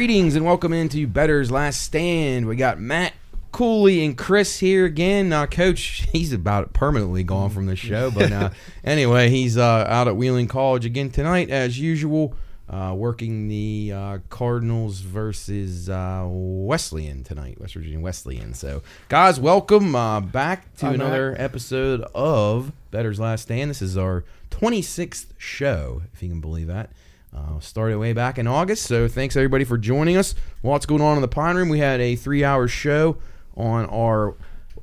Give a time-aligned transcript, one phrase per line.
[0.00, 2.46] Greetings and welcome into Bettor's Last Stand.
[2.46, 3.12] We got Matt
[3.52, 5.30] Cooley and Chris here again.
[5.30, 8.48] Uh, Coach, he's about permanently gone from the show, but uh,
[8.82, 12.34] anyway, he's uh, out at Wheeling College again tonight, as usual,
[12.70, 18.54] uh, working the uh, Cardinals versus uh, Wesleyan tonight, West Virginia Wesleyan.
[18.54, 21.00] So, guys, welcome uh, back to Hi, Matt.
[21.02, 23.68] another episode of Bettor's Last Stand.
[23.68, 26.88] This is our 26th show, if you can believe that.
[27.34, 30.34] Uh, started way back in August, so thanks everybody for joining us.
[30.64, 31.68] Lots going on in the Pine Room.
[31.68, 33.18] We had a three-hour show
[33.56, 34.34] on our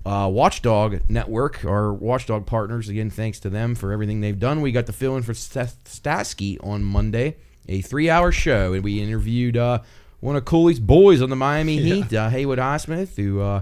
[0.05, 2.87] uh, Watchdog network, our Watchdog partners.
[2.87, 4.61] Again, thanks to them for everything they've done.
[4.61, 7.35] We got the fill in for Seth Stasky on Monday,
[7.67, 9.81] a three-hour show, and we interviewed uh,
[10.21, 13.61] one of Cooley's boys on the Miami Heat, uh, Haywood Highsmith, who uh,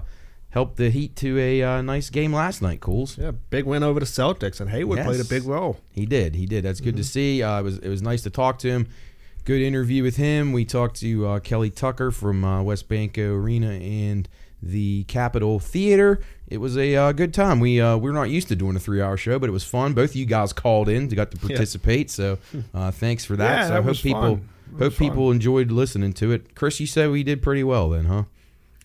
[0.56, 2.80] helped the Heat to a uh, nice game last night.
[2.80, 3.18] Cools.
[3.18, 5.76] Yeah, big win over the Celtics, and Haywood played a big role.
[5.92, 6.34] He did.
[6.34, 6.64] He did.
[6.64, 7.42] That's good to see.
[7.42, 8.88] Uh, it was it was nice to talk to him.
[9.44, 10.54] Good interview with him.
[10.54, 14.30] We talked to uh, Kelly Tucker from uh, WesBanco Arena and
[14.62, 16.20] the Capitol Theater.
[16.48, 17.60] It was a uh, good time.
[17.60, 19.92] We uh, we're not used to doing a three hour show, but it was fun.
[19.92, 22.10] Both of you guys called in, to got to participate.
[22.10, 22.38] So
[22.72, 23.56] uh, thanks for that.
[23.56, 24.48] Yeah, so that I hope was people fun.
[24.78, 25.06] Hope fun.
[25.06, 26.54] people enjoyed listening to it.
[26.54, 28.22] Chris, you said we did pretty well then, huh?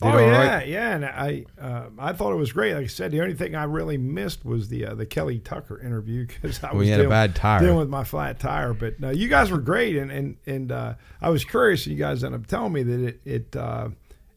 [0.04, 0.68] Oh yeah, right?
[0.68, 2.74] yeah, and I uh, I thought it was great.
[2.74, 5.80] Like I said, the only thing I really missed was the uh, the Kelly Tucker
[5.80, 7.60] interview because I We was had a dealing, bad tire.
[7.60, 8.74] dealing with my flat tire.
[8.74, 11.86] But uh, you guys were great, and and and uh, I was curious.
[11.86, 13.90] And you guys ended up telling me that it it uh,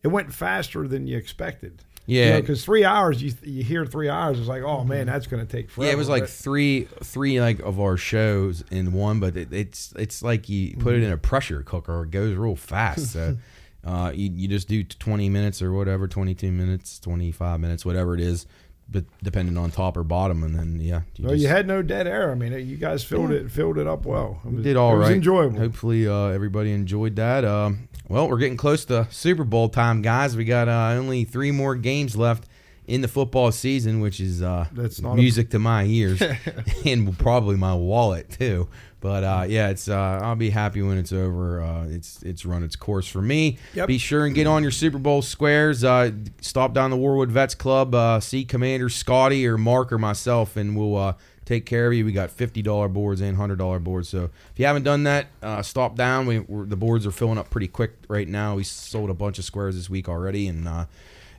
[0.02, 1.82] it went faster than you expected.
[2.06, 2.38] Yeah.
[2.38, 5.50] because three hours you you hear three hours, it's like oh man, that's going to
[5.50, 5.86] take forever.
[5.86, 9.94] Yeah, it was like three, three like of our shows in one, but it, it's
[9.96, 11.06] it's like you put it Mm-hmm.
[11.06, 13.06] in a pressure cooker, it goes real fast.
[13.14, 13.38] So,
[13.84, 17.84] uh, you you just do twenty minutes or whatever, twenty two minutes, twenty five minutes,
[17.84, 18.46] whatever it is,
[18.88, 21.82] but depending on top or bottom, and then yeah, you well, just you had no
[21.82, 22.30] dead air.
[22.30, 24.40] I mean, you guys filled it filled it up well.
[24.44, 25.12] It was, did all it right.
[25.12, 25.58] enjoyable.
[25.58, 27.44] Hopefully, uh, everybody enjoyed that.
[27.44, 30.36] Um, well, we're getting close to Super Bowl time, guys.
[30.36, 32.46] We got uh, only three more games left
[32.86, 36.22] in the football season, which is uh, That's not a- music to my ears
[36.84, 38.68] and probably my wallet too.
[39.04, 41.60] But uh, yeah, it's uh, I'll be happy when it's over.
[41.60, 43.58] Uh, it's it's run its course for me.
[43.74, 43.86] Yep.
[43.86, 45.84] Be sure and get on your Super Bowl squares.
[45.84, 47.94] Uh, stop down the Warwood Vets Club.
[47.94, 51.12] Uh, see Commander Scotty or Mark or myself, and we'll uh,
[51.44, 52.06] take care of you.
[52.06, 54.08] We got fifty dollar boards and hundred dollar boards.
[54.08, 56.24] So if you haven't done that, uh, stop down.
[56.24, 58.54] We we're, the boards are filling up pretty quick right now.
[58.54, 60.86] We sold a bunch of squares this week already, and uh,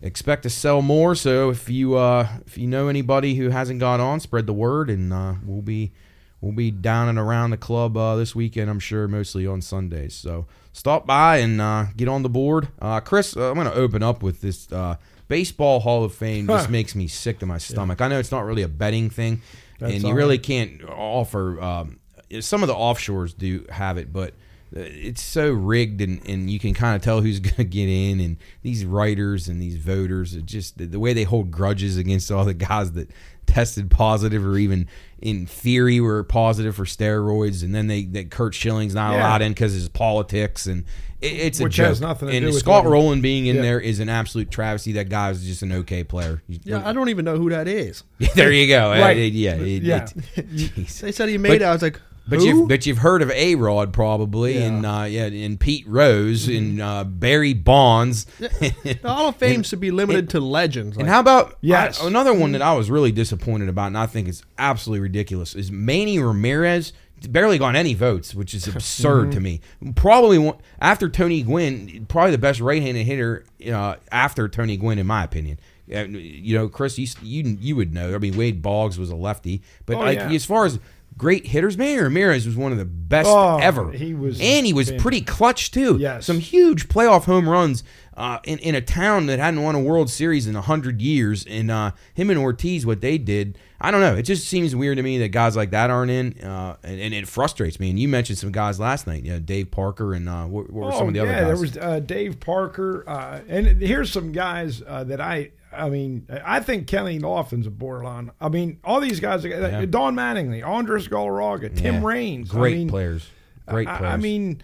[0.03, 1.15] expect to sell more.
[1.15, 4.91] So if you uh, if you know anybody who hasn't got on, spread the word,
[4.91, 5.93] and uh, we'll be
[6.41, 8.69] we'll be down and around the club uh, this weekend.
[8.69, 10.13] I'm sure mostly on Sundays.
[10.13, 12.69] So stop by and uh, get on the board.
[12.79, 14.71] Uh, Chris, uh, I'm going to open up with this.
[14.71, 14.97] Uh,
[15.27, 18.01] Baseball Hall of Fame This makes me sick to my stomach.
[18.01, 19.41] I know it's not really a betting thing,
[19.79, 21.59] That's and you all really can't offer.
[21.59, 21.99] Um,
[22.41, 24.33] some of the offshores do have it, but
[24.75, 27.89] uh, it's so rigged, and, and you can kind of tell who's going to get
[27.89, 28.19] in.
[28.19, 32.45] And these writers and these voters, it just the way they hold grudges against all
[32.45, 33.09] the guys that
[33.45, 34.87] tested positive or even
[35.19, 39.19] in theory were positive for steroids, and then they that Curt Schilling's not Yeah.
[39.19, 40.83] allowed in because his politics, and
[41.21, 41.87] it, it's a Which joke.
[41.87, 43.61] has nothing to and do with Scott Rolen being in Yeah.
[43.61, 44.91] there is an absolute travesty.
[44.93, 46.43] That guy is just an okay player.
[46.47, 48.03] Yeah, I don't even know who that is.
[48.35, 48.91] there you go.
[48.91, 49.17] Right.
[49.17, 50.07] it- yeah, it- Yeah.
[50.35, 51.65] it- They said he made But- it.
[51.65, 52.45] I was like, But who?
[52.45, 54.65] you've but you've heard of A Rod probably, Yeah.
[54.65, 58.25] and uh, yeah, and Pete Rose and uh, Barry Bonds.
[58.39, 60.97] the Hall of Fame should be limited to legends.
[60.97, 62.01] And how about Yes.
[62.01, 65.53] I- another one that I was really disappointed about, and I think is absolutely ridiculous,
[65.55, 66.93] is Manny Ramirez.
[67.29, 69.61] Barely got any votes, which is absurd to me.
[69.95, 75.07] Probably one, after Tony Gwynn, probably the best right-handed hitter uh, after Tony Gwynn, in
[75.07, 75.59] my opinion.
[75.91, 78.13] Uh, You know, Chris, you you you would know.
[78.15, 80.31] I mean, Wade Boggs was a lefty, but Oh, like yeah.
[80.31, 80.79] as far as
[81.17, 83.91] great hitters, Manny Ramirez was one of the best Oh, ever.
[83.91, 85.97] he was and he was pretty clutch too.
[85.99, 86.25] Yes.
[86.25, 87.83] some huge playoff home runs
[88.17, 91.45] uh, in in a town that hadn't won a World Series in hundred years.
[91.45, 94.15] And uh, him and Ortiz, what they did, I don't know.
[94.15, 97.13] It just seems weird to me that guys like that aren't in, uh, and, and
[97.13, 97.89] it frustrates me.
[97.89, 100.85] And you mentioned some guys last night, you know, Dave Parker and uh, what, what
[100.87, 101.47] were some of the Oh, yeah, other guys?
[101.47, 105.51] there was uh, Dave Parker, uh, and here's some guys uh, that I.
[105.77, 108.31] I mean, I think Kenny Lofton's a borderline.
[108.41, 112.05] I mean, all these guys, uh, Don Mattingly, Andres Galarraga, Tim Yeah.
[112.07, 112.49] Raines.
[112.49, 113.27] great I mean, players,
[113.67, 114.01] great players.
[114.03, 114.61] I mean,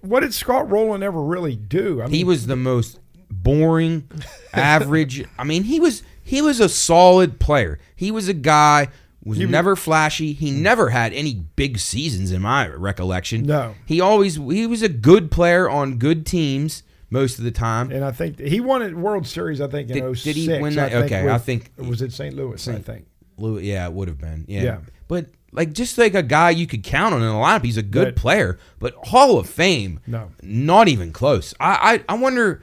[0.00, 2.00] what did Scott Rolen ever really do?
[2.02, 3.00] I mean, he was the most
[3.30, 4.08] boring,
[4.52, 5.24] average.
[5.38, 7.78] I mean, he was he was a solid player.
[7.96, 8.88] He was a guy
[9.24, 10.34] was never flashy.
[10.34, 13.44] He never had any big seasons in my recollection.
[13.44, 13.74] No.
[13.86, 16.82] he always he was a good player on good teams
[17.14, 17.90] most of the time.
[17.90, 19.60] and I think he won a World Series.
[19.60, 20.22] I think in Did- 06.
[20.24, 20.92] did he oh win that?
[20.92, 22.34] I Okay, with- I think- it was at St.
[22.34, 22.68] Louis.
[22.68, 23.06] I think.
[23.38, 24.44] Lou- yeah, it would have been.
[24.48, 24.62] Yeah.
[24.62, 24.78] Yeah.
[25.08, 27.64] But like just like a guy you could count on in a lineup.
[27.64, 28.16] He's a good Right.
[28.16, 30.30] player, but Hall of Fame, No.
[30.42, 31.54] not even close.
[31.60, 32.60] I I, I wonder.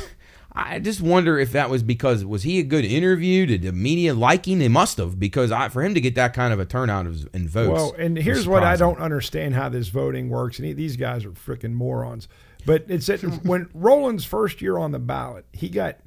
[0.52, 3.46] I just wonder if that was because was he a good interview?
[3.46, 4.58] Did the media like him?
[4.58, 7.28] They must have because I, for him to get that kind of a turnout of,
[7.32, 7.70] in votes.
[7.70, 10.58] Well, and here's what I don't understand how this voting works.
[10.58, 12.26] And he- these guys are freaking morons.
[12.60, 15.98] But it's that when Rolen's first year on the ballot, he got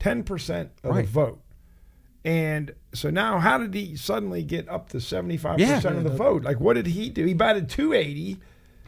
[0.00, 1.04] 10% of Right.
[1.06, 1.40] the vote.
[2.24, 5.78] And so now, how did he suddenly get up to 75% Yeah.
[5.88, 6.44] of the vote?
[6.44, 7.24] Like, what did he do?
[7.24, 8.38] He batted 280.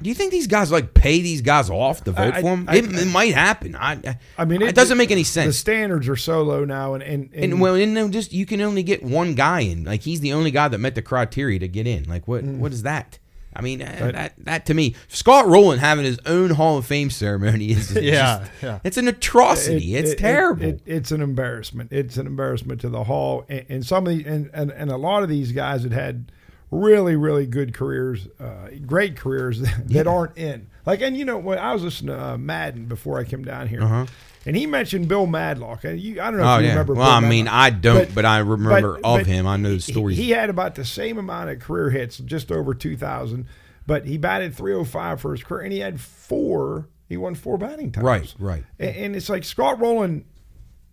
[0.03, 2.65] Do you think these guys like pay these guys off to vote I- for him?
[2.69, 3.75] I- it, it might happen.
[3.77, 5.47] I I mean, it, doesn't make any sense.
[5.49, 6.94] The standards are so low now.
[6.94, 9.85] And, and, and, And well, and then just you can only get one guy in.
[9.85, 12.05] Like he's the only guy that met the criteria to get in.
[12.05, 12.44] Like what?
[12.44, 12.59] Mm.
[12.59, 13.19] What is that?
[13.56, 17.11] I mean, uh, that that to me, Scott Rolen having his own Hall of Fame
[17.11, 18.81] ceremony is just, Yeah, yeah.
[18.85, 19.95] it's an atrocity.
[19.95, 20.65] It- it's it- terrible.
[20.65, 21.93] it- it's an embarrassment.
[21.93, 24.97] It's an embarrassment to the hall, and, and some of the and, and and a
[24.97, 26.33] lot of these guys that had
[26.71, 30.67] really really good careers, uh, great careers that aren't in.
[30.87, 33.69] Like, and you know, when I was listening to uh, Madden before I came down
[33.69, 34.06] here,
[34.46, 36.73] and he mentioned Bill Madlock, and you, I don't know oh if you yeah.
[36.73, 36.94] remember.
[36.94, 39.46] Well, I Bill mean, I don't, but, I remember but- of but him.
[39.46, 40.17] I know the he- stories.
[40.19, 43.46] He had about the same amount of career hits, just over two thousand,
[43.87, 46.88] but he batted three hundred five for his career, and he had four.
[47.08, 48.05] He won four batting titles.
[48.08, 48.64] right, right.
[48.79, 50.25] And, and it's like Scott Rolen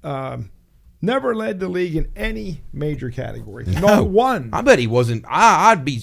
[0.04, 0.52] um,
[1.02, 3.66] never led the league in any major category.
[3.66, 4.50] Not one.
[4.52, 5.26] I bet he wasn't.
[5.28, 6.02] I, I'd be.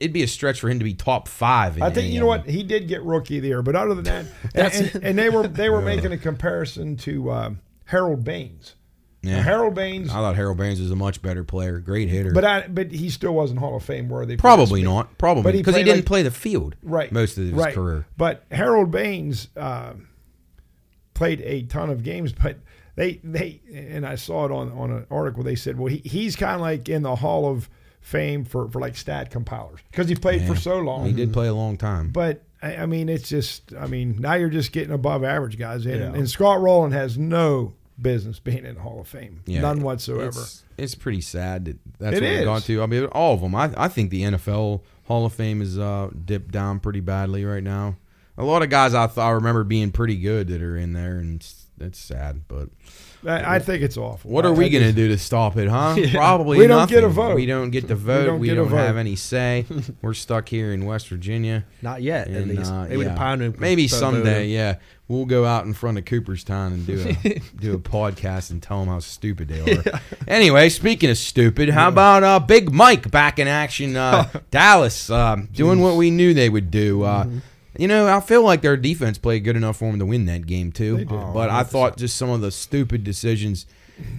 [0.00, 1.76] It'd be a stretch for him to be top five.
[1.76, 3.76] In I think any you know what he did get rookie of the year, but
[3.76, 7.60] other than that, and, and, and they were they were making a comparison to um,
[7.86, 8.74] Harold Baines.
[9.22, 12.32] Now, Harold Baines, I thought Harold Baines was a much better player, great hitter.
[12.32, 14.36] but I but he still wasn't Hall of Fame worthy.
[14.36, 15.16] Probably not.
[15.16, 17.72] Probably But he because he, didn't like- play the field right most of his right.
[17.74, 18.06] career.
[18.18, 19.94] But Harold Baines uh,
[21.14, 22.58] played a ton of games, but
[22.96, 25.42] they they and I saw it on on an article.
[25.42, 27.70] They said, well, he, he's kind of like in the Hall of
[28.04, 31.06] Fame for for like stat compilers because he played for so long.
[31.06, 32.10] He did play a long time.
[32.10, 35.86] But I, I mean, it's just I mean now you're just getting above average guys
[35.86, 36.12] in, Yeah.
[36.12, 40.40] and Scott Rolen has no business being in the Hall of Fame, Yeah, none whatsoever.
[40.42, 42.82] It's, it's pretty sad that that's It what we've gone to.
[42.82, 43.54] I mean, all of them.
[43.54, 47.62] I, I think the NFL Hall of Fame is uh, dipped down pretty badly right
[47.62, 47.96] now.
[48.36, 51.16] A lot of guys I thought I remember being pretty good that are in there,
[51.16, 52.42] and it's, it's sad.
[52.48, 52.68] But
[53.26, 54.30] I, I think it's awful.
[54.30, 55.96] what are I- we going to do to stop it, huh?
[56.12, 57.36] Probably We don't get a vote.
[57.36, 58.26] We don't get to vote.
[58.26, 58.76] don't We don't, vote.
[58.76, 59.66] have any say.
[60.02, 61.64] We're stuck here in West Virginia.
[61.82, 62.70] Not yet, at least.
[62.70, 63.50] uh, Maybe yeah.
[63.58, 64.76] Maybe someday, yeah,
[65.08, 68.80] we'll go out in front of Cooperstown and do a do a podcast and tell
[68.80, 70.00] them how stupid they are.
[70.28, 73.96] Anyway, speaking of stupid, how about uh, Big Mike back in action?
[73.96, 77.02] Uh, Dallas um, doing what we knew they would do.
[77.02, 77.38] Uh, Mm-hmm.
[77.78, 80.46] You know, I feel like their defense played good enough for them to win that
[80.46, 80.98] game too.
[80.98, 81.08] Did.
[81.08, 83.66] But I thought just some of the stupid decisions.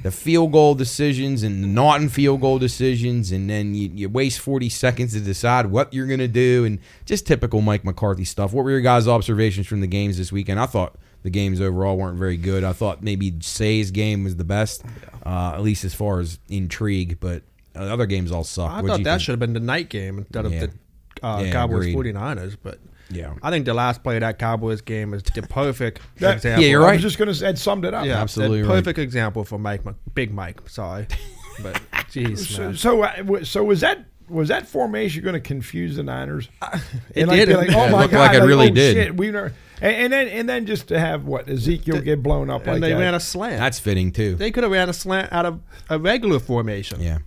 [0.04, 4.08] The field goal decisions and the not in field goal decisions, and then you, you
[4.10, 8.24] waste 40 seconds to decide what you're going to do, and just typical Mike McCarthy
[8.24, 8.54] stuff.
[8.54, 10.62] What were your guys' observations from the games this weekend?
[10.62, 12.64] I thought the games overall weren't very good.
[12.64, 14.82] I thought maybe Say's game was the best,
[15.26, 17.44] uh, at least as far as intrigue, but
[17.76, 18.72] other games all suck.
[18.72, 19.22] I What'd thought that think?
[19.24, 20.68] should have been the night game instead of Yeah.
[21.20, 22.16] the uh, Yeah, Cowboys agreed.
[22.16, 22.56] 49ers.
[22.64, 23.34] But Yeah.
[23.44, 26.64] I think the last play of that Cowboys game is the perfect That- example.
[26.64, 26.90] Yeah, you're right.
[26.92, 28.06] I was just going to say, summed it up.
[28.06, 28.76] Yeah, Absolutely the right.
[28.76, 30.68] perfect example for Mike, Mc- Big Mike.
[30.70, 31.08] Sorry,
[31.64, 31.76] but
[32.12, 36.50] jeez, So, so, uh, so was that was that formation going to confuse the Niners?
[37.14, 37.56] It And, like, did.
[37.56, 38.32] Like, oh It my looked god!
[38.34, 38.96] like it really oh, did.
[38.96, 42.50] Shit, we never, and, and then and then just to have what Ezekiel get blown
[42.50, 43.00] up and like they that.
[43.00, 43.60] ran a slant.
[43.60, 44.34] That's fitting too.
[44.34, 47.02] they could have ran a slant out of a regular formation.
[47.02, 47.20] Yeah.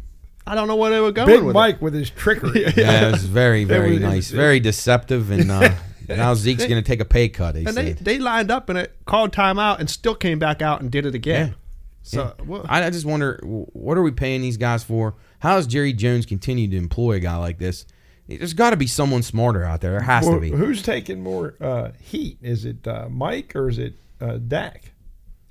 [0.48, 2.64] I don't know where they were going Big with Mike with his trickery.
[2.76, 4.30] Yeah, it was very, very was- nice.
[4.30, 5.74] Very deceptive, and uh,
[6.08, 7.54] now Zeke's going to take a pay cut.
[7.54, 7.64] He.
[7.66, 7.98] And they, said.
[7.98, 11.14] they lined up and it called timeout and still came back out and did it
[11.14, 11.48] again.
[11.48, 11.54] Yeah.
[12.02, 15.14] So what- I, I just wonder, what are we paying these guys for?
[15.40, 17.84] How does Jerry Jones continue to employ a guy like this?
[18.26, 19.92] There's got to be someone smarter out there.
[19.92, 20.50] There has Well, to be.
[20.50, 22.38] Who's taking more uh, heat?
[22.42, 24.92] Is it uh, Mike or is it uh, Dak?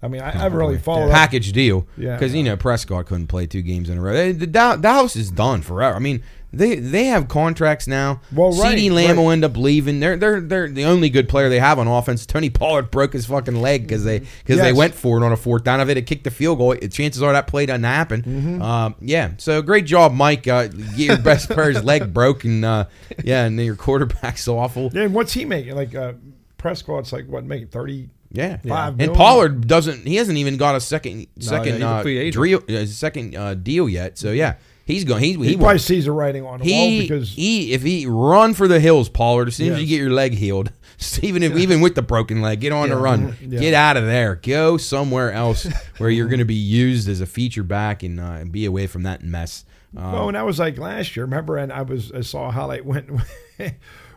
[0.01, 1.05] I mean, I, I haven't really followed.
[1.07, 1.11] up.
[1.11, 2.15] Package deal, Yeah.
[2.15, 4.13] because you know Prescott couldn't play two games in a row.
[4.13, 5.95] They, the Dallas is done forever.
[5.95, 6.21] I mean,
[6.53, 8.21] they they have contracts now.
[8.31, 9.23] Well, right, CeeDee Lamb right.
[9.23, 9.99] will end up leaving.
[9.99, 12.27] They're they're they're the only good player they have on offense.
[12.27, 15.37] Tony Pollard broke his fucking leg because they because they went for it on a
[15.37, 15.81] fourth down.
[15.81, 18.21] If it had kicked the field goal, chances are that play doesn't happen.
[18.21, 18.61] Mm-hmm.
[18.61, 20.47] Um, yeah, so great job, Mike.
[20.47, 22.63] Uh, get your best player's leg broken.
[22.63, 22.87] uh,
[23.23, 24.91] yeah, and then your quarterback's awful.
[24.93, 25.75] Yeah, what's he making?
[25.75, 26.13] Like uh,
[26.57, 28.09] Prescott's like what making thirty?
[28.31, 29.15] Yeah, Five and million.
[29.15, 30.05] Pollard doesn't.
[30.05, 33.53] He hasn't even got a second he's second a uh, free deal, uh, second uh,
[33.55, 34.17] deal yet.
[34.17, 34.55] So yeah,
[34.85, 35.23] he's going.
[35.23, 38.05] He He, he probably wants- sees the writing on the wall because he if he
[38.05, 39.47] run for the hills, Pollard.
[39.47, 40.71] As soon as you get your leg healed,
[41.21, 43.01] even if even with the broken leg, get on the Yeah.
[43.01, 43.59] run, Yeah.
[43.59, 45.65] get out of there, go somewhere else
[45.97, 49.03] where you're going to be used as a feature back and uh, be away from
[49.03, 49.63] that mess.
[49.95, 51.23] Uh, Well, and that was like last year.
[51.23, 53.21] Remember, and I was I saw a highlight when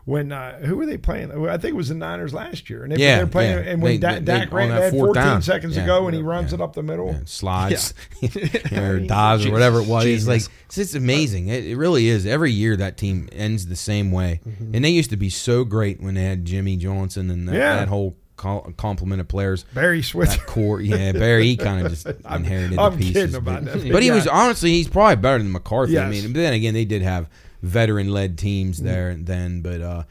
[0.05, 1.31] when uh, who were they playing?
[1.49, 3.65] I think it was the Niners last year, and they, Yeah, they're playing.
[3.65, 3.71] yeah.
[3.73, 5.43] And when They- Da- they- Dak ran that they fourth 14 down.
[5.43, 5.83] seconds Yeah.
[5.83, 7.19] to go, and he runs it up the middle.
[7.27, 7.95] slides
[8.73, 10.05] or dives or whatever it was.
[10.07, 10.79] It's like Jesus.
[10.79, 11.49] it's amazing.
[11.49, 12.27] It, it really is.
[12.27, 14.75] Every year that team ends the same way, Mm-hmm.
[14.75, 17.89] and they used to be so great when they had Jimmy Johnson and that, that
[17.89, 19.65] whole co- complement of players.
[19.75, 20.39] Barry Switzer.
[20.39, 21.45] That core, yeah, Barry.
[21.47, 23.13] He kind of just inherited I'm the pieces.
[23.15, 23.93] kidding but, about that.
[23.93, 25.99] but he was honestly, he's probably better than McCarthy.
[25.99, 27.29] I mean, but then again, they did have
[27.63, 29.25] veteran-led teams Mm-hmm.
[29.25, 29.81] then, but.
[29.81, 30.03] uh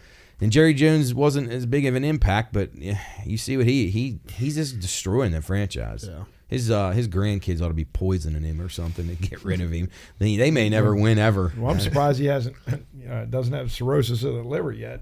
[0.42, 3.90] and Jerry Jones wasn't as big of an impact, but yeah, you see what he
[3.90, 6.08] he he's just destroying the franchise.
[6.10, 6.24] Yeah.
[6.48, 9.70] His uh his grandkids ought to be poisoning him or something to get rid of
[9.72, 9.90] him.
[10.18, 11.52] They, they may never win ever.
[11.58, 12.56] Well, I'm surprised he hasn't
[13.10, 15.02] uh, doesn't have cirrhosis of the liver yet.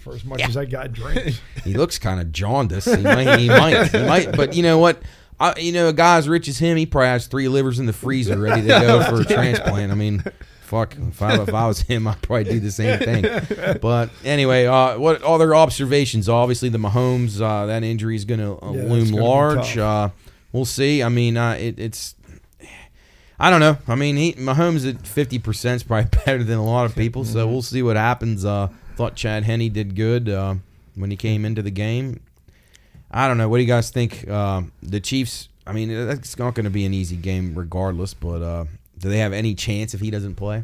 [0.00, 2.88] For as much as that guy drinks, He looks kind of jaundiced.
[2.96, 4.36] He might, he might, he might.
[4.36, 5.00] But you know what?
[5.38, 7.86] I, you know, a guy as rich as him, he probably has three livers in
[7.86, 9.92] the freezer ready to go for a transplant.
[9.92, 10.22] I mean,
[10.74, 13.78] fuck, if I, if I was him, I'd probably do the same thing.
[13.80, 16.28] But anyway, uh, what other observations?
[16.28, 19.78] Obviously, the Mahomes uh, that injury is going to uh, Yeah, loom large.
[19.78, 20.08] Uh,
[20.52, 21.02] we'll see.
[21.02, 22.16] I mean, uh, it, it's.
[23.38, 23.78] I don't know.
[23.86, 27.24] I mean, he, Mahomes at fifty percent is probably better than a lot of people.
[27.24, 28.44] So we'll see what happens.
[28.44, 30.56] Uh, thought Chad Henne did good uh,
[30.94, 32.20] when he came into the game.
[33.10, 33.48] I don't know.
[33.48, 34.28] What do you guys think?
[34.28, 35.48] Uh, the Chiefs.
[35.66, 38.12] I mean, it's not going to be an easy game regardless.
[38.12, 38.64] But uh,
[38.98, 40.62] do they have any chance if he doesn't play?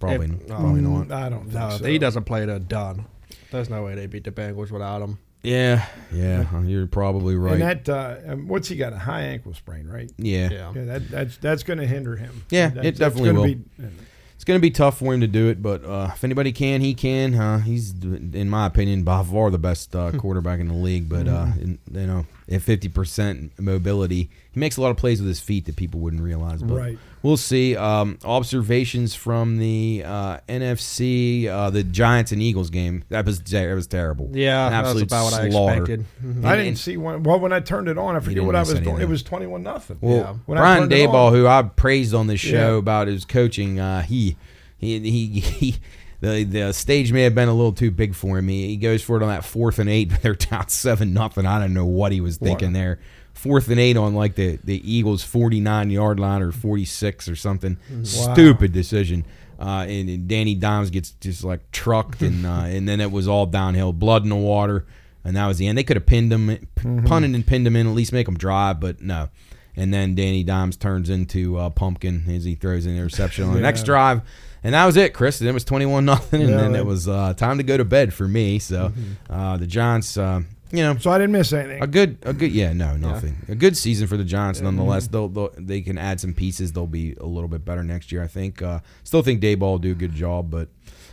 [0.00, 1.08] Probably, If- probably not.
[1.08, 1.84] Mm, I don't think No, so.
[1.84, 3.06] he doesn't play, they're done.
[3.50, 5.18] There's no way they beat the Bengals without him.
[5.42, 6.62] Yeah, yeah.
[6.62, 7.54] You're probably right.
[7.60, 10.10] And that uh, um, what's he got a high ankle sprain, right?
[10.16, 10.48] yeah.
[10.50, 10.72] Yeah.
[10.74, 12.44] Yeah, that, that's that's going to hinder him.
[12.50, 13.46] Yeah, That's- it that's definitely gonna will.
[13.88, 13.94] Be,
[14.36, 16.80] It's going to be tough for him to do it, but uh, if anybody can,
[16.80, 17.34] he can.
[17.34, 21.08] Uh, he's, in my opinion, by far the best uh, quarterback in the league.
[21.08, 25.20] But uh, in, you know, at fifty percent mobility, he makes a lot of plays
[25.20, 26.62] with his feet that people wouldn't realize.
[26.62, 26.98] But Right.
[27.22, 27.76] We'll see.
[27.76, 33.04] Um, observations from the uh, NFC, uh, the Giants and Eagles game.
[33.10, 34.30] That was that was terrible.
[34.32, 35.82] Yeah, An that's absolute about what I slaughter.
[35.82, 36.06] expected.
[36.24, 36.44] Mhm.
[36.44, 37.22] I didn't see one.
[37.22, 39.00] Well, when I turned it on, I forget what I was doing.
[39.00, 39.98] It was twenty-one nothing.
[40.00, 40.34] Well, Yeah.
[40.46, 42.78] When I Brian Daboll, on- who I praised on this show Yeah.
[42.78, 44.36] about his coaching, uh, he,
[44.78, 45.76] he, he, he,
[46.20, 48.48] the the stage may have been a little too big for him.
[48.48, 50.08] He, he goes for it on that fourth and eight.
[50.10, 51.46] but They're down seven nothing.
[51.46, 52.74] I don't know what he was thinking What?
[52.74, 52.98] there.
[53.34, 57.28] Fourth and eight on like the the Eagles forty nine yard line or forty six
[57.28, 57.76] or something.
[57.90, 58.02] Wow.
[58.04, 59.24] Stupid decision.
[59.58, 63.26] Uh, and, and Danny Dimes gets just like trucked, and uh, and then it was
[63.28, 64.84] all downhill, blood in the water,
[65.24, 65.78] and that was the end.
[65.78, 67.06] They could have pinned him, Mm-hmm.
[67.06, 69.28] punted and pinned him in, at least make him drive, but no.
[69.76, 73.56] And then Danny Dimes turns into uh, pumpkin as he throws an interception on the
[73.60, 73.62] Yeah.
[73.62, 74.20] next drive,
[74.64, 75.40] and that was it, Chris.
[75.40, 77.76] And it was twenty one nothing, and Yeah, then it was uh, time to go
[77.76, 78.58] to bed for me.
[78.58, 78.92] So
[79.30, 81.82] uh, the Giants, uh, you know, So I didn't miss anything.
[81.82, 83.36] a good, a good, yeah, no, nothing.
[83.48, 85.06] A good season for the Giants, nonetheless.
[85.06, 86.72] They'll, they'll, they can add some pieces.
[86.72, 88.62] They'll be a little bit better next year, I think.
[88.62, 90.68] Uh, still think Daboll will do a good job, but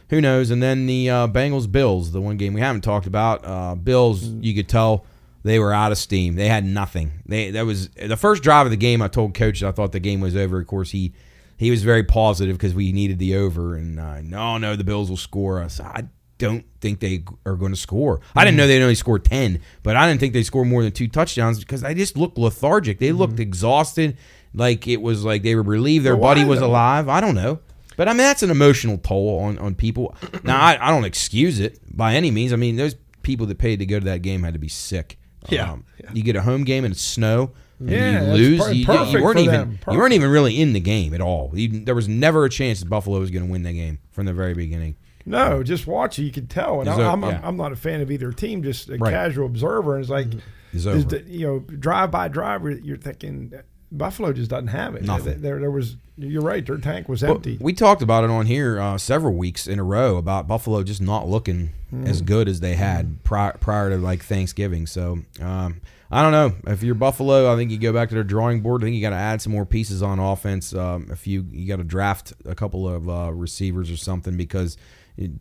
[0.09, 0.49] who knows?
[0.49, 3.45] And then the uh, Bengals Bills, the one game we haven't talked about.
[3.45, 5.05] Uh, Bills, you could tell
[5.43, 6.35] they were out of steam.
[6.35, 7.11] They had nothing.
[7.25, 9.01] They that was the first drive of the game.
[9.01, 10.59] I told Coach I thought the game was over.
[10.59, 11.13] Of course, he
[11.57, 13.75] he was very positive because we needed the over.
[13.75, 15.61] And uh, no, no, the Bills will score.
[15.61, 15.79] us.
[15.79, 16.07] I
[16.39, 18.21] don't think they are going to score.
[18.35, 20.91] I didn't know they'd only score 10, but I didn't think they scored more than
[20.91, 22.97] two touchdowns because they just looked lethargic.
[22.97, 24.17] They looked exhausted,
[24.53, 27.07] like it was like they were relieved their buddy was alive.
[27.07, 27.59] I don't know.
[27.97, 30.15] But I mean, that's an emotional toll on, on people.
[30.43, 32.53] Now, I, I don't excuse it by any means.
[32.53, 35.19] I mean, those people that paid to go to that game had to be sick.
[35.43, 36.09] Um, Yeah, yeah.
[36.13, 37.51] You get a home game and it's snow.
[37.79, 38.59] And Yeah, you lose.
[38.73, 41.51] you, you- weren't even you weren't even really in the game at all.
[41.53, 44.25] You, there was never a chance that Buffalo was going to win that game from
[44.25, 44.95] the very beginning.
[45.29, 46.23] No, just watch it.
[46.23, 46.81] You can tell.
[46.81, 47.39] And I, I'm, yeah.
[47.43, 48.63] I'm not a fan of either team.
[48.63, 49.11] Just a Right.
[49.11, 49.95] casual observer.
[49.95, 50.27] And it's like,
[50.73, 52.71] It's is the, you know, drive by driver.
[52.71, 53.53] You're thinking
[53.91, 55.03] Buffalo just doesn't have it.
[55.03, 55.41] Nothing.
[55.41, 55.97] There, there was.
[56.17, 56.65] You're right.
[56.65, 57.57] Their tank was But empty.
[57.61, 61.01] we talked about it on here uh, several weeks in a row about Buffalo just
[61.01, 62.05] not looking Hmm.
[62.05, 64.85] as good as they had prior, prior to like Thanksgiving.
[64.85, 65.81] So um,
[66.11, 67.51] I don't know if you're Buffalo.
[67.51, 68.83] I think you go back to the drawing board.
[68.83, 70.73] I think you got to add some more pieces on offense.
[70.73, 74.75] Um, if you you got to draft a couple of uh, receivers or something because.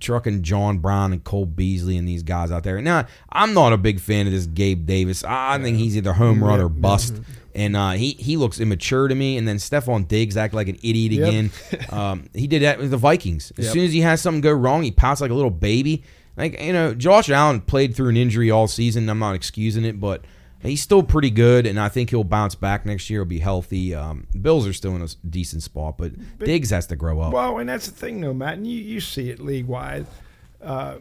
[0.00, 2.80] Trucking John Brown and Cole Beasley and these guys out there.
[2.82, 5.22] Now, I'm not a big fan of this Gabe Davis.
[5.24, 7.14] I I think he's either home run or bust,
[7.54, 9.36] and uh, he he looks immature to me.
[9.36, 11.28] And then Stefon Diggs act like an idiot Yep.
[11.28, 11.50] again.
[11.90, 13.52] um, he did that with the Vikings.
[13.58, 13.72] As Yep.
[13.74, 16.02] soon as he has something go wrong, he pouts like a little baby.
[16.36, 19.08] Like you know, Josh Allen played through an injury all season.
[19.08, 20.24] I'm not excusing it, but
[20.62, 23.20] he's still pretty good, and I think he'll bounce back next year.
[23.20, 23.94] He'll be healthy.
[23.94, 27.32] Um, Bills are still in a decent spot, but Diggs has to grow up.
[27.32, 28.54] Well, and that's the thing, though, Matt.
[28.54, 30.06] And you, you see it league wide.
[30.62, 30.96] Uh,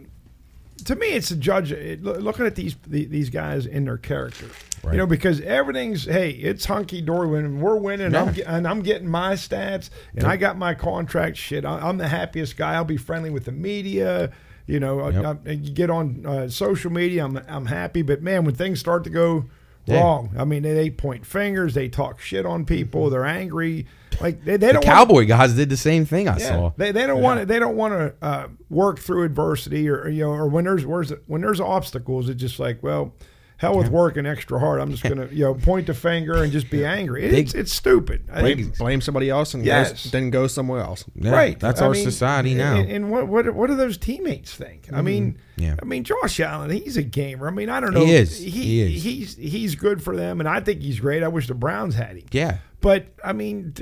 [0.86, 4.46] to me, it's a judge it, looking at these the- these guys in their character.
[4.84, 4.92] Right.
[4.92, 8.22] You know, because everything's hey, it's hunky dory when we're winning, Yeah.
[8.24, 11.36] I'm get, and I'm getting my stats, and I got my contract.
[11.36, 12.76] Shit, I'm the happiest guy.
[12.76, 14.32] I'll be friendly with the media.
[14.68, 15.40] You know, Yep.
[15.48, 18.02] I- you get on uh, social media, I'm I'm happy.
[18.04, 19.46] But man, when things start to go
[19.86, 20.02] Yeah.
[20.02, 23.86] wrong, I mean, they, they point fingers, they talk shit on people, they're angry.
[24.20, 26.28] Like they, they The don't want Cowboy guys did the same thing.
[26.28, 26.48] I yeah.
[26.50, 26.72] saw.
[26.76, 30.10] They, they don't want to they don't want to uh, work through adversity or, or,
[30.10, 33.14] you know or when there's where's when there's obstacles it's just like well
[33.58, 36.70] hell with working extra hard I'm just gonna you know point the finger and just
[36.70, 39.90] be angry It- it's it's stupid I Blame, blame somebody else and Yes.
[40.04, 41.06] goes, then go somewhere else.
[41.16, 42.76] Yeah, right That's I our mean, society now.
[42.78, 45.76] and, and what what what do those teammates think I mean mm, Yeah.
[45.82, 48.38] I mean Josh Allen he's a gamer I mean I don't know He is.
[48.38, 49.04] he, He is.
[49.04, 52.16] he's he's good for them and I think he's great I wish the Browns had
[52.18, 53.74] him yeah, but I mean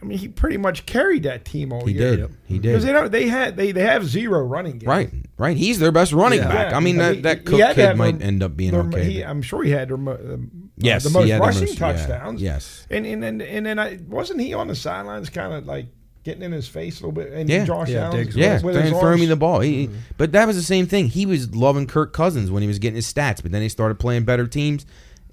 [0.00, 1.88] I mean he pretty much carried that team all year.
[1.88, 2.36] he year did.
[2.46, 2.88] He because did.
[2.88, 3.10] they don't.
[3.12, 3.56] They had.
[3.56, 4.88] They, they have zero running game.
[4.88, 5.56] Right, right.
[5.56, 6.48] He's their best running Yeah.
[6.48, 6.70] back.
[6.72, 6.76] Yeah.
[6.76, 8.56] I mean, I that, mean, that he Cook had kid have might their- end up
[8.56, 9.04] being their- okay.
[9.04, 10.36] he- I'm sure he had their, uh,
[10.78, 12.42] Yes, the most had the rushing most- yeah, touchdowns.
[12.42, 12.86] yes.
[12.90, 15.86] and and and, and then I wasn't he on the sidelines, kind of like
[16.24, 17.32] getting in his face a little bit.
[17.32, 17.64] And Yeah.
[17.64, 19.60] Josh Yeah, Allen, yeah, with throwing, his throwing me the ball.
[19.60, 19.88] He,
[20.18, 21.06] But that was the same thing.
[21.08, 23.98] He was loving Kirk Cousins when he was getting his stats, but then he started
[24.00, 24.84] playing better teams,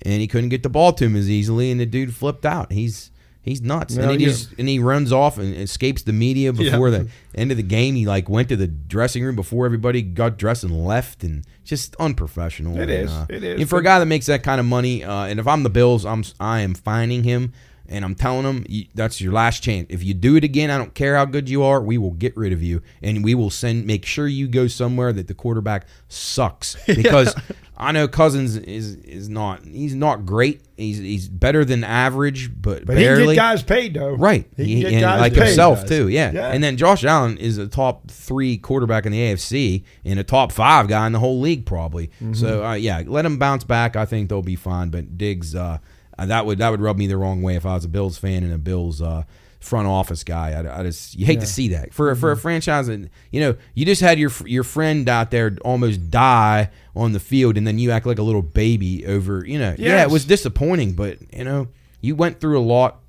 [0.03, 2.72] and he couldn't get the ball to him as easily, and the dude flipped out.
[2.72, 3.10] He's
[3.44, 4.32] he's nuts, No, and he yeah.
[4.32, 7.94] just and he runs off and escapes the media before the end of the game.
[7.94, 11.96] He like went to the dressing room before everybody got dressed and left, and just
[12.00, 12.76] unprofessional.
[12.78, 13.12] It and, is.
[13.12, 13.62] uh, It is.
[13.62, 15.70] And for a guy that makes that kind of money, uh, and if I'm the
[15.70, 17.54] Bills, I'm I am finding him.
[17.90, 19.88] And I'm telling them that's your last chance.
[19.90, 21.82] If you do it again, I don't care how good you are.
[21.82, 23.86] We will get rid of you, and we will send.
[23.86, 27.36] Make sure you go somewhere that the quarterback sucks because
[27.78, 29.66] I know Cousins is is not.
[29.66, 30.62] He's not great.
[30.78, 34.13] He's he's better than average, but, But he can get guys paid though.
[34.13, 35.48] Right, He He- and guys like paid.
[35.48, 35.90] himself Guys.
[35.90, 36.08] too.
[36.08, 36.31] Yeah.
[36.31, 36.48] Yeah.
[36.50, 40.51] and then Josh Allen is a top three quarterback in the AFC and a top
[40.53, 42.07] five guy in the whole league probably.
[42.07, 42.34] Mm-hmm.
[42.34, 43.96] So uh, yeah, let him bounce back.
[43.98, 44.90] I think they'll be fine.
[44.90, 45.79] But Diggs, uh,
[46.18, 48.18] uh, that would that would rub me the wrong way if I was a Bills
[48.18, 49.02] fan and a Bills.
[49.02, 49.24] Uh,
[49.60, 52.38] Front office guy, I, I just you hate to see that for for Mm-hmm.
[52.38, 56.70] a franchise, and you know you just had your your friend out there almost die
[56.98, 60.04] on the field, and then you act like a little baby over, you know, yeah,
[60.04, 61.70] it was disappointing, but you know
[62.02, 63.00] you went through a lot.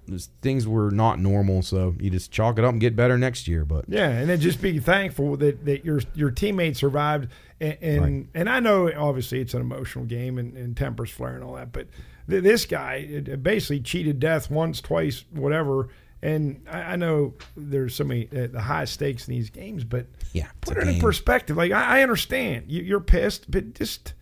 [0.42, 3.64] Things were not normal, so you just chalk it up and get better next year.
[3.64, 7.32] But Yeah, and then just be thankful that, that your your teammates survived.
[7.60, 8.26] And and, Right.
[8.32, 11.72] and I know obviously it's an emotional game and, and tempers flare and all that,
[11.72, 11.88] but
[12.26, 15.88] this guy basically cheated death once, twice, whatever.
[16.22, 20.06] And I, I know there's so many uh, the high stakes in these games, but
[20.32, 21.56] yeah, put it in perspective.
[21.56, 24.14] Like I, I understand you, you're pissed, but just.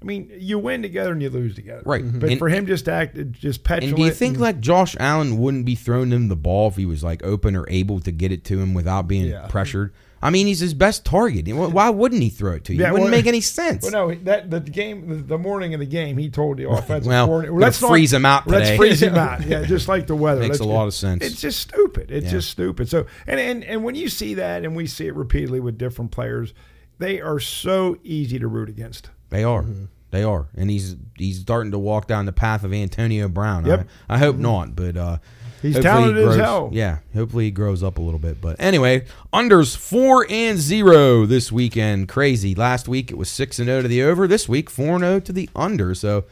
[0.00, 1.82] I mean, you win together and you lose together.
[1.86, 2.02] Right.
[2.04, 3.90] But And- for him just to act just petulant.
[3.92, 6.74] And do you think and- like Josh Allen wouldn't be throwing him the ball if
[6.74, 9.46] he was like open or able to get it to him without being Yeah.
[9.46, 9.92] pressured?
[10.24, 11.48] I mean, he's his best target.
[11.52, 12.80] Why wouldn't he throw it to you?
[12.80, 13.82] Yeah, it wouldn't well- make any sense.
[13.82, 17.26] Well, no, that the game, the, morning of the game, he told the offensive Well,
[17.26, 18.58] coordinator, gonna freeze him out Today.
[18.58, 19.44] Let's freeze him out.
[19.44, 20.40] Yeah, just like the weather.
[20.42, 21.24] Makes Let's a lot of sense.
[21.24, 22.10] It's just stupid.
[22.12, 22.30] It's Yeah.
[22.32, 22.88] just stupid.
[22.88, 26.12] So, and, and and when you see that, and we see it repeatedly with different
[26.12, 26.54] players,
[26.98, 29.10] they are so easy to root against.
[29.30, 29.64] They are.
[30.12, 33.64] They are, and he's he's starting to walk down the path of Antonio Brown.
[33.64, 33.88] Yep.
[34.10, 35.16] I, I hope not, but uh,
[35.62, 36.70] He's hopefully talented he as grows, hell.
[36.72, 38.40] Yeah, hopefully he grows up a little bit.
[38.40, 42.08] But anyway, unders four and zero this weekend.
[42.08, 42.54] Crazy.
[42.54, 44.26] Last week it was six and zero to the over.
[44.26, 45.94] This week four and zero to the under.
[45.94, 46.24] So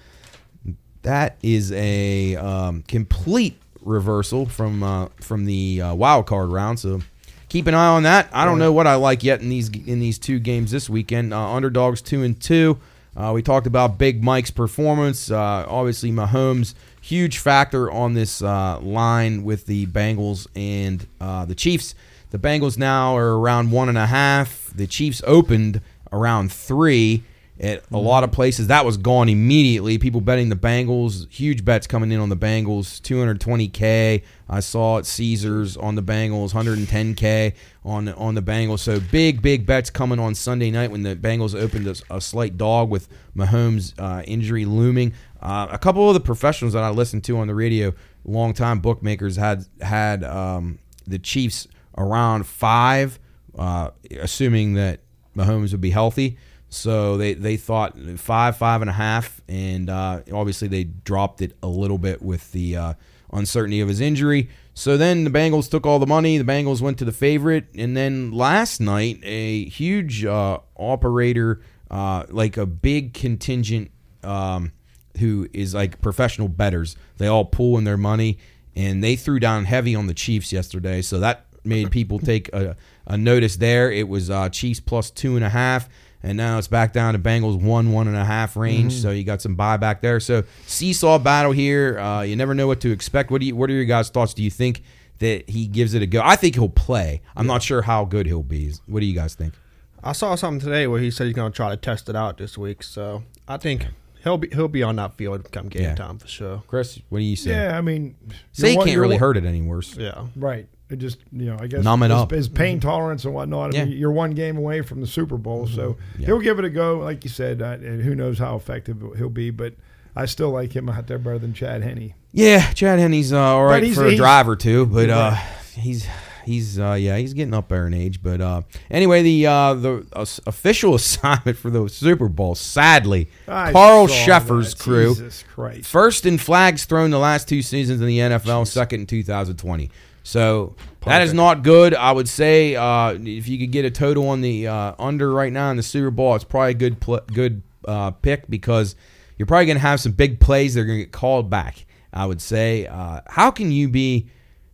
[1.03, 6.81] that is a um, complete reversal from uh, from the uh, wild card round.
[6.81, 7.01] So
[7.49, 8.29] keep an eye on that.
[8.33, 11.33] I don't know what I like yet in these in these two games this weekend.
[11.33, 12.79] Uh, underdogs two and two.
[13.17, 15.31] Uh, we talked about Big Mike's performance.
[15.31, 21.55] Uh, obviously, Mahomes huge factor on this uh, line with the Bengals and uh, the
[21.55, 21.95] Chiefs.
[22.31, 24.71] The Bengals now are around one and a half.
[24.75, 25.81] The Chiefs opened
[26.13, 27.25] around three
[27.61, 28.69] at a lot of places.
[28.69, 29.99] That was gone immediately.
[29.99, 34.23] People betting the Bengals, huge bets coming in on the Bengals, 220k.
[34.49, 37.53] I saw at Caesars on the Bengals, 110k
[37.85, 38.81] on on the Bengals.
[38.81, 42.57] So big big bets coming on Sunday night when the Bengals opened a, a slight
[42.57, 45.13] dog with Mahomes' uh, injury looming.
[45.41, 47.93] Uh, a couple of the professionals that I listened to on the radio,
[48.25, 53.19] longtime bookmakers had had um, the Chiefs around five,
[53.59, 55.01] uh, assuming that
[55.37, 56.37] Mahomes would be healthy.
[56.69, 61.57] So they, they thought five, five and a half, and uh, obviously they dropped it
[61.63, 62.95] a little bit with the uh,
[63.33, 64.49] uncertainty of his injury.
[64.73, 66.39] So then the Bengals took all the money.
[66.39, 72.25] The Bengals went to the favorite, and then last night a huge uh, operator, uh,
[72.29, 73.91] like a big contingent,
[74.23, 74.73] um,
[75.21, 76.97] who is like professional betters.
[77.19, 78.39] They all pool in their money,
[78.75, 81.03] and they threw down heavy on the Chiefs yesterday.
[81.03, 83.91] So that made people take a, a notice there.
[83.91, 85.89] It was uh, Chiefs plus two and a half.
[86.23, 88.95] and now it's back down to Bengals one one and a half range.
[88.95, 89.03] Mm-hmm.
[89.03, 90.21] So you got some buyback there.
[90.21, 91.99] So seesaw battle here.
[91.99, 93.31] Uh, you never know what to expect.
[93.31, 93.57] What do you?
[93.57, 94.35] What are your guys' thoughts?
[94.35, 94.83] Do you think
[95.19, 96.21] that he gives it a go?
[96.25, 97.21] I think he'll play.
[97.37, 98.73] I'm not sure how good he'll be.
[98.87, 99.55] What do you guys think?
[100.03, 102.39] I saw something today where he said he's going to try to test it out
[102.39, 102.83] this week.
[102.83, 103.87] So I think
[104.23, 105.95] he'll be he'll be on that field come game Yeah.
[105.95, 106.63] time for sure.
[106.67, 107.51] Chris, what do you say?
[107.51, 108.15] Yeah, I mean,
[108.53, 109.97] Say you're he one- can't you're really one- hurt it any worse.
[109.97, 110.27] Yeah.
[110.37, 110.67] Right.
[110.89, 112.31] It just you know I guess Numb it his, up.
[112.33, 113.75] his pain tolerance and whatnot.
[113.75, 113.85] I Yeah.
[113.85, 116.27] mean, you're one game away from the Super Bowl, so Yeah.
[116.27, 116.99] he'll give it a go.
[116.99, 119.75] Like you said, uh, and who knows how effective he'll be, but
[120.17, 122.15] I still like him out there better than Chad Henne.
[122.33, 125.37] Yeah, Chad Henne's uh, all right he's- for a he's- driver too, but uh,
[125.77, 126.07] he's
[126.51, 128.23] he's uh, yeah he's getting up there in age.
[128.23, 133.73] But uh, anyway, the uh, the uh, official assignment for the Super Bowl, sadly, I
[133.73, 134.83] Carl Cheffers' that.
[134.83, 135.89] crew, Jesus Christ.
[135.89, 139.91] first in flags thrown the last two seasons in the NFL, second in 2020.
[140.23, 141.95] So that is not good.
[141.95, 145.53] I would say uh, if you could get a total on the uh, under right
[145.53, 148.97] now in the Super Bowl, it's probably a good pl- good uh, pick because
[149.39, 151.87] you're probably going to have some big plays that are going to get called back.
[152.13, 154.29] I would say, uh, how can you be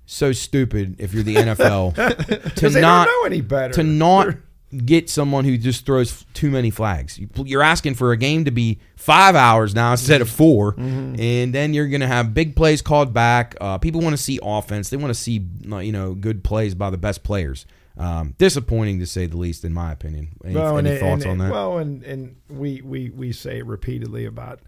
[0.07, 3.75] so stupid if you're the NFL to not know any better.
[3.75, 4.37] to not
[4.85, 7.19] get someone who just throws too many flags.
[7.19, 11.21] You- You're asking for a game to be five hours now instead of 4 Mm-hmm.
[11.21, 13.55] and then you're going to have big plays called back.
[13.61, 14.91] Uh, people want to see offense.
[14.91, 17.67] They want to see you know good plays by the best players.
[17.99, 20.29] Um, disappointing to say the least, in my opinion.
[20.45, 21.51] Any, Well, and any it- thoughts and on that?
[21.51, 24.61] Well, and and we we we say it repeatedly about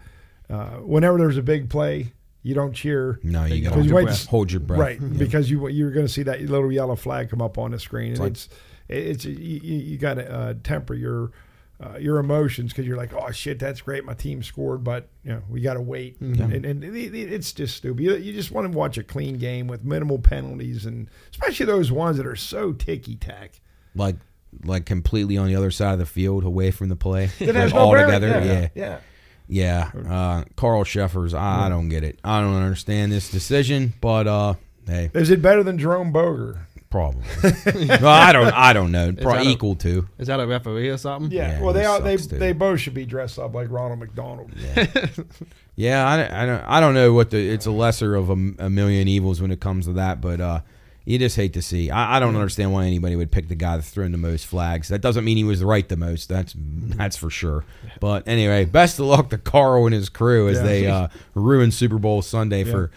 [0.49, 3.19] uh, whenever there's a big play, you don't cheer.
[3.23, 4.79] no, you got to hold, wait hold your breath.
[4.81, 5.09] Right, Yeah.
[5.19, 8.13] because you you're going to see that little yellow flag come up on the screen,
[8.13, 8.49] and like- it's
[8.89, 11.33] it's you, you got to uh, temper your
[11.81, 15.31] uh, your emotions because you're like, oh shit, that's great, my team scored, but you
[15.33, 16.53] know we got to wait, Mm-hmm.
[16.53, 18.03] and, and it- it- it's just stupid.
[18.03, 21.93] You, you just want to watch a clean game with minimal penalties, and especially those
[21.93, 23.61] ones that are so ticky tack.
[23.95, 24.17] like
[24.65, 27.69] like completely on the other side of the field, away from the play, like no
[27.79, 28.29] all together.
[28.29, 28.69] yeah, yeah.
[28.75, 28.99] yeah.
[29.49, 31.33] Yeah, uh, Carl Cheffers.
[31.35, 32.19] I, I don't get it.
[32.23, 34.55] I don't understand this decision, but uh,
[34.87, 36.67] hey, Is it better than Jerome Boger?
[36.91, 37.23] probably.
[37.87, 38.47] well, I don't.
[38.53, 39.13] I don't know.
[39.13, 40.09] Probably that a- equal to.
[40.19, 41.31] Is that a referee or something?
[41.31, 41.53] Yeah.
[41.53, 42.39] Yeah, well, they he are, they too.
[42.39, 44.53] they both should be dressed up like Ronald McDonald.
[45.77, 46.61] Yeah, I, don't- I don't.
[46.65, 47.39] I don't know what the.
[47.39, 50.61] It's a lesser of a, a million evils when it comes to that, but uh,
[51.09, 51.91] you just hate to see.
[51.91, 54.89] I, I don't understand why anybody would pick the guy that's thrown the most flags.
[54.89, 56.29] That doesn't mean he was right the most.
[56.29, 57.65] That's that's for sure.
[58.01, 60.63] But anyway, best of luck to Carl and his crew as Yeah.
[60.65, 62.91] they uh, ruin Super Bowl Sunday for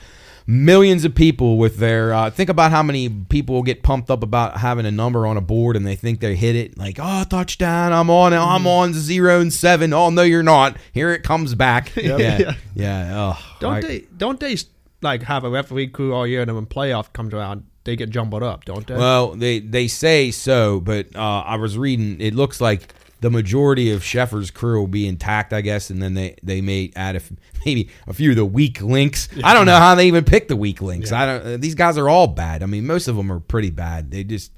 [0.47, 4.58] millions of people with their uh, think about how many people get pumped up about
[4.58, 7.93] having a number on a board and they think they hit it like oh touchdown
[7.93, 11.95] i'm on i'm on zero and seven oh no you're not here it comes back
[11.95, 12.54] yeah Yeah.
[12.76, 14.00] yeah, oh, Don't I- they?
[14.17, 14.58] Don't they
[15.04, 18.09] like have a referee crew all year, and then when playoff comes around, they get
[18.09, 18.95] jumbled up, don't they?
[18.95, 23.91] well they they say so but uh, i was reading it looks like the majority
[23.91, 27.17] of Cheffers' crew will be intact, I guess, and then they, they may add a
[27.17, 27.31] f
[27.67, 29.29] maybe a few of the weak links.
[29.43, 31.11] I don't know how they even pick the weak links.
[31.11, 31.45] I don't.
[31.45, 32.63] Uh, these guys are all bad.
[32.63, 34.09] I mean, most of them are pretty bad.
[34.09, 34.51] They just,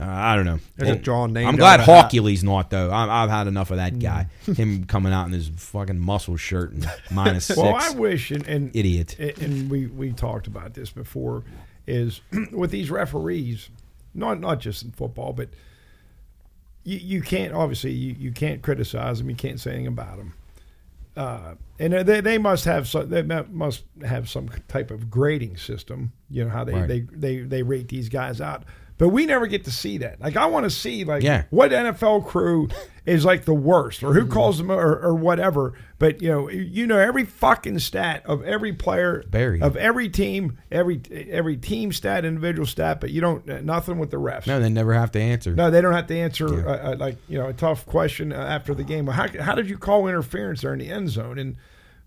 [0.00, 0.58] uh, I don't know.
[0.74, 1.84] They're just drawing names I'm glad a.
[1.84, 2.90] Hochuli's not though.
[2.90, 4.26] I, I've had enough of that guy.
[4.56, 7.56] Him coming out in his fucking muscle shirt and minus six.
[7.56, 9.14] Well, I wish, and, and Idiot.
[9.20, 11.44] and- and we we talked about this before,
[11.88, 12.20] is
[12.52, 13.70] with these referees,
[14.14, 15.48] not not just in football, but
[16.84, 20.34] you, you can't obviously you, you can't criticize them, you can't say anything about them,
[21.16, 26.12] uh, and they they must have some they must have some type of grading system,
[26.30, 26.88] you know how they Right.
[26.88, 28.64] they, they they rate these guys out.
[28.98, 30.20] But we never get to see that.
[30.20, 31.44] Like I want to see like Yeah.
[31.50, 32.68] what NFL crew
[33.06, 35.72] is like the worst, or who calls them, or, or whatever.
[36.00, 39.62] But you know, you know every fucking stat of every player, Buried.
[39.62, 43.00] of every team, every every team stat, individual stat.
[43.00, 44.46] But you don't uh, nothing with the refs.
[44.48, 45.54] no, they never have to answer.
[45.54, 46.64] No, they don't have to answer Yeah.
[46.66, 49.06] uh, uh, like you know a tough question uh, after the game.
[49.06, 51.38] How how did you call interference there in the end zone?
[51.38, 51.56] And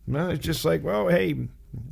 [0.08, 1.48] well, it's just like, well, hey,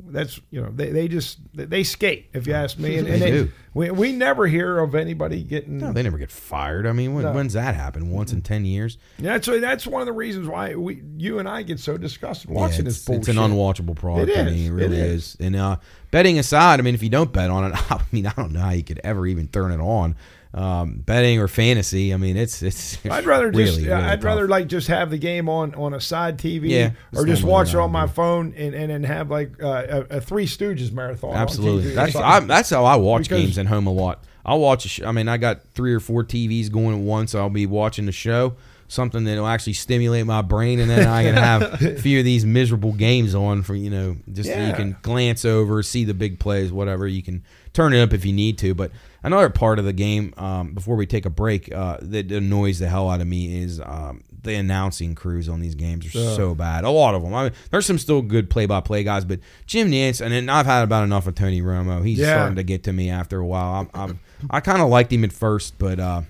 [0.08, 2.98] that's you know they, they just they skate if you ask me.
[2.98, 3.52] And, and They do.
[3.72, 5.78] We, we never hear of anybody getting.
[5.78, 6.86] No, they never get fired.
[6.86, 7.32] I mean, when, No.
[7.32, 8.10] when's that happen?
[8.10, 8.98] Once in ten years?
[9.18, 12.50] yeah That's that's one of the reasons why we you and I get so disgusted
[12.50, 13.28] Yeah, watching it's, this bullshit.
[13.28, 14.30] it's an unwatchable product.
[14.30, 15.22] It I mean, it It really is.
[15.22, 15.36] is.
[15.40, 15.76] And uh,
[16.10, 18.60] betting aside, I mean, if you don't bet on it, I mean, I don't know
[18.60, 20.16] how you could ever even turn it on.
[20.52, 22.98] Um, betting or fantasy, I mean, it's it's.
[23.10, 24.24] I'd rather just really, yeah, really I'd tough.
[24.24, 27.68] rather like just have the game on on a side TV Yeah, or just watch
[27.68, 31.30] it on my phone and, and then have like uh, a, a Three Stooges marathon.
[31.30, 32.16] on Absolutely, that's.
[32.16, 34.24] I, that's how I watch Because- games at home a lot.
[34.44, 34.86] I'll watch.
[34.86, 37.34] A sh- I mean, I got three or four TVs going at once.
[37.34, 38.54] I'll be watching the show.
[38.88, 42.44] something that'll actually stimulate my brain, and then I can have a few of these
[42.44, 46.40] miserable games on for you know just so you can glance over, see the big
[46.40, 47.06] plays, whatever.
[47.06, 48.74] You can turn it up if you need to.
[48.74, 48.90] But
[49.22, 52.88] another part of the game um, before we take a break uh, that annoys the
[52.88, 56.36] hell out of me is um, the announcing crews on these games are Ugh.
[56.36, 56.84] so bad.
[56.84, 57.34] A lot of them.
[57.34, 60.82] I mean, there's some still good play-by-play guys, but Jim Nantz, and then I've had
[60.82, 62.04] about enough of Tony Romo.
[62.04, 62.34] He's Yeah.
[62.36, 63.88] starting to get to me after a while.
[63.94, 66.22] I'm, I'm, I kind of liked him at first, but uh,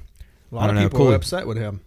[0.51, 1.13] A lot of people Cool.
[1.13, 1.81] are upset with him.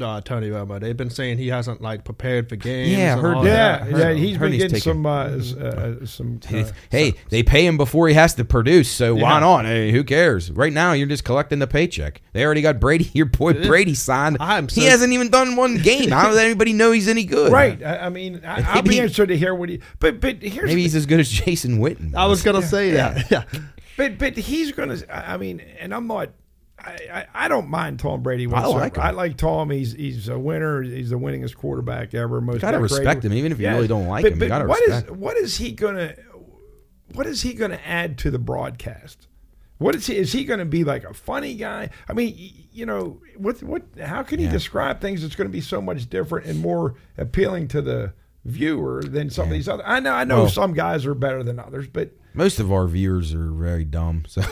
[0.00, 0.80] Uh, Tony Romo.
[0.80, 2.90] They've been saying he hasn't like prepared for games.
[2.90, 3.90] Yeah, I and heard all Yeah, that.
[3.90, 6.40] yeah, heard- he's heard been getting taking- some uh, uh, some.
[6.52, 9.64] Uh, hey, they pay him before he has to produce, so why not?
[9.64, 10.50] Hey, who cares?
[10.50, 12.20] Right now, you're just collecting the paycheck.
[12.32, 13.10] They already got Brady.
[13.14, 14.36] Your boy Brady signed.
[14.40, 16.10] I'm he hasn't even done one game.
[16.10, 17.52] How does anybody know he's any good?
[17.52, 17.82] right.
[17.82, 19.80] I, I mean, I, I'll be Maybe- interested to hear what he.
[19.98, 22.14] But but here's Maybe he's as good as Jason Witten.
[22.14, 23.30] I was gonna say that.
[23.30, 23.44] Yeah.
[23.96, 24.96] But but he's gonna.
[25.12, 26.30] I I mean, and I'm not.
[26.80, 28.46] I, I, I don't mind Tom Brady.
[28.52, 29.02] I like him.
[29.02, 29.70] I like Tom.
[29.70, 30.82] He's he's a winner.
[30.82, 32.40] He's the winningest quarterback ever.
[32.40, 32.94] Most gotta decorated.
[32.96, 35.10] respect him, even if you really don't like but, him, you gotta what is- respect
[35.10, 35.20] him.
[35.20, 36.14] what is he gonna
[37.14, 39.26] what is he gonna add to the broadcast?
[39.78, 40.16] What is he?
[40.16, 41.90] Is he going to be like a funny guy?
[42.08, 42.36] I mean,
[42.72, 43.82] you know, what what?
[44.00, 44.50] How can he Yeah.
[44.50, 48.12] describe things that's going to be so much different and more appealing to the
[48.48, 49.86] viewer than some of these other?
[49.86, 52.86] I know, I know, Well- some guys are better than others, but Most of our
[52.86, 54.24] viewers are very dumb.
[54.28, 54.42] So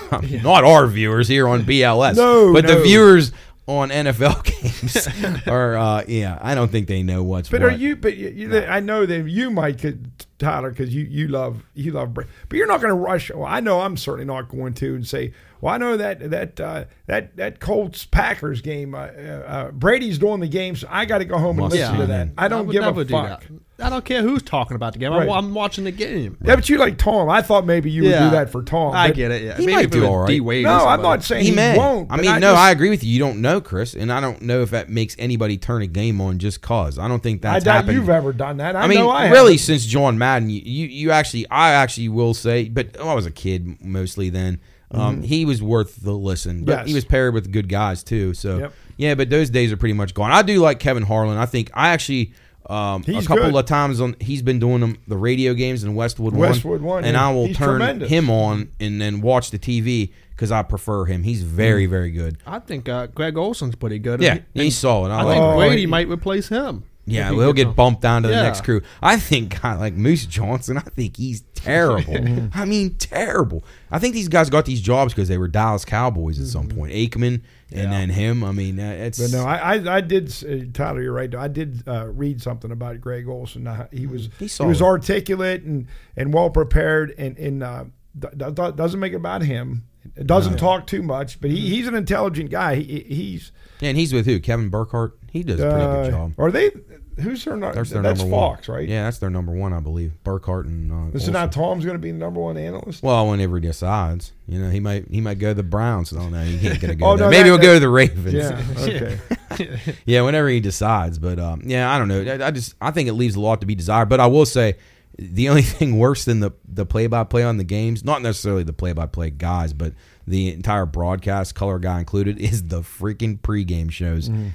[0.43, 3.33] not our viewers here on BLS, No, but the viewers
[3.69, 4.45] on NFL
[5.43, 5.77] games are.
[5.77, 7.49] Uh, yeah, I don't think they know what's.
[7.49, 7.73] But what.
[7.73, 7.97] are you?
[7.97, 11.91] But you, you, I know that you might, could, Tyler, because you you love you
[11.91, 12.15] love.
[12.15, 12.31] Brady.
[12.49, 13.31] But you're not going to rush.
[13.33, 16.61] Well, I know I'm certainly not going to and say, well, I know that that
[16.61, 18.95] uh, that that Colts Packers game.
[18.95, 21.93] Uh, uh, Brady's doing the game, so I got to go home and Must listen
[21.95, 22.37] see to that.
[22.37, 22.41] that.
[22.41, 23.41] I don't would give never a do fuck.
[23.41, 23.51] that.
[23.79, 25.13] I don't care who's talking about the game.
[25.13, 25.23] Right.
[25.29, 26.39] I'm, I'm watching the game.
[26.43, 27.29] Yeah, but you like Tom.
[27.29, 28.95] I thought maybe you would do that for Tom.
[28.95, 29.43] I get it.
[29.43, 30.29] Yeah, He Maybe might do all right.
[30.29, 30.41] D.
[30.41, 31.77] Wade No, I'm not saying he he, may.
[31.77, 32.11] won't.
[32.11, 33.11] I but mean, no, just- I agree with you.
[33.13, 36.23] You don't know, Chris, and I don't know if that makes anybody turn a game
[36.23, 36.99] on just cause.
[36.99, 37.93] I don't think I that's doubt happened.
[37.99, 38.77] you've ever done that.
[38.77, 39.59] I, I mean, know I really, haven't.
[39.59, 43.31] since John Madden, you, you, you actually, I actually will say, but I was a
[43.31, 44.59] kid mostly then.
[44.91, 46.79] Um, He was worth the listen, but Mm-hmm.
[46.81, 46.89] Yes.
[46.89, 48.33] he was paired with good guys too.
[48.33, 48.73] So Yep.
[48.97, 50.31] yeah, but those days are pretty much gone.
[50.31, 51.37] I do like Kevin Harlan.
[51.37, 52.33] I think I actually.
[52.69, 53.55] Um, a couple good.
[53.55, 57.05] of times on he's been doing them the radio games in Westwood, Westwood one, One,
[57.05, 57.29] and yeah.
[57.29, 58.11] I will He's turn tremendous.
[58.11, 61.23] him on and then watch the TV because I prefer him.
[61.23, 61.91] He's very Mm-hmm.
[61.91, 62.39] very good.
[62.47, 64.21] I think uh, Greg Olsen's pretty good.
[64.21, 65.11] Yeah, And he- he's solid.
[65.11, 65.51] I, I like think him.
[65.51, 66.85] Oh, Brady might replace him.
[67.09, 68.43] Yeah, he he'll gets get bumped down to the Yeah.
[68.43, 68.83] next crew.
[69.01, 70.77] I think guy like Moose Johnston.
[70.77, 72.17] I think he's terrible.
[72.53, 73.63] I mean, terrible.
[73.91, 76.93] I think these guys got these jobs because they were Dallas Cowboys at some point.
[76.93, 77.91] Aikman and Yeah.
[77.91, 78.43] then him.
[78.43, 80.35] I mean, uh, it's But no, I, I, I did.
[80.45, 81.33] Uh, Tyler, you're right.
[81.35, 83.67] I did uh, read something about Greg Olsen.
[83.69, 87.85] Uh, he was He's he was articulate and, and well prepared, and, and uh,
[88.19, 89.85] d- d- doesn't make it about him.
[90.17, 92.77] It doesn't talk too much, but he, he's an intelligent guy.
[92.77, 94.39] He, he's yeah, and he's with who?
[94.39, 95.19] Kevin Burkhardt.
[95.33, 96.33] He does a pretty uh, good job.
[96.39, 96.71] Are they?
[97.19, 97.57] Who's their?
[97.57, 98.79] nu- That's their that's number Fox, one.
[98.79, 98.89] right?
[98.89, 100.13] Yeah, that's their number one, I believe.
[100.23, 103.03] Burkhardt and uh, This is not Tom's going to be the number one analyst.
[103.03, 106.13] Well, whenever he decides, you know, he might he might go to the Browns.
[106.13, 106.43] I don't know.
[106.45, 107.07] He can't get a go.
[107.13, 108.35] Oh, no, Maybe that- he'll that- go to the Ravens.
[108.35, 108.63] yeah.
[108.79, 109.95] Okay.
[110.05, 111.19] yeah, whenever he decides.
[111.19, 112.21] But um, yeah, I don't know.
[112.21, 114.09] I, I just I think it leaves a lot to be desired.
[114.11, 114.77] But I will say,
[115.19, 118.63] the only thing worse than the the play by play on the games, not necessarily
[118.63, 119.95] the play by play guys, but
[120.27, 124.29] the entire broadcast, color guy included, is the freaking pregame shows.
[124.29, 124.49] Mm-hmm.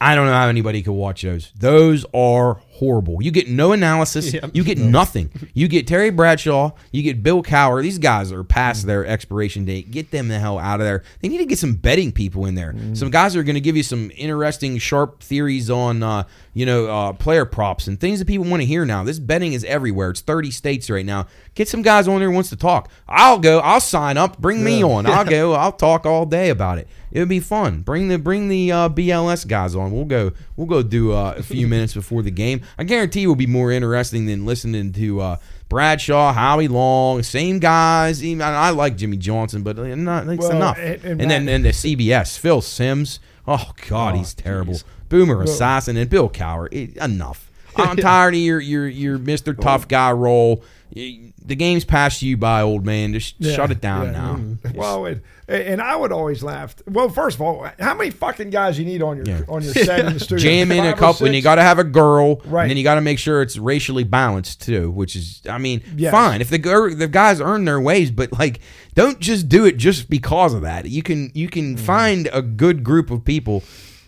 [0.00, 1.52] I don't know how anybody could watch those.
[1.58, 3.20] Those are horrible.
[3.20, 4.32] You get no analysis.
[4.32, 4.50] Yep.
[4.54, 5.30] You get nothing.
[5.54, 6.70] You get Terry Bradshaw.
[6.92, 7.82] You get Bill Cowher.
[7.82, 9.90] These guys are past their expiration date.
[9.90, 11.02] Get them the hell out of there.
[11.20, 12.76] They need to get some betting people in there.
[12.92, 16.24] Some guys are going to give you some interesting, sharp theories on, uh,
[16.58, 19.04] you know, uh, player props and things that people want to hear now.
[19.04, 20.10] This betting is everywhere.
[20.10, 21.26] It's 30 states right now.
[21.54, 22.90] Get some guys on there who wants to talk.
[23.08, 23.60] I'll go.
[23.60, 24.38] I'll sign up.
[24.38, 25.06] Bring me on.
[25.06, 25.52] I'll go.
[25.52, 26.88] I'll talk all day about it.
[27.12, 27.80] It would be fun.
[27.82, 29.92] Bring the bring the uh, BLS guys on.
[29.92, 30.32] We'll go.
[30.56, 32.60] We'll go do uh, a few minutes before the game.
[32.76, 35.36] I guarantee it will be more interesting than listening to uh,
[35.68, 38.22] Bradshaw, Howie Long, same guys.
[38.24, 40.78] Even I like Jimmy Johnson, but uh, not, it's Well, enough.
[40.78, 43.20] and- And, and then and the CBS, Phil Simms.
[43.46, 44.78] Oh God, Oh, he's terrible.
[45.08, 46.68] Boomer Esiason and Bill Cowher.
[46.72, 47.50] It, enough.
[47.76, 49.58] I'm tired of your your your Mr.
[49.58, 50.62] Tough Guy role.
[50.92, 53.12] The game's passed you by, old man.
[53.12, 54.12] Just Yeah, shut it down yeah.
[54.12, 54.34] now.
[54.36, 54.74] Mm.
[54.74, 56.74] Well, it, and I would always laugh.
[56.86, 59.40] Well, first of all, how many fucking guys you need on your Yeah.
[59.48, 60.42] on your set in the studio?
[60.42, 62.62] jam in a couple, and you got to have a girl, Right.
[62.62, 64.90] and then you got to make sure it's racially balanced too.
[64.90, 66.10] Which is, I mean, Yes.
[66.10, 66.58] fine if the
[66.96, 68.60] the guys earn their ways, but like,
[68.94, 70.86] don't just do it just because of that.
[70.88, 71.80] You can you can mm.
[71.80, 73.62] find a good group of people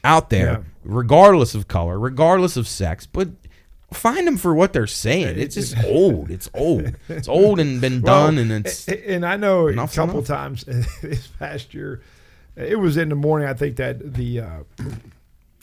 [0.04, 0.46] out there.
[0.52, 0.58] Yeah.
[0.84, 3.28] regardless of color, regardless of sex, but.
[3.92, 5.36] Find them for what they're saying.
[5.36, 6.30] It's just old.
[6.30, 6.94] It's old.
[7.08, 10.26] It's old and been Well, done, and it's and I know a couple enough.
[10.28, 10.62] times
[11.02, 12.00] this past year,
[12.54, 13.48] it was in the morning.
[13.48, 14.60] I think that the uh,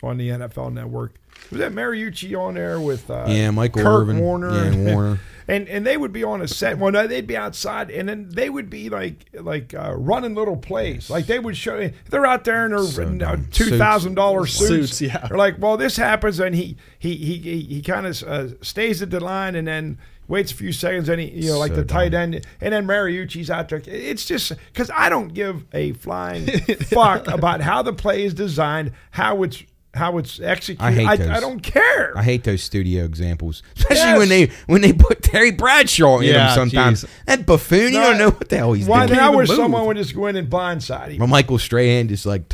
[0.04, 1.13] on the NFL Network.
[1.52, 4.19] Was that Mariucci on there with uh, Yeah, Michael Kurt Irvin.
[4.19, 5.19] Warner, Yeah, and Warner.
[5.47, 6.78] and and they would be on a set.
[6.78, 10.58] Well, no, they'd be outside, and then they would be like like uh, running little
[10.58, 11.10] plays.
[11.10, 14.97] Like they would show they're out there in So their uh, two thousand dollars suits.
[14.97, 15.26] Suits, yeah.
[15.28, 19.02] They're like, well, this happens, and he he he he, he kind of uh, stays
[19.02, 19.97] at the line, and then.
[20.30, 22.34] Waits a few seconds, and he, you know, like So the tight dumb.
[22.34, 23.82] end, and then Mariucci's out there.
[23.86, 26.45] It's just because I don't give a flying
[26.89, 29.63] fuck about how the play is designed, how it's
[29.97, 30.83] how it's executed.
[30.83, 31.27] I hate I, those.
[31.29, 32.17] I don't care.
[32.17, 34.17] I hate those studio examples, especially Yes.
[34.19, 36.55] when they when they put Terry Bradshaw in Yeah, them.
[36.55, 37.10] Sometimes jeez.
[37.25, 39.17] that buffoon, you don't know what the hell he's Why doing.
[39.19, 39.57] Why now move.
[39.57, 41.17] someone would just go in and blindside him.
[41.19, 42.47] Well, Michael Strahan just like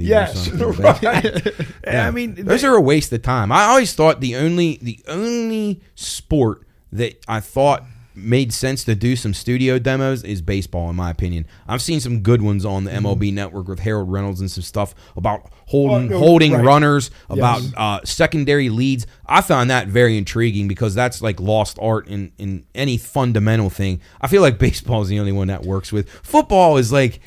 [0.00, 0.70] or Yes, something.
[0.82, 1.02] right.
[1.86, 2.06] Yeah.
[2.06, 3.50] I mean, those they- are a waste of time.
[3.52, 7.84] I always thought the only the only sport that I thought
[8.14, 11.46] made sense to do some studio demos is baseball, in my opinion.
[11.66, 13.34] I've seen some good ones on the MLB mm-hmm.
[13.34, 16.64] Network with Harold Reynolds and some stuff about holding Oh, no, holding right.
[16.64, 17.72] runners, about Yes.
[17.76, 19.06] uh, secondary leads.
[19.26, 24.00] I found that very intriguing because that's like lost art in in any fundamental thing.
[24.20, 26.08] I feel like baseball is the only one that works with.
[26.22, 27.20] Football is like.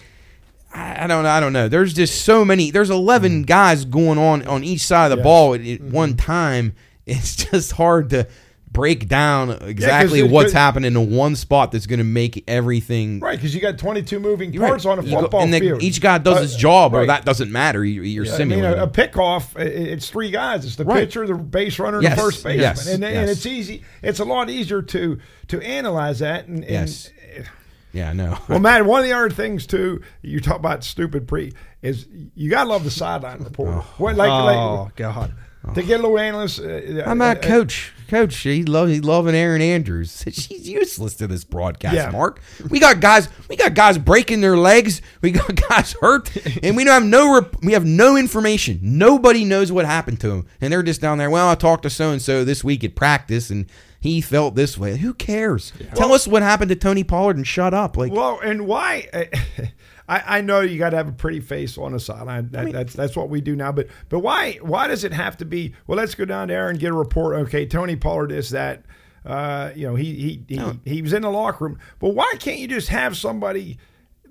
[0.73, 1.29] I don't know.
[1.29, 1.69] I don't know.
[1.69, 2.69] There's just so many.
[2.69, 3.45] There's 11 mm.
[3.47, 6.17] guys going on on each side of the ball at, at one mm-hmm.
[6.17, 6.75] time.
[7.05, 8.27] It's just hard to
[8.71, 13.19] break down exactly it- what's 'cause- happening in one spot that's going to make everything
[13.19, 14.69] right because you got 22 moving You're right.
[14.69, 15.81] parts on a You go- football and then field.
[15.81, 17.83] each guy does Uh, his job, or that doesn't matter.
[17.83, 18.79] You, you're I mean, simulating.
[18.79, 20.65] a, a pickoff, i- i- it's three guys.
[20.65, 20.99] It's the Right.
[21.05, 22.61] pitcher, the base runner, and Yes, the first baseman.
[22.61, 23.83] yes, and, and it's easy.
[24.03, 26.47] It's a lot easier to to analyze that.
[26.47, 27.09] And, and Yes.
[27.93, 28.37] yeah, no.
[28.49, 32.49] Well, Matt, one of the other things too, you talk about stupid pre, is you
[32.49, 33.77] gotta love the sideline reporter.
[33.97, 35.33] What, like, oh like God.
[35.73, 36.59] to get a little analyst.
[36.59, 37.93] Uh, I'm uh, not coach.
[38.07, 40.23] Coach, he love he loving Erin Andrews.
[40.31, 42.09] She's useless to this broadcast, Yeah.
[42.09, 42.39] Mark.
[42.69, 43.29] We got guys.
[43.49, 45.01] We got guys breaking their legs.
[45.21, 46.31] We got guys hurt,
[46.63, 47.45] and we don't have no.
[47.61, 48.79] We have no information.
[48.81, 51.29] Nobody knows what happened to him, and they're just down there.
[51.29, 53.65] Well, I talked to so and so this week at practice, and
[53.99, 54.97] he felt this way.
[54.97, 55.73] Who cares?
[55.95, 57.97] Tell us what happened to Tony Pollard and shut up.
[57.97, 59.09] Like, Well, and why?
[60.07, 62.49] I, I know you got to have a pretty face on the sideline.
[62.51, 63.71] That, that's that's what we do now.
[63.71, 65.73] But but why why does it have to be?
[65.85, 67.35] Well, let's go down there and get a report.
[67.47, 68.83] Okay, Tony Pollard is that.
[69.25, 70.77] Uh, you know, he he he, No.
[70.85, 71.79] he was in the locker room.
[71.99, 73.77] But why can't you just have somebody?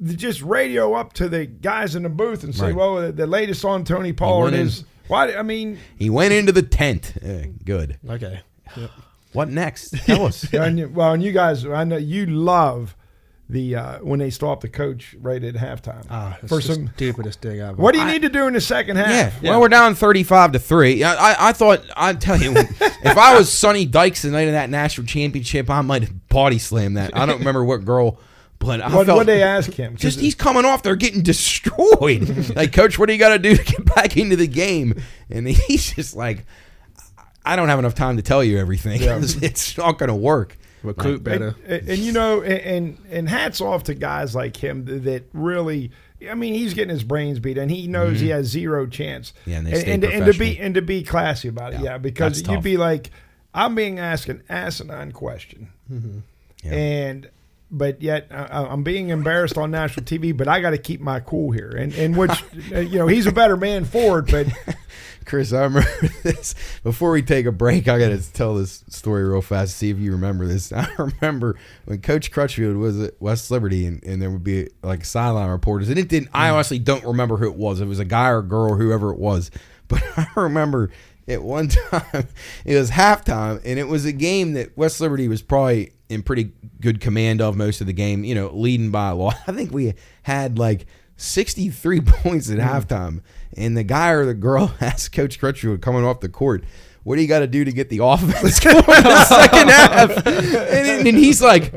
[0.02, 2.74] Just radio up to the guys in the booth and say, Right.
[2.76, 6.32] "Well, the, the latest on Tony Pollard went in- is why." I mean, he went
[6.32, 7.12] into the tent.
[7.22, 7.98] Uh, good.
[8.08, 8.40] Okay.
[9.32, 9.90] What next?
[10.06, 10.50] Tell us.
[10.54, 12.96] and you, well, and you guys, I know you love
[13.48, 16.90] the uh, when they stop the coach right at halftime Ah, it's for the some.
[16.96, 17.76] stupidest thing ever.
[17.76, 19.40] What do you I- need to do in the second half?
[19.40, 19.50] Yeah.
[19.50, 21.04] Well, we're down thirty-five to three.
[21.04, 24.52] I, I, I thought I'd tell you if I was Sonny Dykes the night of
[24.52, 27.16] that national championship, I might have body slammed that.
[27.16, 28.18] I don't remember what girl,
[28.58, 29.94] but I What they ask him?
[29.96, 32.52] just he's coming off there getting destroyed.
[32.56, 35.00] like, coach, what do you got to do to get back into the game?
[35.30, 36.44] And he's just like,
[37.44, 39.00] I don't have enough time to tell you everything.
[39.00, 39.20] Yeah.
[39.22, 40.56] it's not going to work.
[40.82, 41.56] Recruit and, better.
[41.66, 45.90] and, and, you know, and, and hats off to guys like him that really.
[46.30, 49.32] I mean, he's getting his brains beat, and he knows he has zero chance.
[49.46, 49.50] Mm-hmm.
[49.50, 51.80] Yeah, and they and, and, to- and to be and to be classy about it,
[51.80, 53.10] Yeah, yeah, because you'd be like,
[53.52, 56.18] I'm being asked an asinine question, Mm-hmm.
[56.64, 56.72] Yeah.
[56.72, 57.30] and
[57.70, 61.20] but yet I, I'm being embarrassed on national TV, but I got to keep my
[61.20, 64.46] cool here, and and which you know he's a better man for it, but
[65.26, 65.88] Chris, I remember
[66.22, 66.54] this.
[66.82, 69.76] Before we take a break, I got to tell this story real fast.
[69.76, 70.72] See if you remember this.
[70.72, 75.04] I remember when Coach Crutchfield was at West Liberty, and, and there would be like
[75.04, 76.30] sideline reporters, and it didn't.
[76.32, 76.54] I mm.
[76.54, 77.80] honestly don't remember who it was.
[77.80, 79.50] It was a guy or a girl, or whoever it was.
[79.88, 80.90] But I remember
[81.28, 82.26] at one time
[82.64, 86.50] it was halftime, and it was a game that West Liberty was probably in pretty
[86.80, 88.24] good command of most of the game.
[88.24, 89.36] You know, leading by a lot.
[89.46, 90.86] I think we had like
[91.16, 92.68] 63 points at mm.
[92.68, 93.20] halftime.
[93.56, 96.64] And the guy or the girl asked Coach Crutchfield coming off the court,
[97.04, 100.26] what do you got to do to get the offense going in the second half?
[100.26, 101.72] And, and he's like,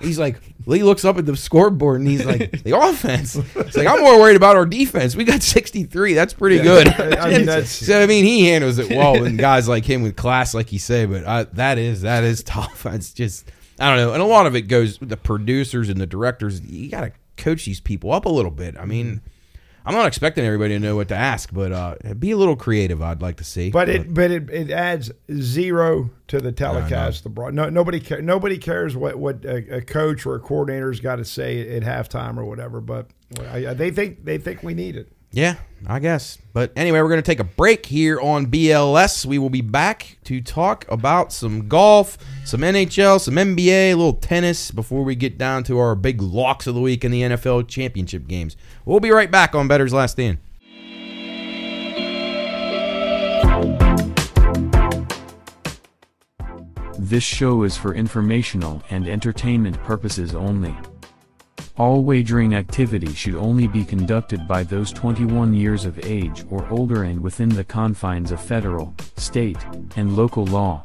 [0.00, 3.36] he's like, Lee looks up at the scoreboard and he's like, the offense.
[3.36, 5.16] It's like, I'm more worried about our defense.
[5.16, 6.12] We got 63.
[6.14, 6.88] That's pretty good.
[6.88, 10.14] I mean, that's- so, I mean, he handles it well and guys like him with
[10.16, 12.84] class, like you say, but I, that is, that is tough.
[12.86, 13.50] It's just,
[13.80, 14.12] I don't know.
[14.12, 16.60] And a lot of it goes with the producers and the directors.
[16.60, 18.76] You got to coach these people up a little bit.
[18.76, 19.22] I mean,
[19.86, 23.00] I'm not expecting everybody to know what to ask, but uh, be a little creative.
[23.00, 23.70] I'd like to see.
[23.70, 27.22] But it but it, it adds zero to the telecast.
[27.22, 31.00] The broad no, nobody ca- nobody cares what what a, a coach or a coordinator's
[31.00, 32.80] got to say at halftime or whatever.
[32.80, 33.06] But
[33.40, 35.12] I, I- they think they think we need it.
[35.32, 35.56] Yeah,
[35.86, 36.38] I guess.
[36.52, 39.26] But anyway, we're going to take a break here on BLS.
[39.26, 44.14] We will be back to talk about some golf, some NHL, some NBA, a little
[44.14, 47.68] tennis before we get down to our big locks of the week in the NFL
[47.68, 48.56] championship games.
[48.86, 50.38] We'll be right back on Bettor's Last Stand.
[56.98, 60.74] This show is for informational and entertainment purposes only.
[61.78, 67.02] All wagering activity should only be conducted by those 21 years of age or older
[67.02, 69.58] and within the confines of federal, state,
[69.96, 70.82] and local law.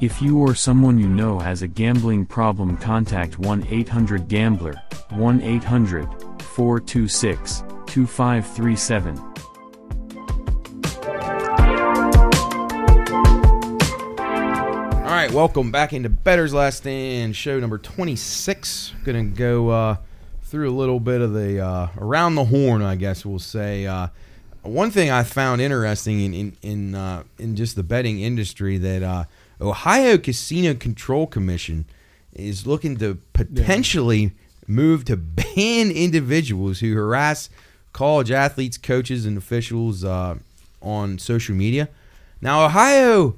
[0.00, 4.28] If you or someone you know has a gambling problem, contact 1 800
[15.28, 18.94] right, welcome back into Bettor's Last Stand, show number 26.
[19.04, 19.96] Gonna go uh,
[20.42, 23.86] through a little bit of the uh, around the horn, I guess we'll say.
[23.86, 24.08] Uh,
[24.62, 29.02] one thing I found interesting in in in, uh, in just the betting industry that
[29.02, 29.24] uh,
[29.60, 31.84] Ohio Casino Control Commission
[32.32, 34.32] is looking to potentially
[34.66, 37.50] move to ban individuals who harass
[37.92, 40.36] college athletes, coaches, and officials uh,
[40.80, 41.88] on social media.
[42.40, 43.36] Now, Ohio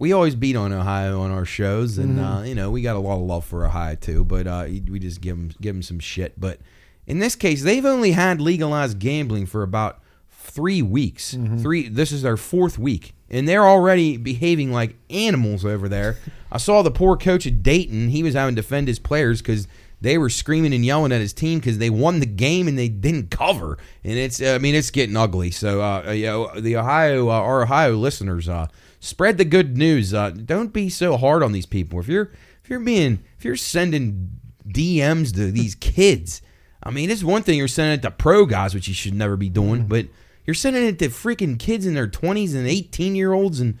[0.00, 2.98] we always beat on Ohio on our shows, and uh, you know we got a
[2.98, 4.24] lot of love for Ohio too.
[4.24, 6.40] But uh, we just give them give them some shit.
[6.40, 6.58] But
[7.06, 11.36] in this case, they've only had legalized gambling for about three weeks.
[11.60, 11.88] Three.
[11.88, 16.16] This is their fourth week, and they're already behaving like animals over there.
[16.50, 18.08] I saw the poor coach at Dayton.
[18.08, 19.68] He was having to defend his players because
[20.00, 22.88] they were screaming and yelling at his team because they won the game and they
[22.88, 23.76] didn't cover.
[24.02, 25.50] And it's, I mean, it's getting ugly.
[25.50, 28.68] So, uh, you know, the Ohio, uh, our Ohio listeners, uh,
[29.00, 30.14] spread the good news.
[30.14, 31.98] Uh, don't be so hard on these people.
[31.98, 32.30] If you're,
[32.62, 34.30] if you're being, if you're sending
[34.68, 36.42] DMs to these kids,
[36.82, 39.36] I mean, it's one thing you're sending it to pro guys, which you should never
[39.36, 40.06] be doing, but
[40.46, 43.78] you're sending it to freaking kids in their 20s and 18 year olds and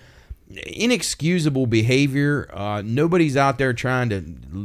[0.66, 2.50] inexcusable behavior.
[2.52, 4.22] Uh, nobody's out there trying to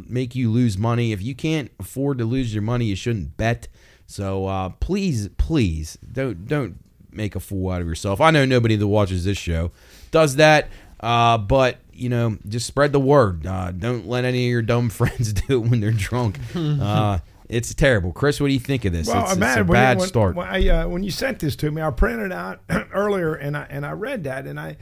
[0.08, 1.12] make you lose money.
[1.12, 3.68] If you can't afford to lose your money, you shouldn't bet.
[4.08, 6.78] So uh, please, please don't don't
[7.12, 8.20] make a fool out of yourself.
[8.20, 9.72] I know nobody that watches this show
[10.16, 10.70] does that,
[11.02, 13.46] uh, but you know, just spread the word.
[13.46, 16.40] Uh, don't let any of your dumb friends do it when they're drunk.
[16.56, 18.12] Uh, it's terrible.
[18.12, 19.08] Chris, what do you think of this?
[19.08, 20.36] Well, it's, it's a when, bad when, start.
[20.36, 22.62] When, I, uh, when you sent this to me, I printed out
[22.92, 24.78] earlier and I and I read that and I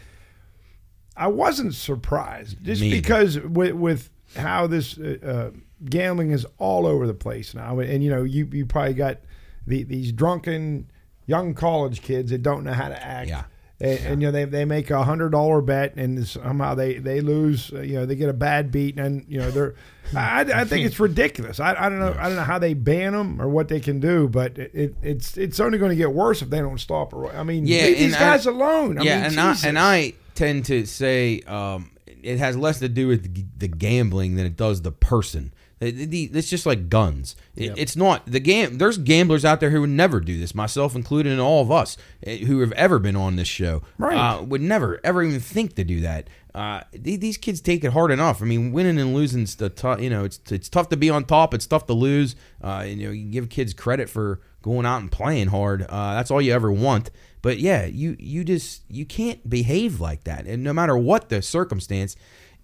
[1.17, 5.57] I wasn't surprised just Me because with, with how this uh, uh,
[5.89, 9.19] gambling is all over the place now, and you know you you probably got
[9.67, 10.89] the, these drunken
[11.25, 13.27] young college kids that don't know how to act.
[13.29, 13.43] Yeah.
[13.83, 17.19] And, and you know they, they make a hundred dollar bet and somehow they, they
[17.19, 19.75] lose uh, you know they get a bad beat and you know they're
[20.15, 21.59] I, I think it's ridiculous.
[21.59, 23.99] I, I don't know I don't know how they ban them or what they can
[23.99, 27.13] do but it, it it's it's only going to get worse if they don't stop
[27.35, 28.99] I mean Yeah, these and I- guys alone.
[28.99, 32.87] I yeah, mean, and I and I tend to say um, it has less to
[32.89, 35.53] do with the gambling than it does the person.
[35.87, 37.35] It's just like guns.
[37.55, 38.77] It- It's not the game.
[38.77, 41.97] There's gamblers out there who would never do this, myself included, and all of us
[42.23, 43.81] eh, who have ever been on this show.
[43.97, 44.17] Right.
[44.17, 46.29] uh, would never ever even think to do that.
[46.55, 48.39] Uh, these kids take it hard enough.
[48.41, 49.99] I mean, winning and losing's the tough.
[49.99, 51.53] You know, it's it's tough to be on top.
[51.53, 52.35] It's tough to lose.
[52.61, 55.81] Uh, you know, you give kids credit for going out and playing hard.
[55.89, 57.09] Uh, that's all you ever want.
[57.41, 61.41] But yeah, you you just you can't behave like that, and no matter what the
[61.41, 62.15] circumstance.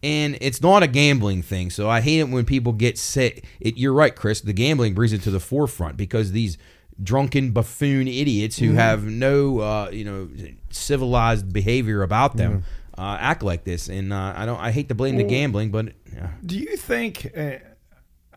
[0.01, 3.43] And it's not a gambling thing, so I hate it when people get sick.
[3.59, 4.39] It, you're right, Chris.
[4.39, 6.57] The gambling brings it to the forefront because these
[7.01, 10.29] drunken buffoon idiots who have no, uh, you know,
[10.69, 12.63] civilized behavior about them
[12.97, 13.89] uh, act like this.
[13.89, 14.59] And uh, I don't.
[14.59, 16.31] I hate to blame the gambling, but yeah.
[16.45, 17.31] Do you think?
[17.35, 17.57] Uh,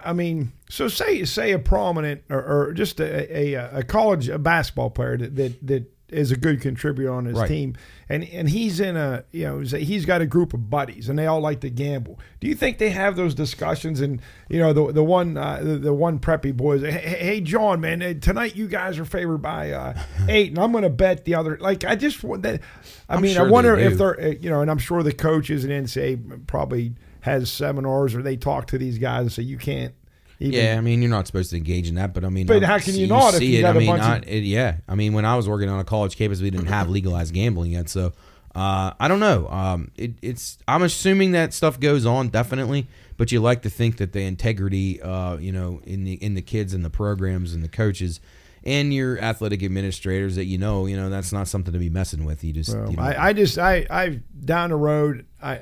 [0.04, 4.38] I mean, so say say a prominent or, or just a, a a college a
[4.38, 7.48] basketball player that that, that is a good contributor on his Right.
[7.48, 7.74] team,
[8.08, 11.26] and and he's in a you know he's got a group of buddies and they
[11.26, 12.18] all like to gamble.
[12.40, 14.00] Do you think they have those discussions?
[14.00, 17.40] And you know the the one uh, the, the one preppy boys, hey, hey hey,
[17.40, 19.98] John, man, uh, tonight you guys are favored by uh,
[20.28, 21.56] eight, and I'm going to bet the other.
[21.60, 22.60] Like I just want that.
[23.08, 25.02] I I'm mean, sure I wonder they if they're uh, you know, and I'm sure
[25.02, 29.42] the coaches and NCAA probably has seminars or they talk to these guys and say
[29.42, 29.94] you can't.
[30.42, 32.62] Even, Yeah, I mean, you're not supposed to engage in that, but I mean, But
[32.62, 33.62] how can you not if see you it?
[33.62, 35.78] got I a mean, of- I- it- yeah, I mean, when I was working on
[35.78, 38.12] a college campus, we didn't have legalized gambling yet, so
[38.54, 39.48] uh, I don't know.
[39.48, 42.86] Um, it, it's I'm assuming that stuff goes on definitely,
[43.16, 46.42] but you like to think that the integrity, uh, you know, in the in the
[46.42, 48.20] kids and the programs and the coaches.
[48.64, 52.24] And your athletic administrators that you know, you know that's not something to be messing
[52.24, 52.44] with.
[52.44, 55.54] You just, Well, you know, I, I just I I down the road I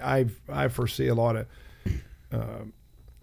[0.50, 1.46] I I foresee a lot of
[2.32, 2.72] um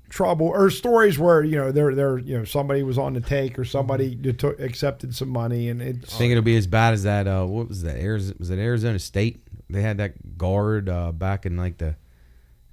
[0.10, 3.60] trouble or stories where you know there there you know somebody was on the take
[3.60, 6.93] or somebody that took accepted some money and it's I think it'll be as bad
[6.93, 7.28] as that.
[7.28, 7.97] Uh, what was that?
[7.97, 9.41] Arizona, was it Arizona State?
[9.70, 11.95] They had that guard uh, back in like the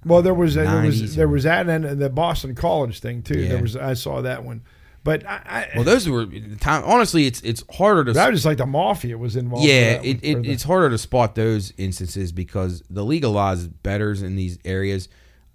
[0.05, 3.39] well there was there 90s was there was that and the Boston College thing too
[3.39, 3.49] Yeah.
[3.49, 4.61] there was I saw that one
[5.03, 6.83] but I, I Well, those were the time.
[6.83, 8.13] Honestly, it's it's harder to.
[8.13, 10.89] that was just like the mafia was involved yeah, it, one, it the- it's harder
[10.89, 15.07] to spot those instances because the legalized bettors in these areas,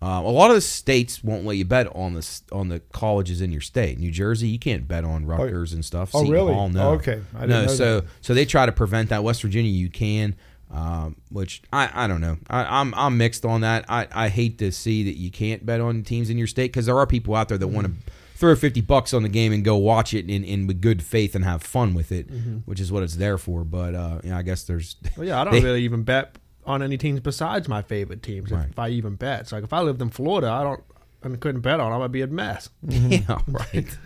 [0.03, 3.43] Uh, a lot of the states won't let you bet on the on the colleges
[3.43, 3.99] in your state.
[3.99, 6.11] New Jersey, you can't bet on Rutgers and stuff.
[6.15, 6.55] Oh, Seton really?
[6.55, 6.91] Hall, no.
[6.91, 7.21] Oh, okay.
[7.35, 8.09] I didn't no, know so that.
[8.23, 9.23] so they try to prevent that.
[9.23, 10.37] West Virginia, you can,
[10.71, 12.39] um, which I, I don't know.
[12.49, 13.85] I, I'm I'm mixed on that.
[13.91, 16.87] I, I hate to see that you can't bet on teams in your state because
[16.87, 17.93] there are people out there that want to
[18.37, 21.35] throw fifty bucks on the game and go watch it in, in with good faith
[21.35, 22.27] and have fun with it,
[22.65, 23.65] which is what it's there for.
[23.65, 26.37] But uh, yeah, I guess there's Well, yeah, I don't They- really even bet
[26.71, 28.51] on any teams besides my favorite teams.
[28.51, 28.69] Right.
[28.71, 30.83] If I even bet, so like if I lived in Florida, I don't
[31.23, 32.71] and couldn't bet on, I would be a mess.
[32.89, 33.99] Yeah, right.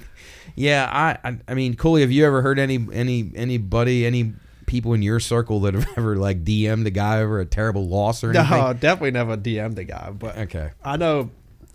[0.57, 4.33] yeah, I, I I mean, Cooley, have you ever heard any any anybody any
[4.67, 8.25] people in your circle that have ever like DM'd a guy over a terrible loss
[8.25, 8.51] or anything?
[8.59, 10.71] No, definitely never DM'd the guy, but Okay.
[10.83, 11.31] I know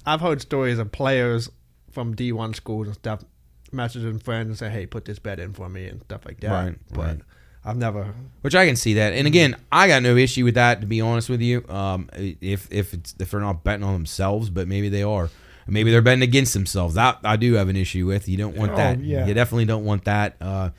[0.05, 1.49] I've heard stories of players
[1.91, 3.23] from D1 schools and stuff
[3.71, 6.51] messaging friends and say, "Hey, put this bet in for me" and stuff like that.
[6.51, 7.19] Right, but right.
[7.65, 8.13] I've never.
[8.41, 10.81] Which I can see that, and again, I got no issue with that.
[10.81, 14.49] To be honest with you, um, if if it's if they're not betting on themselves,
[14.49, 15.29] but maybe they are,
[15.67, 16.95] maybe they're betting against themselves.
[16.95, 18.29] That I do have an issue with.
[18.29, 18.99] You don't want Oh, that.
[19.01, 19.25] yeah.
[19.27, 20.35] You definitely don't want that.
[20.39, 20.69] Uh,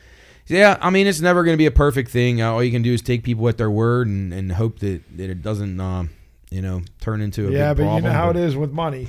[0.47, 2.43] yeah, I mean, it's never going to be a perfect thing.
[2.43, 5.03] Uh, all you can do is take people at their word and, and hope that,
[5.17, 6.11] that it doesn't, um,
[6.51, 8.03] you know, turn into a yeah, big but problem.
[8.05, 9.09] you know how it is with money.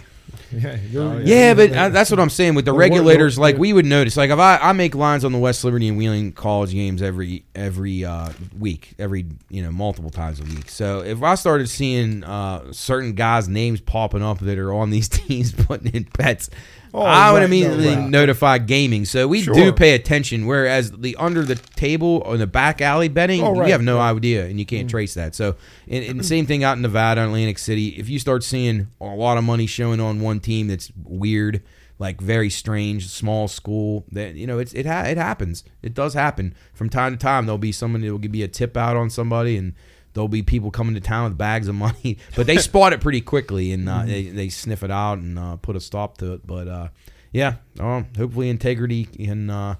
[0.61, 3.39] Yeah, you're- Oh, Yeah, but uh, that's what I'm saying with the The regulators.
[3.39, 5.97] Like we would notice, like if I, I make lines on the West Liberty and
[5.97, 10.69] Wheeling college games every every uh, week, every you know multiple times a week.
[10.69, 15.07] So if I started seeing uh, certain guys' names popping up that are on these
[15.09, 16.49] teams putting in bets,
[16.93, 18.09] Oh, I would right, no, immediately right.
[18.09, 19.05] notify gaming.
[19.05, 20.45] So we do pay attention.
[20.45, 23.97] Whereas the under the table or the back alley betting, Oh, right, you have no
[23.97, 24.15] right.
[24.15, 24.91] idea and you can't mm.
[24.91, 25.33] trace that.
[25.33, 25.55] So,
[25.87, 27.89] and, and the same thing out in Nevada, Atlantic City.
[27.89, 31.63] If you start seeing a lot of money showing on one team that's weird,
[31.97, 35.63] like very strange, small school, that you know, it's it ha- it happens.
[35.81, 37.45] It does happen from time to time.
[37.45, 39.73] There'll be someone that will give you a tip out on somebody and.
[40.13, 43.21] There'll be people coming to town with bags of money, but they spot it pretty
[43.21, 46.45] quickly and uh, they, they sniff it out and uh, put a stop to it.
[46.45, 46.87] But uh,
[47.31, 49.75] yeah, um, hopefully integrity can uh,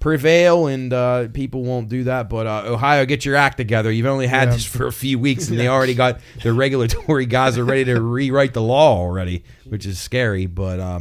[0.00, 2.28] prevail and uh, people won't do that.
[2.28, 3.90] But uh, Ohio, get your act together.
[3.90, 4.54] You've only had Yeah.
[4.54, 8.00] this for a few weeks, and they already got the regulatory guys are ready to
[8.00, 10.46] rewrite the law already, which is scary.
[10.46, 11.00] But uh,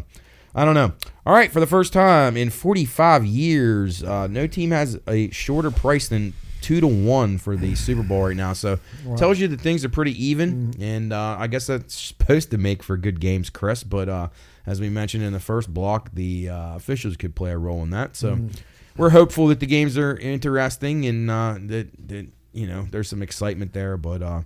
[0.54, 0.94] I don't know.
[1.26, 5.72] All right, for the first time in 45 years, uh, no team has a shorter
[5.72, 6.34] price than
[6.66, 8.54] two to one for the Super Bowl right now.
[8.54, 8.80] So
[9.18, 12.82] tells you that things are pretty even, and uh, I guess that's supposed to make
[12.82, 13.84] for good games, Chris.
[13.84, 14.30] But uh,
[14.66, 17.92] as we mentioned in the first block, the uh, officials could play a role in
[17.92, 18.16] that.
[18.16, 18.40] So
[18.98, 23.22] we're hopeful that the games are interesting and uh, that that you know there's some
[23.22, 24.22] excitement there, but.
[24.24, 24.42] Uh,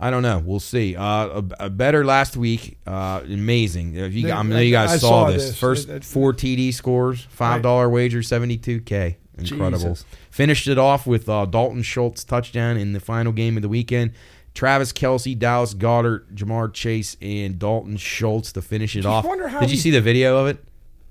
[0.00, 0.38] I don't know.
[0.38, 0.94] We'll see.
[0.94, 2.78] Uh, a, a bettor last week.
[2.86, 3.96] Uh, amazing.
[3.96, 5.46] If you, I know you guys I saw, saw this.
[5.48, 5.58] this.
[5.58, 9.16] First It- it- four TD scores, five dollar wager, seventy two k.
[9.36, 9.94] Incredible.
[9.94, 10.04] Jesus.
[10.38, 14.12] Finished it off with uh, Dalton Schultz touchdown in the final game of the weekend.
[14.54, 19.26] Travis Kelce, Dallas Goedert, Ja'Marr Chase, and Dalton Schultz to finish it Just off.
[19.58, 20.58] Did you see the video of it?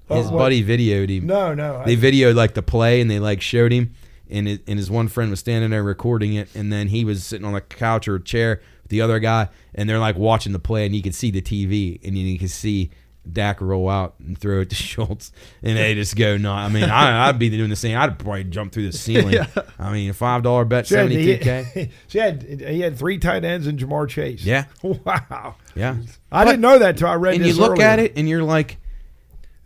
[0.07, 0.37] His Oh, what?
[0.39, 1.83] buddy videoed him No, no.
[1.85, 3.91] they videoed like the play and they like showed him
[4.29, 7.25] and it, and his one friend was standing there recording it and then he was
[7.25, 10.53] sitting on a couch or a chair with the other guy and they're like watching
[10.53, 12.89] the play and you could see the TV and you could see
[13.33, 16.85] Dak roll out and throw it to Schultz and they just go no I mean
[16.85, 19.47] I, I'd be doing the same I'd probably jump through the ceiling Yeah.
[19.79, 22.79] I mean a five dollar bet She had- seventy two k he, she had, he
[22.81, 24.43] had three tight ends and Ja'Marr Chase.
[24.43, 24.65] Yeah.
[24.83, 25.55] Wow.
[25.75, 25.95] yeah
[26.31, 27.85] I But- didn't know that till I read and this you look earlier.
[27.87, 28.77] at it and you're like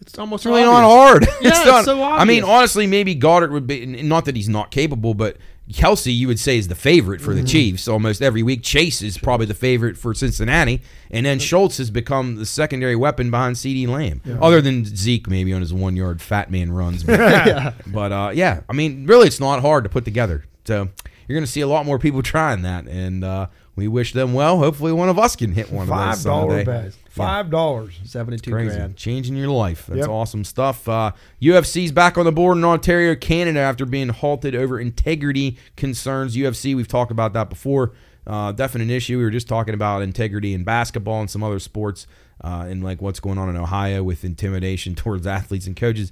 [0.01, 0.82] It's almost really obvious.
[0.82, 1.22] not hard.
[1.41, 4.49] Yeah, It's it's not- so I mean, honestly, maybe Goedert would be not that he's
[4.49, 5.38] not capable, but
[5.72, 8.63] Kelce, you would say, is the favorite for the Chiefs almost every week.
[8.63, 13.32] Chase is probably the favorite for Cincinnati, and then Schultz has become the secondary weapon
[13.32, 17.03] behind CeeDee Lamb, other than Zeke maybe on his one yard fat man runs.
[17.07, 20.45] But, but uh, yeah, I mean, really, it's not hard to put together.
[20.65, 20.89] So
[21.28, 24.34] you're going to see a lot more people trying that, and uh, we wish them
[24.34, 24.57] well.
[24.57, 26.91] Hopefully, one of us can hit one of Five those dollar someday.
[27.12, 27.99] Five dollars.
[28.05, 28.76] Seventy-two Crazy.
[28.76, 28.95] grand.
[28.95, 29.86] Changing your life.
[29.88, 30.09] That's Yep.
[30.09, 30.88] awesome stuff.
[30.88, 36.36] Uh, UFC's back on the board in Ontario, Canada after being halted over integrity concerns.
[36.38, 37.91] UFC, we've talked about that before.
[38.26, 39.18] Uh, definite issue.
[39.18, 42.05] We were just talking about integrity in basketball and some other sports
[42.43, 46.12] uh, and like what's going on in Ohio with intimidation towards athletes and coaches.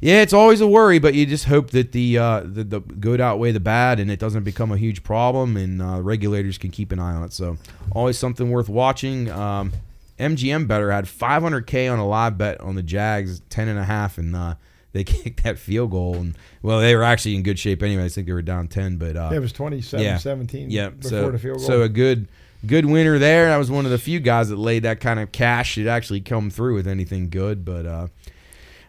[0.00, 3.18] Yeah, it's always a worry, but you just hope that the uh, the, the good
[3.18, 6.92] outweigh the bad, and it doesn't become a huge problem, and uh, regulators can keep
[6.92, 7.32] an eye on it.
[7.32, 7.56] So,
[7.92, 9.30] always something worth watching.
[9.30, 9.72] Um,
[10.18, 14.18] MGM bettor had 500k on a live bet on the Jags, 10 and a half,
[14.18, 14.54] and uh,
[14.92, 16.16] they kicked that field goal.
[16.16, 18.04] And well, they were actually in good shape anyway.
[18.04, 20.18] I think they were down 10, but uh, It was 27 yeah.
[20.18, 21.66] 17 yeah, before so, the field goal.
[21.66, 22.28] So a good
[22.64, 23.52] good winner there.
[23.52, 26.20] I was one of the few guys that laid that kind of cash that actually
[26.20, 27.64] come through with anything good.
[27.64, 28.08] But uh,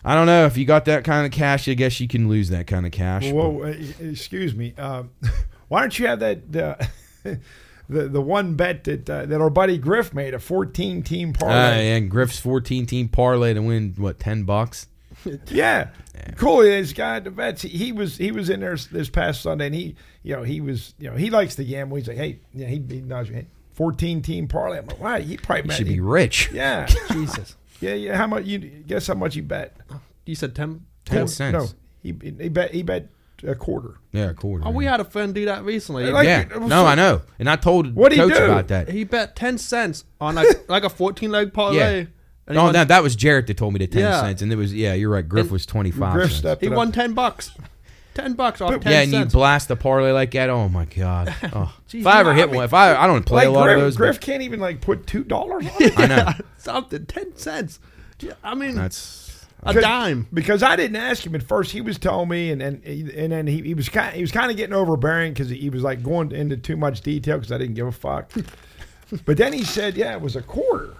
[0.03, 1.67] I don't know if you got that kind of cash.
[1.67, 3.31] I guess you can lose that kind of cash.
[3.31, 4.73] Well, uh, excuse me.
[4.77, 5.11] Um,
[5.67, 6.89] why don't you have that?
[7.89, 11.29] Uh, the the one bet that uh, that our buddy Griff made a 14 team
[11.29, 11.89] Uh, parlay.
[11.91, 14.87] and Griff's 14 team parlay to win what 10 bucks.
[15.47, 15.89] Yeah,
[16.35, 16.61] cool.
[16.61, 19.75] He's got the vets, he, he was he was in there this past Sunday, and
[19.75, 21.97] he, you know, he was, you know, he likes the gamble.
[21.97, 23.35] He's like, hey, yeah, he, he knows me.
[23.37, 24.77] Hey, fourteen team parlay.
[24.77, 25.77] I'm like, wow, he probably You bet.
[25.77, 26.51] should he- be rich.
[26.53, 27.55] yeah, Jesus.
[27.81, 28.15] yeah, yeah.
[28.15, 28.45] How much?
[28.45, 29.75] You guess how much he bet?
[30.25, 30.85] You said 10.
[31.05, 31.53] 10 No, cents.
[31.53, 31.67] No,
[32.03, 32.09] he
[32.39, 33.07] he bet he bet
[33.43, 33.95] a quarter.
[34.11, 34.63] Yeah, a quarter.
[34.67, 36.09] Oh, we had a friend do that recently.
[36.11, 36.45] Like- yeah.
[36.59, 37.21] No, so- I know.
[37.39, 38.45] And I told What'd he coach do?
[38.45, 38.89] about that.
[38.89, 41.77] he bet 10 cents on like, like a 14 leg parlay.
[41.77, 42.05] Yeah.
[42.49, 44.21] And Oh, won, that that was Jarrett that told me the 10 Yeah.
[44.21, 45.27] cents and it was yeah, you're right.
[45.27, 46.37] Griff And was 25 Griff cents.
[46.39, 46.77] stepped he it up.
[46.77, 47.51] won 10 bucks.
[48.13, 49.33] 10 bucks off But- 10 yeah, and you cents.
[49.33, 50.49] blast the parlay like that.
[50.49, 51.35] Oh my god!
[51.53, 51.71] Oh.
[51.89, 53.51] Jeez, if I ever hit I mean- one, if I I don't play Like a
[53.51, 55.99] lot Griff, of those, Griff but can't even like put two dollars on it.
[55.99, 57.05] I know Something.
[57.05, 57.79] 10 cents.
[58.19, 59.26] Yeah, I mean, that's
[59.63, 60.27] a dime.
[60.33, 61.71] because I didn't ask him at first.
[61.71, 64.51] He was telling me, and and and then he, he was kind he was kind
[64.51, 67.75] of getting overbearing because he was like going into too much detail because I didn't
[67.75, 68.31] give a fuck.
[69.25, 70.93] but then he said, "Yeah, it was a quarter,"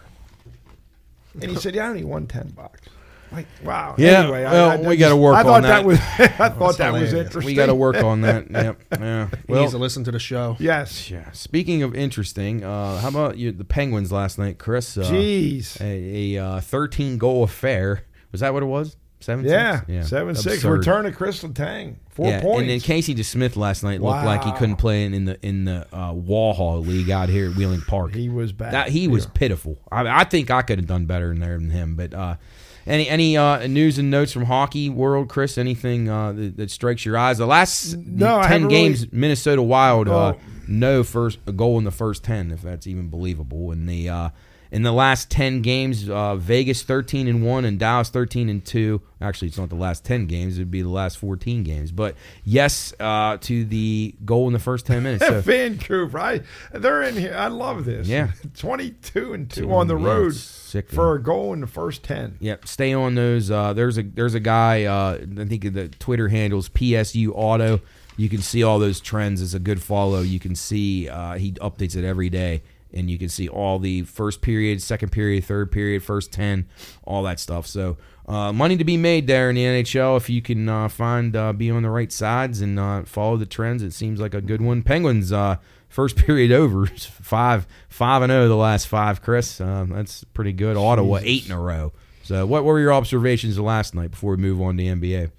[1.41, 2.81] and he said, "Yeah, I only won ten bucks."
[3.29, 3.93] Like, wow.
[3.97, 5.69] Yeah, Anyway, well, I, I we gotta just- work I thought on that.
[5.79, 5.85] that.
[5.85, 5.99] was
[6.39, 7.43] I thought that was interesting.
[7.45, 8.49] we got to work on that.
[8.49, 8.81] Yep.
[9.01, 9.27] Yeah.
[9.47, 10.55] He Well, needs to listen to the show.
[10.61, 11.11] Yes.
[11.11, 11.29] yeah.
[11.33, 14.97] Speaking of interesting, uh, how about you, the Penguins last night, Chris?
[14.97, 15.77] Uh, Jeez.
[15.81, 18.03] a, a uh, 13 goal affair.
[18.31, 18.97] Was that what it was?
[19.19, 19.45] Seven.
[19.45, 19.81] Yeah.
[19.87, 20.09] six?
[20.09, 20.63] Seven six.
[20.63, 21.95] Return to Kris Letang.
[22.09, 22.61] Four yeah, points.
[22.61, 25.87] and then Casey DeSmith last night looked like he couldn't play in the in the
[25.95, 28.13] uh, Walhall League out here at Wheeling Park.
[28.13, 28.73] he was bad.
[28.73, 29.79] That he was pitiful.
[29.91, 31.95] I, I think I could have done better in there than him.
[31.95, 32.35] But uh,
[32.85, 35.57] any any uh, news and notes from hockey world, Chris?
[35.57, 37.39] Anything uh, that, that strikes your eyes?
[37.39, 40.39] The last No, ten games, really- Minnesota Wild, uh, Oh.
[40.67, 43.71] no first goal in the first ten, if that's even believable.
[43.71, 44.29] And the uh,
[44.71, 49.01] in the last ten games, uh, Vegas thirteen and one, and Dallas thirteen and two.
[49.19, 51.91] Actually, it's not the last ten games; it'd be the last fourteen games.
[51.91, 55.25] But yes, uh, to the goal in the first ten minutes.
[55.25, 56.19] So, Vancouver.
[56.19, 56.41] I,
[56.73, 57.35] they're in here.
[57.35, 58.07] I love this.
[58.07, 58.31] Yeah.
[58.57, 61.21] 22 and 2 on the yeah, road sick, for man.
[61.21, 62.37] a goal in the first 10.
[62.39, 63.49] Yep, stay on those.
[63.51, 64.83] Uh, there's a there's a guy.
[64.83, 67.81] Uh, I think the Twitter handles PSU Auto.
[68.17, 69.41] You can see all those trends.
[69.41, 70.21] It's a good follow.
[70.21, 72.63] You can see uh, he updates it every day,
[72.97, 76.67] and you can see all the first period, second period, third period, first ten,
[77.03, 77.67] all that stuff.
[77.67, 81.35] So uh, money to be made there in the NHL if you can uh, find
[81.35, 83.83] uh, be on the right sides and uh, follow the trends.
[83.83, 84.83] It seems like a good one.
[84.83, 85.31] Penguins.
[85.31, 85.57] Uh,
[85.89, 89.21] First period over, five five and zero the last five.
[89.21, 90.75] Chris, uh, that's pretty good.
[90.75, 91.93] Ottawa eight in a row.
[92.23, 95.31] So, what were your observations of last night before we move on to NBA?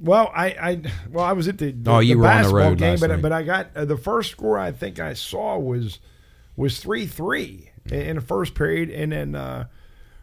[0.00, 2.48] Well, I, I well, I was at the, the, Oh, you the were on the
[2.54, 3.20] road game, but night.
[3.20, 6.00] but I got uh, the first score I think I saw was
[6.62, 9.66] was three three in the first period, and then uh,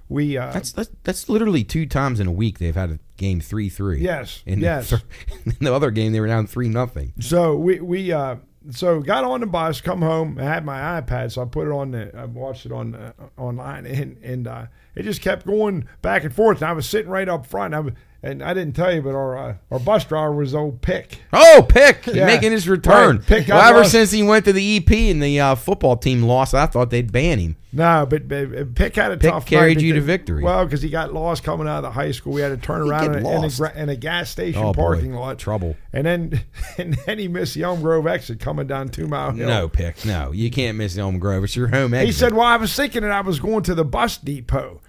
[0.08, 3.42] we uh, That's, that's that's literally two times in a week they've had a game
[3.42, 4.00] three three.
[4.00, 4.90] Yes, In yes.
[4.90, 5.02] The,
[5.46, 7.14] in the other game they were down three nothing.
[7.20, 8.38] So we we uh
[8.72, 10.38] so got on the bus, come home.
[10.40, 12.16] I had my iPad, so I put it on the.
[12.16, 14.66] I watched it on uh, online, and and uh,
[14.96, 16.62] it just kept going back and forth.
[16.62, 17.74] And I was sitting right up front.
[17.74, 20.82] I was, and I didn't tell you, but our uh, our bus driver was old
[20.82, 21.20] Pick.
[21.32, 22.26] Oh, Pick Yeah.
[22.26, 23.18] making his return.
[23.18, 26.24] Right, Pick well, ever since he went to the EP and the uh, football team
[26.24, 27.56] lost, I thought they'd ban him.
[27.72, 29.22] No, but, but Pick had a tough.
[29.22, 29.46] Pick tough.
[29.46, 30.44] carried you to victory.
[30.44, 32.34] Well, because he got lost coming out of the high school.
[32.34, 34.82] We had to turn around in, a- in, a, in a gas station Oh, boy.
[34.96, 35.38] parking lot.
[35.38, 35.78] Trouble.
[35.94, 36.42] And then
[36.80, 39.48] and then he missed the Elm Grove exit coming down Two Mile Hill.
[39.48, 40.04] No, Pick.
[40.04, 41.44] No, you can't miss Elm Grove.
[41.44, 42.08] It's your home exit.
[42.08, 44.82] He said, "Well, I was thinking that I was going to the bus depot."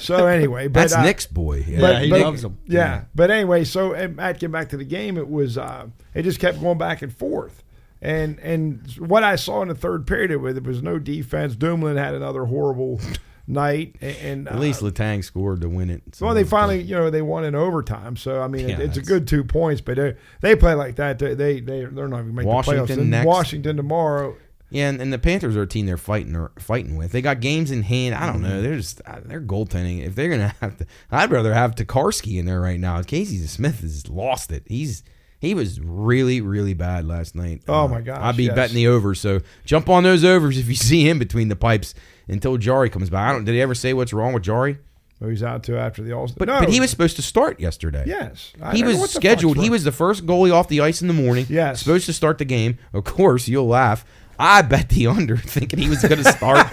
[0.00, 1.64] So anyway, but that's uh, Nick's boy.
[1.66, 1.80] Yeah.
[1.80, 2.58] Yeah, he loves 'em.
[2.66, 3.04] Yeah.
[3.14, 5.16] but anyway, so uh, Matt, back to the game.
[5.16, 7.62] It was uh, it just kept going back and forth,
[8.02, 11.56] and and what I saw in the third period, it was, there was no defense.
[11.56, 13.00] Dumoulin had another horrible
[13.48, 16.02] night, and, and At uh, least Letang scored to win it.
[16.14, 18.16] So well, they finally, you know, they won in overtime.
[18.16, 19.80] So I mean, Yeah, it, it's a good two points.
[19.80, 21.18] But they they play like that.
[21.18, 22.96] They they they they're not even to make the playoffs.
[22.96, 23.26] Next.
[23.26, 24.36] Washington tomorrow.
[24.70, 27.12] Yeah, and, and the Panthers are a team they're fighting or fighting with.
[27.12, 28.14] They got games in hand.
[28.14, 28.60] I don't know.
[28.60, 30.06] They're just uh, they're goaltending.
[30.06, 33.00] If they're gonna have to, I'd rather have Tokarski in there right now.
[33.02, 34.64] Casey Smith has lost it.
[34.66, 35.02] He's
[35.40, 37.62] he was really really bad last night.
[37.68, 38.54] Uh, Oh, my gosh, I'd be yes.
[38.54, 39.14] betting the over.
[39.14, 41.94] So jump on those overs if you see him between the pipes
[42.28, 43.30] until Jarry comes back.
[43.30, 43.44] I don't.
[43.44, 44.78] Did he ever say what's wrong with Jarry?
[45.20, 47.58] Who he's out to after the All But no, but he was supposed to start
[47.58, 48.04] yesterday.
[48.06, 48.52] yes.
[48.62, 49.56] I He was scheduled.
[49.56, 51.44] He was the first goalie off the ice in the morning.
[51.48, 51.80] Yes.
[51.80, 52.78] Supposed to start the game.
[52.92, 54.04] Of course, you'll laugh.
[54.38, 56.68] I bet the under thinking he was going to start.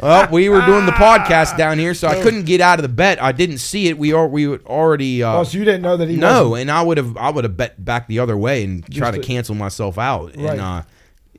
[0.00, 2.88] well, we were doing the podcast down here, so I couldn't get out of the
[2.88, 3.20] bet.
[3.22, 3.98] I didn't see it.
[3.98, 6.62] We are we would already uh, Oh, so you didn't know that he no, wasn't-
[6.62, 9.18] and I would have I would have bet back the other way and try to
[9.18, 10.36] to- cancel myself out.
[10.36, 10.50] Right.
[10.52, 10.82] And uh,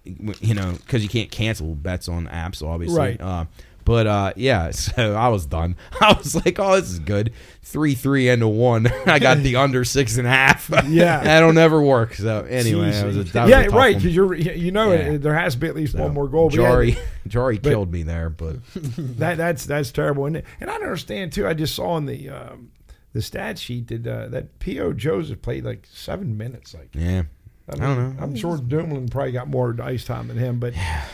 [0.04, 2.98] you know, because you can't cancel bets on apps, obviously.
[2.98, 3.22] Right.
[3.22, 3.46] Uh,
[3.90, 5.76] But uh, yeah, so I was done.
[6.00, 7.34] I was like, oh, this is good.
[7.64, 8.86] Three three into one.
[9.08, 10.70] I got the under six and a half.
[10.88, 11.24] Yeah.
[11.24, 12.14] that'll never work.
[12.14, 13.96] So anyway, that was a, that was yeah, a right.
[13.96, 15.14] Because you're, you know, Yeah.
[15.14, 16.50] it, there has to be at least So, one more goal.
[16.50, 20.28] But yeah, Jarry, Jarry killed me there, but that that's that's terrible.
[20.28, 21.48] And and I don't understand too.
[21.48, 22.70] I just saw on the um,
[23.14, 24.94] the stat sheet that uh, that P.O.
[24.94, 26.76] Joseph played like seven minutes.
[26.76, 27.24] Like yeah,
[27.68, 28.24] I, don't know.
[28.24, 31.06] I'm sure Dumoulin probably got more ice time than him, but I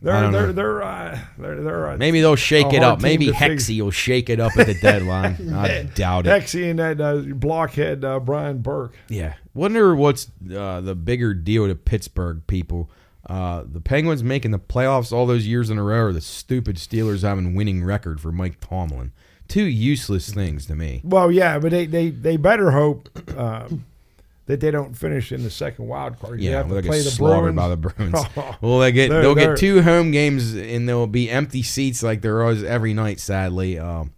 [0.00, 3.00] they're they're they're uh, they're they're uh, maybe they'll shake it up.
[3.00, 3.56] Maybe figure.
[3.56, 5.52] Hexy will shake it up at the deadline.
[5.52, 6.30] I doubt it.
[6.30, 8.96] Hexy and that uh, blockhead uh, Brian Burke.
[9.08, 9.34] Yeah.
[9.54, 12.90] Wonder what's uh, the bigger deal to Pittsburgh people.
[13.28, 16.76] Uh, the Penguins making the playoffs all those years in a row, or the stupid
[16.76, 19.12] Steelers having winning record for Mike Tomlin.
[19.48, 21.00] Two useless things to me.
[21.04, 23.84] Well, yeah, but they they, they better hope um,
[24.48, 26.40] that they don't finish in the second wild card.
[26.42, 27.56] You Yeah, have they'll to get play the slaughtered Bruins.
[27.56, 28.56] by the Bruins.
[28.60, 32.02] Well, they get They're- they'll they're- get two home games, and there'll be empty seats
[32.02, 33.20] like there there is every night.
[33.20, 34.10] Sadly, um,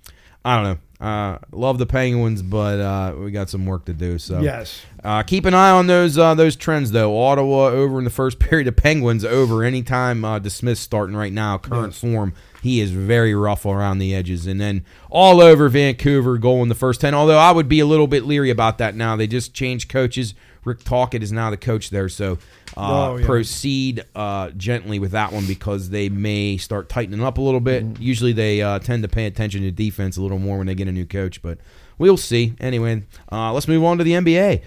[0.44, 0.78] I don't know.
[1.06, 4.18] Uh, love the Penguins, but uh, we got some work to do.
[4.18, 4.82] So Yes.
[5.02, 7.18] Uh, keep an eye on those uh, those trends though.
[7.22, 8.66] Ottawa over in the first period.
[8.66, 10.24] The Penguins over anytime.
[10.24, 11.56] Uh, DeSmith starting right now.
[11.56, 12.34] Current form.
[12.62, 16.74] He is very rough around the edges, and then all over Vancouver goal in the
[16.74, 17.14] first ten.
[17.14, 19.16] Although I would be a little bit leery about that now.
[19.16, 20.34] They just changed coaches.
[20.62, 22.32] Rick Tocchet is now the coach there, so
[22.76, 23.24] uh, Oh, yeah.
[23.24, 27.98] proceed uh, gently with that one because they may start tightening up a little bit.
[27.98, 30.86] Usually they uh, tend to pay attention to defense a little more when they get
[30.86, 31.56] a new coach, but
[31.96, 32.52] we'll see.
[32.60, 34.60] Anyway, uh, let's move on to the NBA.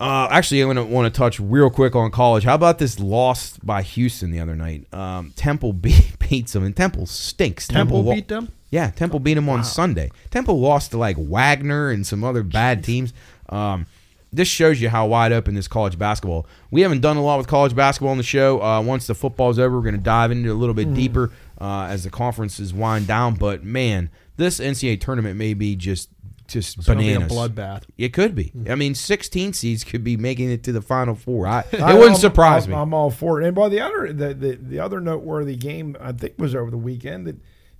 [0.00, 2.44] Uh, actually, I want to want to touch real quick on college.
[2.44, 4.92] How about this loss by Houston the other night?
[4.94, 7.66] Um, Temple beat, beats them, and Temple stinks.
[7.66, 8.52] Temple lo- beat them?
[8.70, 10.10] Yeah, Temple beat them on Sunday.
[10.30, 13.12] Temple lost to like Wagner and some other bad teams.
[13.48, 13.86] Um,
[14.30, 16.46] this shows you how wide open this college basketball.
[16.70, 18.62] We haven't done a lot with college basketball on the show.
[18.62, 21.30] Uh, once the football's over, we're going to dive into it a little bit deeper
[21.58, 23.36] uh, as the conferences wind down.
[23.36, 26.10] But man, this NCAA tournament may be just
[26.48, 27.32] just It's gonna be a bananas.
[27.36, 27.82] bloodbath.
[27.96, 28.46] It could be.
[28.56, 28.70] Mm.
[28.70, 31.46] I mean, 16 seeds could be making it to the final four.
[31.46, 32.76] I, it I- wouldn't I'm- surprise I'm, me.
[32.76, 33.46] I'm all for it.
[33.46, 36.76] And by the other the, the, the other noteworthy game I think was over the
[36.78, 37.36] weekend that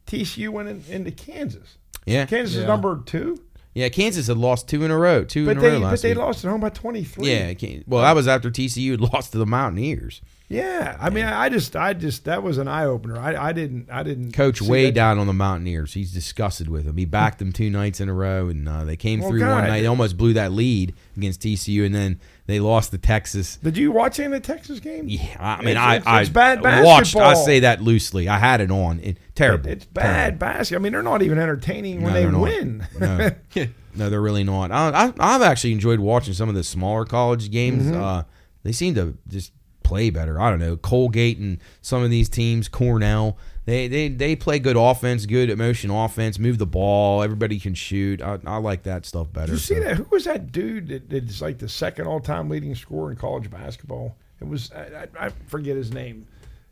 [0.06, 1.78] TCU went in, into Kansas.
[2.06, 3.42] yeah, Kansas is number two,
[3.74, 3.88] yeah.
[3.90, 6.10] Kansas had lost two in a row, two but in a they row but they
[6.10, 6.18] week.
[6.18, 7.30] lost at home by twenty three.
[7.30, 7.52] Yeah,
[7.86, 10.22] well, that was after TCU had lost to the Mountaineers.
[10.48, 10.96] Yeah.
[11.00, 13.18] I mean, I just I just that was an eye opener.
[13.18, 15.92] I, I didn't I didn't Coach way down on the Mountaineers.
[15.94, 16.96] He's disgusted with them.
[16.96, 19.64] He backed them two nights in a row, and uh, they came Well, through one
[19.68, 19.80] night.
[19.80, 23.56] They almost blew that lead against TCU, and then they lost to Texas.
[23.56, 25.04] Did you watch any of the Texas game?
[25.08, 27.14] Yeah, I mean, It's- I, it's- I it's bad watched.
[27.16, 28.26] I say that loosely.
[28.28, 29.00] I had it on.
[29.00, 29.68] It, terrible.
[29.68, 30.80] It's bad basketball.
[30.80, 32.86] I mean, they're not even entertaining when No, they they're win.
[32.98, 33.30] No.
[33.94, 34.72] no, they're really not.
[34.72, 37.84] I, I, I've actually enjoyed watching some of the smaller college games.
[37.84, 38.00] Mm-hmm.
[38.02, 38.22] Uh,
[38.62, 39.52] they seem to just
[39.88, 40.38] play better.
[40.38, 43.38] I don't know Colgate and some of these teams, Cornell.
[43.64, 47.22] They they they play good offense, good emotion offense, move the ball.
[47.22, 48.20] Everybody can shoot.
[48.22, 49.46] I, I like that stuff better.
[49.46, 49.80] Did you see so.
[49.80, 49.96] that?
[49.96, 54.16] Who was that dude that, that's like the second all-time leading scorer in college basketball?
[54.40, 56.26] It was I, I, forget his name.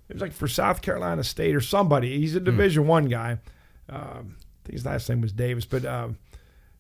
[0.08, 2.18] It was like for South Carolina State or somebody.
[2.18, 3.38] He's a Division One guy.
[3.88, 6.16] Um, I think his last name was Davis, but um,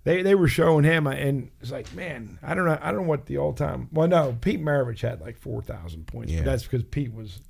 [0.06, 3.02] they they were showing him, uh, and it's like, man, I don't know, I don't
[3.02, 3.88] know what the all-time.
[3.92, 6.38] Well, no, Pete Maravich had like four thousand points, Yeah.
[6.40, 7.40] but that's because Pete was.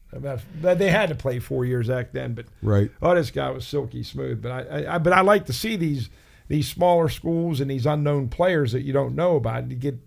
[0.62, 2.90] They had to play four years back then, but Right.
[3.02, 4.40] Oh, this guy was silky smooth.
[4.40, 6.09] But I, I, but I like to see these
[6.48, 9.98] these smaller schools and these unknown players that you don't know about to get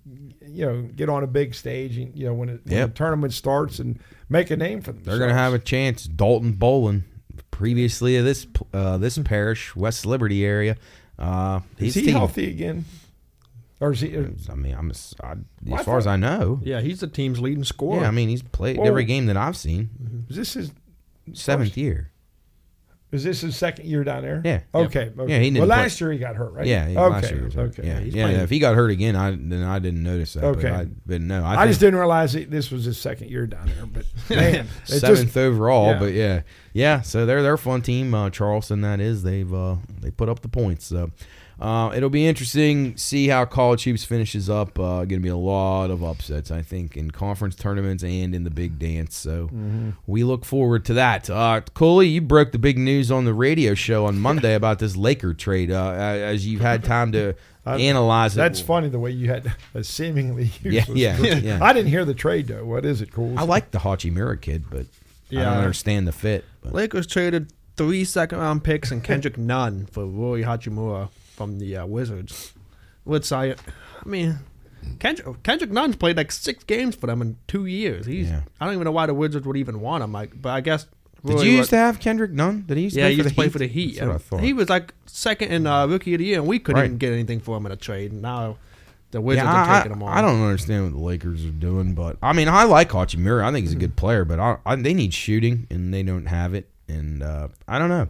[0.47, 2.87] you know get on a big stage and you know when, it, when Yep.
[2.89, 5.05] the tournament starts and make a name for themselves.
[5.05, 6.05] They're going to have a chance.
[6.05, 7.03] Dalton Bolon,
[7.51, 10.75] previously of this uh, this parish, West Liberty area.
[11.19, 12.85] Uh, Is he team- healthy again?
[13.81, 14.15] Or is he?
[14.17, 16.59] I mean, I'm as, I, Well, I as far as I know.
[16.63, 18.01] Yeah, he's the team's leading scorer.
[18.01, 20.25] Yeah, I mean, he's played Well- every game that I've seen.
[20.29, 20.71] Is this his
[21.33, 22.11] Seventh first- year.
[23.11, 24.41] Is this his second year down there?
[24.45, 24.61] Yeah.
[24.73, 25.11] Okay.
[25.17, 25.31] okay.
[25.31, 26.67] Yeah, he didn't well, play- last year he got hurt, right?
[26.67, 26.95] Yeah, Okay.
[26.95, 27.43] last year.
[27.43, 27.79] was hurt.
[27.79, 27.87] okay.
[27.87, 28.27] Yeah, he's yeah.
[28.43, 30.43] If he got hurt again, I then I didn't notice that.
[30.43, 30.69] Okay.
[30.69, 33.31] But, I, but no, I, I, think just didn't realize that this was his second
[33.31, 33.85] year down there.
[33.87, 35.87] But man, seventh just overall.
[35.87, 35.99] yeah.
[35.99, 36.41] But yeah,
[36.73, 37.01] yeah.
[37.01, 38.13] So they're they're a fun team.
[38.13, 39.23] Uh, Charleston, that is.
[39.23, 40.85] They've uh, they put up the points.
[40.85, 41.09] So.
[41.61, 44.79] Uh, it'll be interesting to see how college hoops finishes up.
[44.79, 48.43] Uh, going to be a lot of upsets, I think, in conference tournaments and in
[48.43, 49.15] the big dance.
[49.17, 49.89] So Mm-hmm.
[50.07, 51.29] we look forward to that.
[51.29, 54.95] Uh, Cooley, you broke the big news on the radio show on Monday about this
[54.95, 55.71] Laker trade.
[55.71, 57.35] Uh, as you've had time to
[57.65, 58.37] analyze it.
[58.37, 61.43] that's funny the way you had a seemingly Yeah, useless yeah, trade.
[61.43, 61.59] yeah.
[61.61, 62.65] I didn't hear the trade though.
[62.65, 63.37] What is it, cool?
[63.37, 64.85] I like the Hachimura kid, but
[65.31, 66.45] I don't understand the fit.
[66.61, 66.73] But.
[66.73, 71.09] Lakers traded three second round picks and Kendrick Nunn for Rui Hachimura
[71.39, 72.53] from the uh, Wizards.
[73.05, 73.55] Which I, I
[74.05, 74.39] mean,
[74.99, 78.05] Kendrick, Kendrick Nunn's played like six games for them in two years.
[78.05, 78.41] He's Yeah.
[78.59, 80.11] I don't even know why the Wizards would even want him.
[80.11, 80.85] Like, but I guess
[81.25, 82.65] Did you used to have Kendrick Nunn?
[82.67, 83.51] Did he used to Yeah, play he for used the to play Heat?
[83.51, 83.95] for the Heat.
[83.95, 84.39] That's what I and thought.
[84.41, 86.85] He was like second in uh, rookie of the year, and we couldn't Right.
[86.85, 88.13] even get anything for him in a trade.
[88.13, 88.57] Now
[89.11, 90.15] the Wizards yeah, are I, taking him on.
[90.17, 93.43] I don't understand what the Lakers are doing, but I mean, I like Hachimura.
[93.43, 96.27] I think he's a good player, but I, I, they need shooting, and they don't
[96.27, 96.69] have it.
[96.87, 98.09] And uh, I don't know.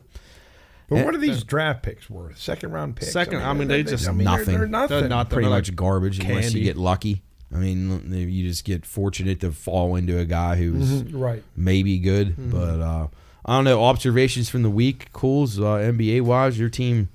[0.89, 2.37] But what are these draft picks worth?
[2.37, 3.11] Second round picks.
[3.11, 4.57] Second- I mean, they just- they're- Nothing.
[4.57, 4.99] They're, nothing.
[4.99, 6.63] They're not- Pretty They're much like garbage unless you candy.
[6.63, 7.21] get lucky.
[7.53, 11.43] I mean, you just get fortunate to fall into a guy who's Mhm, Right.
[11.55, 12.49] maybe good, Mm-hmm.
[12.51, 13.07] but uh,
[13.45, 13.83] I don't know.
[13.83, 17.09] Observations from the week, Cools, uh, NBA wise, your team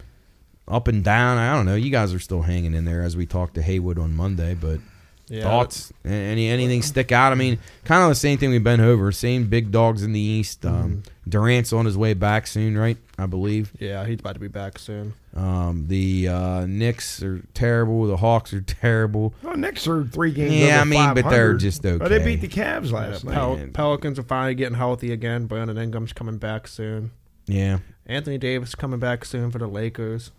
[0.66, 1.38] up and down.
[1.38, 1.76] I don't know.
[1.76, 4.80] You guys are still hanging in there as we talked to Haywood on Monday, but
[5.34, 5.92] Yeah, thoughts?
[6.04, 7.32] Any anything stick out?
[7.32, 9.10] I mean, kind of the same thing we've been over.
[9.12, 10.64] Same big dogs in the East.
[10.66, 11.10] Um, Mm-hmm.
[11.26, 12.98] Durant's on his way back soon, right?
[13.16, 13.72] I believe.
[13.78, 15.14] Yeah, he's about to be back soon.
[15.34, 18.06] Um, the uh, Knicks are terrible.
[18.06, 19.32] The Hawks are terrible.
[19.42, 20.52] Well, Knicks are three games.
[20.54, 21.58] Yeah, over I mean, but they're 500.
[21.60, 23.32] just Oh, they beat the Cavs last night.
[23.34, 25.46] Pel- Pelicans are finally getting healthy again.
[25.46, 27.10] Brandon Ingram's coming back soon.
[27.46, 27.78] Yeah.
[28.04, 30.30] Anthony Davis coming back soon for the Lakers.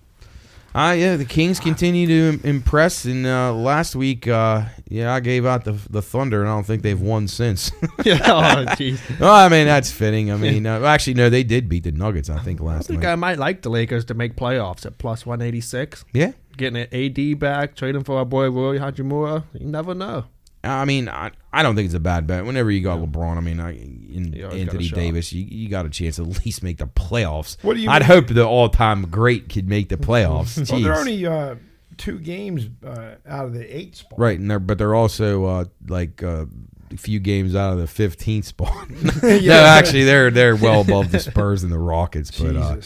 [0.76, 3.06] Uh, yeah, the Kings continue to impress.
[3.06, 6.66] And uh, last week, uh, yeah, I gave out the the Thunder, and I don't
[6.66, 7.72] think they've won since.
[8.04, 9.00] yeah, oh, jeez.
[9.18, 10.34] well, I mean, that's fitting.
[10.34, 13.04] I mean, uh, actually, no, they did beat the Nuggets, I think, last I think
[13.04, 13.14] night.
[13.14, 16.04] I might like the Lakers to make playoffs at plus 186.
[16.12, 16.34] yeah.
[16.58, 19.44] Getting an AD back, trading for our boy Rui Hachimura.
[19.54, 20.26] You never know.
[20.64, 22.46] I mean, I, I don't think it's a bad bet.
[22.46, 24.90] Whenever you got LeBron, I mean, I, in You always got a Anthony.
[24.90, 27.58] Davis, you, you got a chance to at least make the playoffs.
[27.64, 28.08] What do you I'd mean?
[28.08, 30.70] hope the all-time great could make the playoffs.
[30.72, 31.56] Well, they're only uh,
[31.98, 34.20] two games uh, out of the eight spot.
[34.20, 36.46] right, and they're, but they're also uh, like uh,
[36.92, 38.90] a few games out of the 15th spot.
[39.24, 39.54] no, Yeah.
[39.62, 42.38] actually, they're they're well above the Spurs and the Rockets.
[42.38, 42.78] But uh,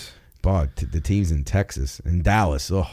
[0.41, 2.87] but the teams in Texas and Dallas, oh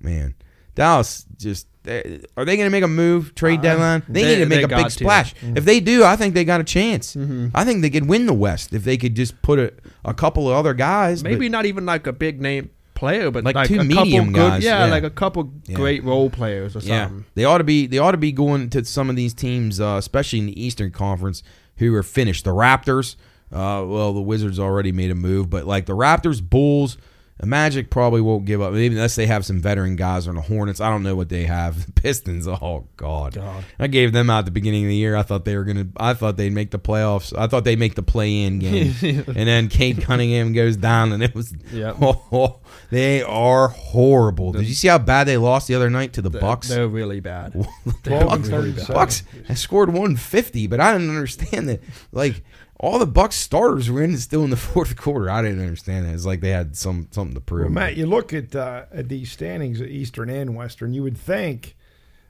[0.00, 0.34] man,
[0.74, 4.02] Dallas just they- are they going to make a move trade deadline?
[4.08, 5.34] They, they- need to make a big splash.
[5.42, 7.16] If they do, I think they got a chance.
[7.54, 9.72] I think they could win the West if they could just put a,
[10.04, 11.22] a couple of other guys.
[11.22, 14.26] but- Maybe not even like a big name player, but Like like, two a medium
[14.26, 14.90] couple good, guys, yeah, yeah.
[14.90, 15.76] like a couple Yeah.
[15.76, 17.24] great role players or Yeah, something.
[17.36, 17.86] they ought to be.
[17.86, 20.90] They ought to be going to some of these teams, uh, especially in the Eastern
[20.90, 21.44] Conference,
[21.76, 22.44] who are finished.
[22.44, 23.14] The Raptors.
[23.52, 26.98] Uh, well, the Wizards already made a move, but like the Raptors, Bulls,
[27.38, 30.40] the Magic probably won't give up, maybe unless they have some veteran guys on the
[30.40, 30.80] Hornets.
[30.80, 31.86] I don't know what they have.
[31.88, 32.46] The Pistons.
[32.48, 33.34] Oh God.
[33.34, 33.64] God.
[33.78, 35.16] I gave them out at the beginning of the year.
[35.16, 35.86] I thought they were gonna.
[35.96, 37.36] I thought they'd make the playoffs.
[37.36, 41.34] I thought they'd make the play-in game, and then Cade Cunningham goes down, and it
[41.34, 41.54] was.
[41.72, 41.96] Yep.
[42.30, 42.60] Oh,
[42.90, 44.52] they are horrible.
[44.52, 46.68] Did you see how bad they lost the other night to the Bucks?
[46.68, 47.52] They're really bad.
[47.52, 48.94] the 12 and Bucks, 37.
[48.94, 49.22] Bucks
[49.60, 51.80] scored 150, but I didn't understand that.
[52.12, 52.42] Like
[52.78, 55.28] all the Bucks starters were in still in the fourth quarter.
[55.30, 56.14] I didn't understand that.
[56.14, 57.64] It's like they had some something to prove.
[57.64, 60.94] Well, Matt, you look at uh, at these standings, at Eastern and Western.
[60.94, 61.74] You would think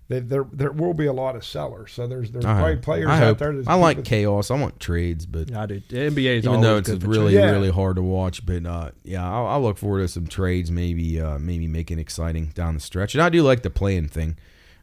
[0.09, 1.92] that there there will be a lot of sellers.
[1.92, 2.82] So there's there's I probably hope.
[2.82, 3.38] players I out hope.
[3.38, 3.53] there.
[3.57, 4.51] That I like keep it- chaos.
[4.51, 5.82] I want trades, but I do.
[5.88, 7.34] The NBA is even though it's good really.
[7.34, 7.51] Yeah.
[7.51, 8.46] really hard to watch.
[8.46, 10.70] But uh, yeah, I'll, I'll look forward to some trades.
[10.70, 13.14] Maybe uh, maybe making exciting down the stretch.
[13.14, 14.38] And I do like the playing thing.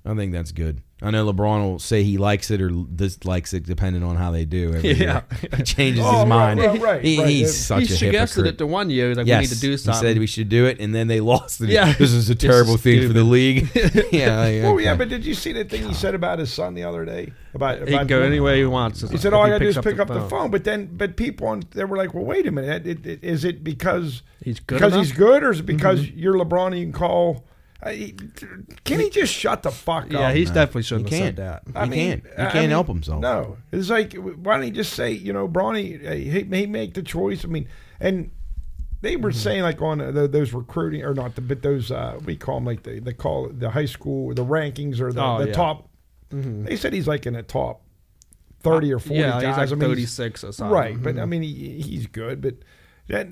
[0.06, 0.82] I think that's good.
[1.02, 4.46] I know LeBron will say he likes it or dislikes it depending on how they
[4.46, 4.74] do.
[4.76, 5.22] Every Yeah.
[5.42, 5.50] year.
[5.58, 6.60] he changes Oh, his right, mind.
[6.60, 7.28] right, right, He- right.
[7.28, 9.60] He's He such he a suggested it the one year like yes, we need to
[9.60, 9.92] do something.
[9.92, 10.10] He something.
[10.14, 11.60] said we should do it, and then they lost.
[11.60, 11.92] And Yeah.
[11.94, 13.68] this is a terrible thing for the league.
[14.12, 14.84] yeah, like, Oh okay.
[14.86, 17.34] yeah, but did you see the thing he said about his son the other day?
[17.54, 19.02] About, he can about go anywhere he wants.
[19.10, 20.90] He said, oh, "All I got to do is pick up the phone." But then,
[20.94, 22.86] but people on they were like, "Well, wait a minute.
[22.86, 25.08] It, it, is it because He's good because enough?
[25.08, 25.76] he's good, or is it mm-hmm.
[25.78, 27.46] because you're LeBron and you can call?"
[27.84, 27.92] Uh,
[28.84, 30.22] can he just shut the fuck Yeah, up?
[30.22, 31.38] Yeah, he's No, definitely he shouldn't have can't.
[31.38, 31.78] said that.
[31.78, 32.24] I He mean, can't.
[32.26, 33.22] He can't mean, help himself.
[33.22, 36.94] No, it's like why don't he just say, you know, Bronny, uh, he, he make
[36.94, 37.44] the choice.
[37.46, 37.68] I mean,
[38.00, 38.32] and
[39.02, 39.24] they Mm-hmm.
[39.24, 42.36] were saying like on uh, the, those recruiting or not, the, but those uh, we
[42.38, 45.48] call them like the they call the high school the rankings or the, Oh, the
[45.50, 45.54] yeah.
[45.54, 45.90] top.
[46.32, 47.82] They said he's like in the top
[48.62, 49.44] thirty or forty yeah, guys.
[49.44, 50.74] he's like I mean, 36 or something.
[50.74, 51.02] right?
[51.02, 52.42] But I mean, he, he's good.
[52.42, 52.56] But
[53.10, 53.28] that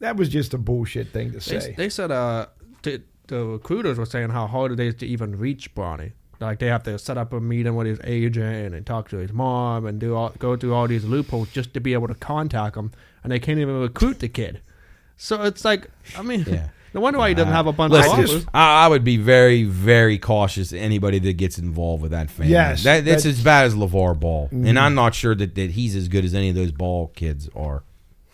[0.00, 1.74] that was just a bullshit thing to They, say.
[1.76, 2.46] they said uh,
[2.82, 6.12] the, the recruiters were saying how hard it is to even reach Bronny.
[6.38, 9.32] Like they have to set up a meeting with his agent and talk to his
[9.32, 12.76] mom and do all, go through all these loopholes just to be able to contact
[12.76, 14.60] him, and they can't even recruit the kid.
[15.16, 16.68] So it's like, I mean, Yeah.
[16.94, 18.46] no wonder why he doesn't have a bunch Listen, of I offers.
[18.54, 20.72] I, I would be very, very cautious.
[20.72, 22.52] Anybody that gets involved with that family.
[22.52, 24.66] Yes, that, that's that's- as bad as LaVar Ball, Mm-hmm.
[24.66, 27.50] and I'm not sure that, that he's as good as any of those Ball kids
[27.54, 27.84] are.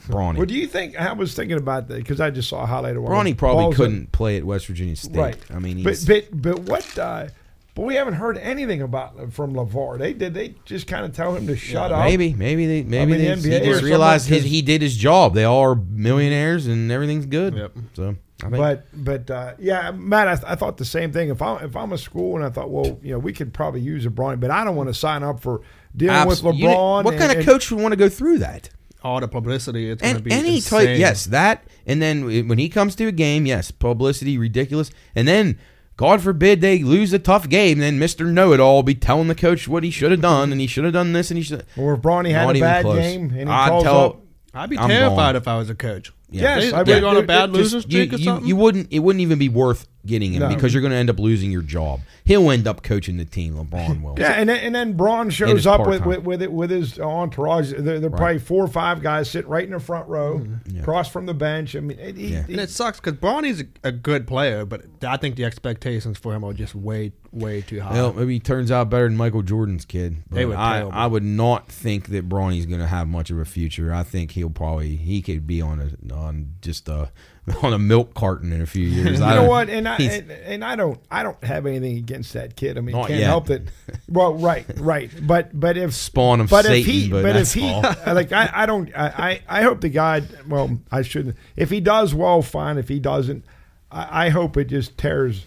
[0.09, 2.67] Bronny, Well, do you think I was thinking about that because I just saw a
[2.67, 3.13] highlight of one.
[3.13, 5.17] Bronny probably Ball's- couldn't play at West Virginia State.
[5.17, 5.37] Right.
[5.53, 6.99] I mean, but he's, but but what?
[6.99, 7.29] Uh,
[7.75, 9.99] but we haven't heard anything about from Lavar.
[9.99, 12.05] They did they just kind of tell him to shut up.
[12.05, 14.81] maybe, maybe they, maybe mean, they, the NBA or just realized his, 'cause- he did
[14.81, 15.35] his job.
[15.35, 17.55] They all are millionaires and everything's good.
[17.55, 17.73] Yep.
[17.95, 21.29] So, I think, But but uh, yeah, Matt, I, th- I thought the same thing.
[21.31, 23.81] If I'm if I'm a school and I thought, well, you know, we could probably
[23.81, 25.61] use a Bronny, but I don't want to sign up for
[25.95, 27.05] dealing abs- with you know, LeBron.
[27.05, 28.71] what and- kind of and- coach would want to go through that?
[29.07, 29.89] All the publicity.
[29.91, 30.87] It's going to be any insane.
[30.87, 35.27] type, yes, that, and then when he comes to a game, yes, publicity ridiculous, and
[35.29, 35.59] then
[35.97, 39.29] God forbid they lose a tough game, then Mister Know It All will be telling
[39.29, 41.45] the coach what he should have done, and he should have done this, and he
[41.45, 41.65] should.
[41.77, 42.99] Or if Bronny had Not a bad close.
[42.99, 45.37] game and he I'd calls tell- up, I'd be I'm terrified gone.
[45.37, 46.13] if I was a coach.
[46.31, 48.47] Yes, They- I they would- go on a bad it losing You, or something.
[48.49, 48.89] you wouldn't.
[48.91, 50.49] It wouldn't even be worth getting him No.
[50.49, 52.01] because you're going to end up losing your job.
[52.25, 53.55] He'll end up coaching the team.
[53.55, 54.15] LeBron will.
[54.19, 57.73] Yeah, and then, and then Braun shows up with, with with it with his entourage.
[57.73, 60.81] There, there are probably four or five guys sitting right in the front row, mm-hmm.
[60.81, 61.75] across from the bench.
[61.77, 62.45] I mean, it- he, Yeah.
[62.47, 66.19] he- and it sucks because Bronny's a, a good player, but I think the expectations
[66.19, 67.95] for him are just way, way too high.
[67.95, 70.19] Well, maybe he turns out better than Michael Jordan's kid.
[70.31, 70.93] They But were I, terrible.
[70.95, 73.93] I would not think that Bronny's going to have much of a future.
[73.93, 77.11] I think he'll probably he could be on a on just a
[77.63, 79.21] on a milk carton in a few years.
[79.21, 79.69] you I know what?
[79.69, 82.77] And I and, and I don't I don't have anything against that kid.
[82.77, 83.27] I mean, can't yet.
[83.27, 83.63] help it.
[84.09, 85.11] Well, right, right.
[85.21, 87.83] But but if Spawn of but Satan, if he but but, if he all.
[88.07, 91.81] like I, I don't I, I I hope the guy well I shouldn't if he
[91.81, 93.45] does well fine if he doesn't
[93.91, 95.45] I, I hope it just tears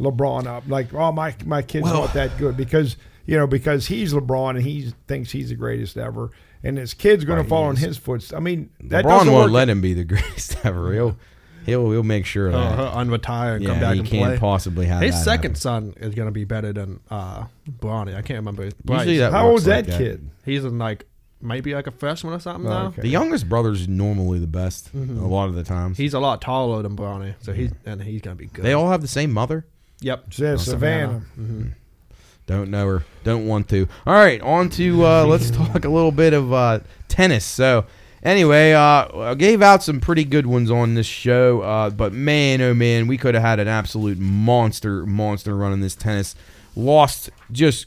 [0.00, 3.86] LeBron up like oh my my kid's Well- not that good because you know because
[3.86, 6.30] he's LeBron and he thinks he's the greatest ever
[6.64, 8.36] and his kid's going Right, to follow in his footsteps.
[8.36, 9.50] I mean that LeBron won't work.
[9.50, 10.92] let him be the greatest ever.
[10.92, 11.16] He'll
[11.66, 12.76] he'll he'll make sure of uh, that.
[12.76, 14.38] he'll unretire and yeah, come back he and can't play.
[14.38, 15.54] possibly have His second happen.
[15.56, 18.10] son is going to be better than uh, Bronny.
[18.16, 18.68] I can't remember.
[18.88, 20.30] Usually that How old's like that kid?
[20.44, 21.06] He's in like
[21.40, 22.86] maybe like a freshman or something Oh, now.
[22.86, 23.02] okay.
[23.02, 25.98] The youngest brother's normally the best a lot of the times.
[25.98, 28.64] He's a lot taller than Bronny, so he's and he's going to be good.
[28.64, 29.66] they all have the same mother.
[30.00, 30.24] yep.
[30.36, 31.22] Yeah, Savannah.
[32.46, 33.04] Don't know her.
[33.24, 33.88] Don't want to.
[34.06, 37.44] All right, on to uh, let's talk a little bit of uh, tennis.
[37.44, 37.86] So,
[38.22, 42.60] anyway, uh, I gave out some pretty good ones on this show, uh, but man,
[42.60, 46.34] oh man, we could have had an absolute monster, monster run in this tennis.
[46.74, 47.86] Lost just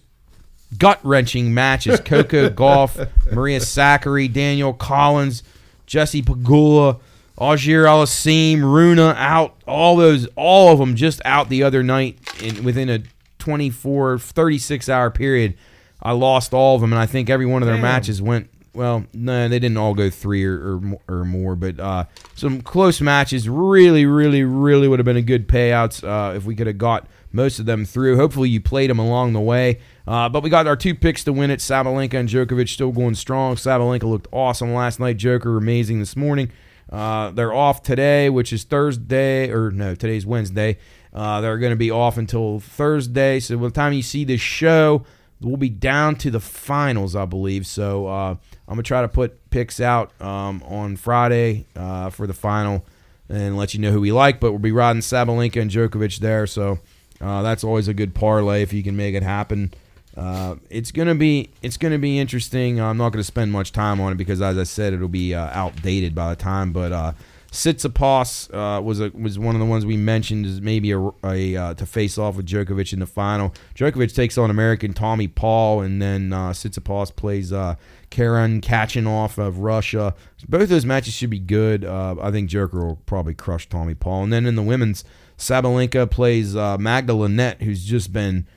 [0.77, 1.99] gut wrenching matches.
[2.05, 5.43] Coco Gauff, Maria Sakkari, Daniel Collins,
[5.85, 6.99] Jesse Pegula,
[7.37, 9.55] Auger Alassim, Runa out.
[9.67, 13.03] All those, all of them just out the other night in within a
[13.45, 15.55] 24, 36 hour period.
[16.01, 17.83] I lost all of them, and I think every one of their Damn.
[17.83, 18.49] matches went.
[18.73, 22.99] Well, no, they didn't all go three or or, or more, but uh, some close
[22.99, 23.47] matches.
[23.47, 27.07] Really, really, really would have been a good payouts uh, if we could have got
[27.31, 28.17] most of them through.
[28.17, 29.79] Hopefully, you played them along the way.
[30.07, 31.59] Uh, but we got our two picks to win it.
[31.59, 33.55] Sabalenka and Djokovic still going strong.
[33.55, 35.17] Sabalenka looked awesome last night.
[35.17, 36.51] Joker amazing this morning.
[36.91, 40.77] Uh, they're off today, which is Thursday, or no, today's Wednesday.
[41.15, 43.39] Uh, they're going to be off until Thursday.
[43.39, 45.05] So by the time you see this show,
[45.41, 47.65] we'll be down to the finals, I believe.
[47.65, 52.33] So uh, I'm gonna try to put picks out um, on Friday uh, for the
[52.33, 52.85] final
[53.29, 54.39] and let you know who we like.
[54.39, 56.79] But we'll be riding Sabalenka and Djokovic there, so
[57.21, 59.73] uh, that's always a good parlay if you can make it happen.
[60.17, 62.79] Uh, it's gonna be it's gonna be interesting.
[62.79, 65.49] I'm not gonna spend much time on it because, as I said, it'll be uh,
[65.51, 66.71] outdated by the time.
[66.71, 67.15] But
[67.55, 71.55] Tsitsipas uh, was a, was one of the ones we mentioned as maybe a, a
[71.55, 73.53] uh, to face off with Djokovic in the final.
[73.75, 77.75] Djokovic takes on American Tommy Paul, and then uh, Tsitsipas plays uh,
[78.09, 80.13] Karen Khachanov of Russia.
[80.49, 81.85] Both those matches should be good.
[81.85, 85.05] Uh, I think Joker will probably crush Tommy Paul, and then in the women's,
[85.37, 88.47] Sabalenka plays uh, Magda Linette, who's just been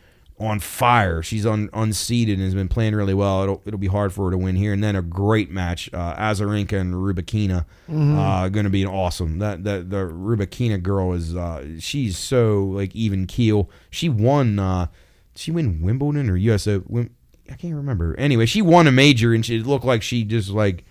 [0.40, 1.22] on fire.
[1.22, 3.42] She's un, unseated and has been playing really well.
[3.42, 4.72] It'll, it'll be hard for her to win here.
[4.72, 9.38] And then a great match, uh, Azarenka and Rybakina, uh, going to be awesome.
[9.40, 13.68] That that the Rybakina girl is uh, she's so like even keel.
[13.90, 14.58] She won.
[14.58, 14.86] Uh,
[15.34, 16.66] she win Wimbledon or US?
[16.66, 17.10] Wim-
[17.50, 18.14] I can't remember.
[18.18, 20.84] Anyway, she won a major and she looked like she just like.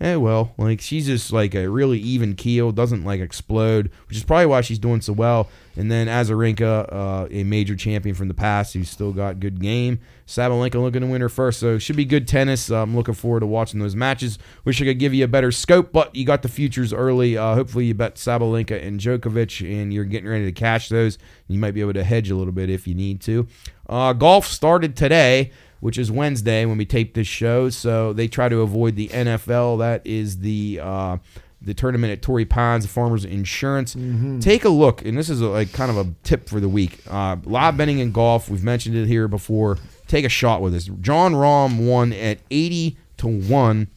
[0.00, 4.24] Eh, well, like she's just like a really even keel, doesn't like explode, which is
[4.24, 5.48] probably why she's doing so well.
[5.76, 10.00] And then Azarenka, uh, a major champion from the past, who's still got good game.
[10.26, 12.72] Sabalenka looking to win her first, so should be good tennis.
[12.72, 14.36] Uh, I'm looking forward to watching those matches.
[14.64, 17.36] Wish I could give you a better scope, but you got the futures early.
[17.36, 21.18] Uh, hopefully, you bet Sabalenka and Djokovic, and you're getting ready to cash those.
[21.46, 23.46] You might be able to hedge a little bit if you need to.
[23.88, 25.52] Uh, golf started today
[25.84, 27.68] which is Wednesday when we tape this show.
[27.68, 29.80] So they try to avoid the NFL.
[29.80, 31.18] That is the uh,
[31.60, 33.94] the tournament at Torrey Pines, Farmers Insurance.
[34.40, 37.00] Take a look, and this is a, like kind of a tip for the week.
[37.06, 38.48] Uh, live betting in golf.
[38.48, 39.76] We've mentioned it here before.
[40.08, 40.88] Take a shot with us.
[41.02, 43.88] Jon Rahm won at eighty to one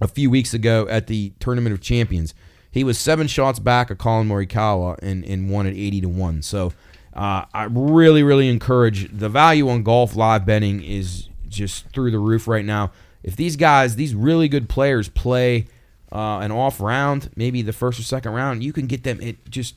[0.00, 2.32] a few weeks ago at the Tournament of Champions.
[2.70, 6.42] He was seven shots back of Collin Morikawa and, and won at 80 to 1.
[6.42, 6.72] So
[7.18, 12.18] uh, I really, really encourage the value on golf live betting is just through the
[12.20, 12.92] roof right now.
[13.24, 15.66] If these guys, these really good players, play
[16.12, 19.50] uh, an off round, maybe the first or second round, you can get them at
[19.50, 19.74] just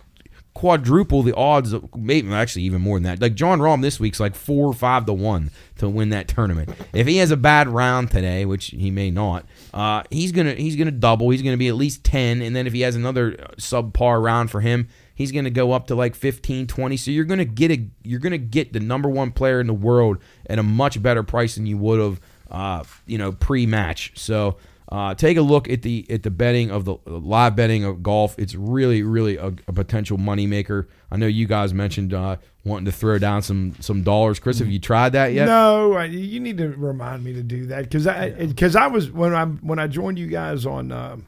[0.53, 3.19] quadruple the odds, of, maybe actually even more than that.
[3.19, 6.69] Like Jon Rahm this week's like four or five to one to win that tournament.
[6.93, 10.75] If he has a bad round today, which he may not, uh, he's gonna he's
[10.75, 11.31] gonna double.
[11.31, 14.61] He's gonna be at least ten, and then if he has another subpar round for
[14.61, 14.89] him,
[15.21, 17.87] he's going to go up to like 15 20 so you're going to get a
[18.03, 20.17] you're going to get the number one player in the world
[20.49, 22.19] at a much better price than you would have
[22.49, 24.57] uh, you know pre-match so
[24.91, 28.37] uh, take a look at the at the betting of the live betting of golf.
[28.37, 30.87] It's really really a, a potential moneymaker.
[31.09, 34.37] I know you guys mentioned uh, wanting to throw down some some dollars.
[34.39, 35.45] Chris, have you tried that yet?
[35.45, 39.09] No, I- you need to remind me to do that because I because I was
[39.09, 41.25] when I when I joined you guys on um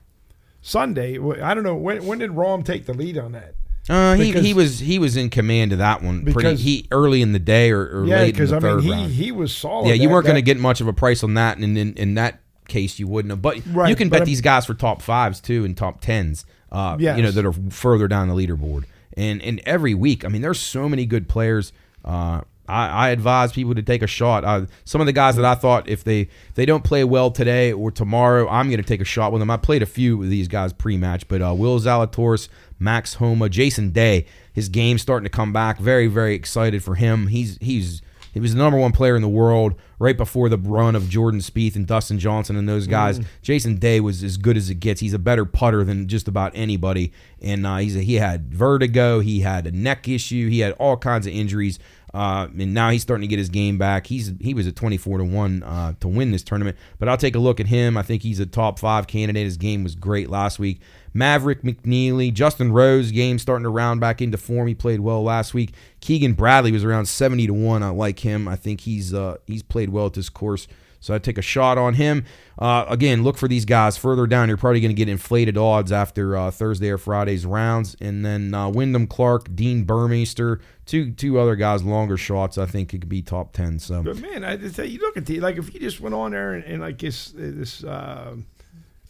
[0.61, 1.17] Sunday.
[1.41, 3.55] I don't know when when did Rahm take the lead on that?
[3.89, 6.87] Uh, he, Because- he was he was in command of that one pretty Because- he
[6.91, 8.91] early in the day or, or Yeah, late in because the I third mean he
[8.93, 9.11] round.
[9.11, 9.87] he was solid.
[9.89, 11.93] yeah, you That- weren't going to get much of a price on that, and in,
[11.95, 13.41] in that case, you wouldn't have.
[13.41, 16.45] But Right, you can bet I'm- these guys for top fives too and top tens.
[16.71, 20.41] Uh, you know that are further down the leaderboard, and and every week, I mean,
[20.41, 21.71] there's so many good players.
[22.05, 24.43] Uh, I, I advise people to take a shot.
[24.43, 27.31] Uh, some of the guys that I thought if they if they don't play well
[27.31, 29.51] today or tomorrow, I'm going to take a shot with them.
[29.51, 32.47] I played a few of these guys pre-match, but uh, Will Zalatoris,
[32.79, 35.79] Max Homa, Jason Day, his game's starting to come back.
[35.79, 37.27] Very very excited for him.
[37.27, 38.01] He's he's
[38.33, 41.39] he was the number one player in the world right before the run of Jordan
[41.39, 43.19] Spieth and Dustin Johnson and those guys.
[43.43, 45.01] Jason Day was as good as it gets.
[45.01, 49.19] He's a better putter than just about anybody, and uh, he's a, he had vertigo,
[49.19, 51.77] he had a neck issue, he had all kinds of injuries.
[52.13, 54.05] Uh, and now he's starting to get his game back.
[54.05, 56.77] He's he was at twenty four to one uh, to win this tournament.
[56.99, 57.97] But I'll take a look at him.
[57.97, 59.45] I think he's a top five candidate.
[59.45, 60.79] His game was great last week.
[61.15, 64.67] Maverick McNealy, Justin Rose game starting to round back into form.
[64.67, 65.73] He played well last week.
[66.01, 67.81] Keegan Bradley was around seventy to one.
[67.81, 68.47] I like him.
[68.47, 70.67] I think he's uh, he's played well at this course.
[71.03, 72.23] So I take a shot on him.
[72.57, 74.47] Uh, again, look for these guys further down.
[74.47, 78.53] You're probably going to get inflated odds after uh, Thursday or Friday's rounds, and then
[78.53, 82.57] uh, Wyndham Clark, Dean Burmester, two two other guys, longer shots.
[82.57, 83.79] I think it could be top ten.
[83.79, 86.31] So But man, I say you look at the like if you just went on
[86.31, 88.37] there and, and like this this uh,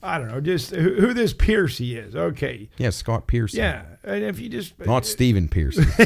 [0.05, 2.13] I don't know just who, who this Piercy is.
[2.15, 3.59] Okay, yeah, Scott Pearson.
[3.59, 5.85] yeah, and if you just Not Steven Pearson.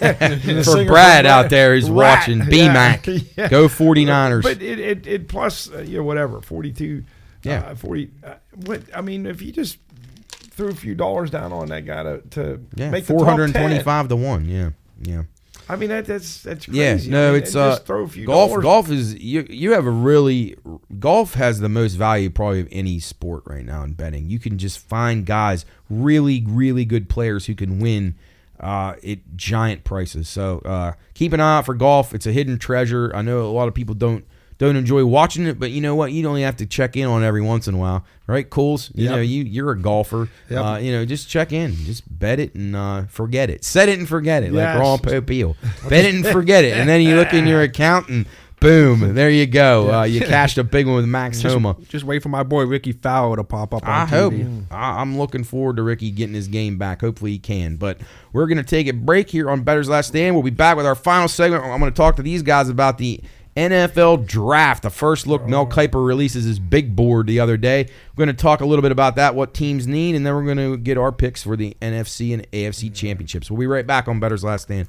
[0.00, 2.18] The For Brad out there who's Rat.
[2.18, 3.48] watching, Yeah, B-Mac, yeah.
[3.48, 4.42] go 49ers.
[4.42, 7.04] But it it, it plus uh, you know whatever forty two,
[7.44, 7.60] Yeah.
[7.60, 8.10] uh, forty.
[8.24, 8.34] Uh,
[8.66, 9.78] what I mean, if you just
[10.50, 14.16] threw a few dollars down on that guy to, to yeah, make the 425 to
[14.16, 14.44] 1.
[14.46, 14.70] Yeah,
[15.02, 15.22] yeah.
[15.68, 18.26] I mean that that's that's Yeah, no, I mean, it's uh, just throw a few
[18.26, 18.50] golf.
[18.50, 18.62] dollars.
[18.62, 19.46] Golf is you.
[19.48, 20.56] You have a really
[20.98, 24.28] golf has the most value probably of any sport right now in betting.
[24.28, 28.14] You can just find guys, really, really good players who can win
[28.60, 30.28] uh, at giant prices.
[30.28, 32.14] So uh, keep an eye out for golf.
[32.14, 33.10] It's a hidden treasure.
[33.14, 34.24] I know a lot of people don't
[34.58, 36.12] don't enjoy watching it, but you know what?
[36.12, 38.48] You only have to check in on every once in a while, right?
[38.48, 38.90] Cools.
[38.94, 39.12] You Yep.
[39.12, 40.28] know, you you're a golfer.
[40.48, 40.64] Yep.
[40.64, 43.64] Uh, you know, just check in, just bet it and uh, forget it.
[43.64, 44.74] Set it and forget it, Yes.
[44.76, 45.56] like Ron Popeil.
[45.88, 48.26] Bet it and forget it, and then you look in your account and
[48.60, 49.92] boom, there you go.
[49.92, 51.76] Uh, you cashed a big one with Max Just, Homa.
[51.88, 54.32] just wait for my boy Rickie Fowler to pop up on I hope.
[54.70, 57.02] I, I'm looking forward to Ricky getting his game back.
[57.02, 57.76] Hopefully he can.
[57.76, 57.98] But
[58.32, 60.34] we're going to take a break here on Bettor's Last Stand.
[60.34, 61.62] We'll be back with our final segment.
[61.62, 63.20] I'm to talk to these guys about the
[63.56, 64.82] NFL draft.
[64.82, 65.48] The first look, oh.
[65.48, 67.88] Mel Kiper releases his big board the other day.
[68.16, 70.44] We're going to talk a little bit about that, what teams need, and then we're
[70.44, 72.94] going to get our picks for the NFC and AFC mm-hmm.
[72.94, 73.50] championships.
[73.50, 74.88] We'll be right back on Bettor's Last Stand.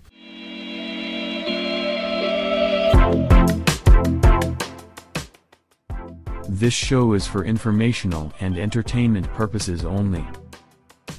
[6.48, 10.26] This show is for informational and entertainment purposes only.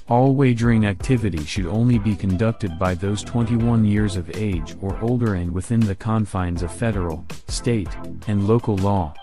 [0.09, 5.35] All wagering activity should only be conducted by those 21 years of age or older
[5.35, 7.89] and within the confines of federal, state,
[8.29, 9.15] and local law.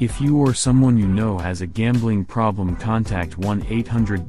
[0.00, 4.26] If you or someone you know has a gambling problem, contact 1 800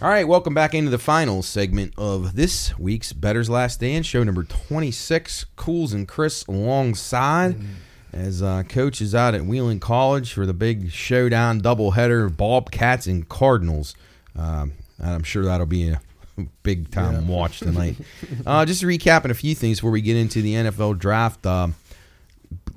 [0.00, 4.22] All right, welcome back into the final segment of this week's Bettor's Last Stand, show
[4.22, 5.46] number 26.
[5.56, 7.56] Cools and Chris alongside
[8.12, 13.08] as uh, coach is out at Wheeling College for the big showdown doubleheader of Bobcats
[13.08, 13.96] and Cardinals.
[14.36, 16.00] Um, and I'm sure that'll be a
[16.62, 17.96] big time watch tonight.
[18.46, 21.44] uh, just recapping a few things before we get into the NFL draft.
[21.44, 21.74] Um,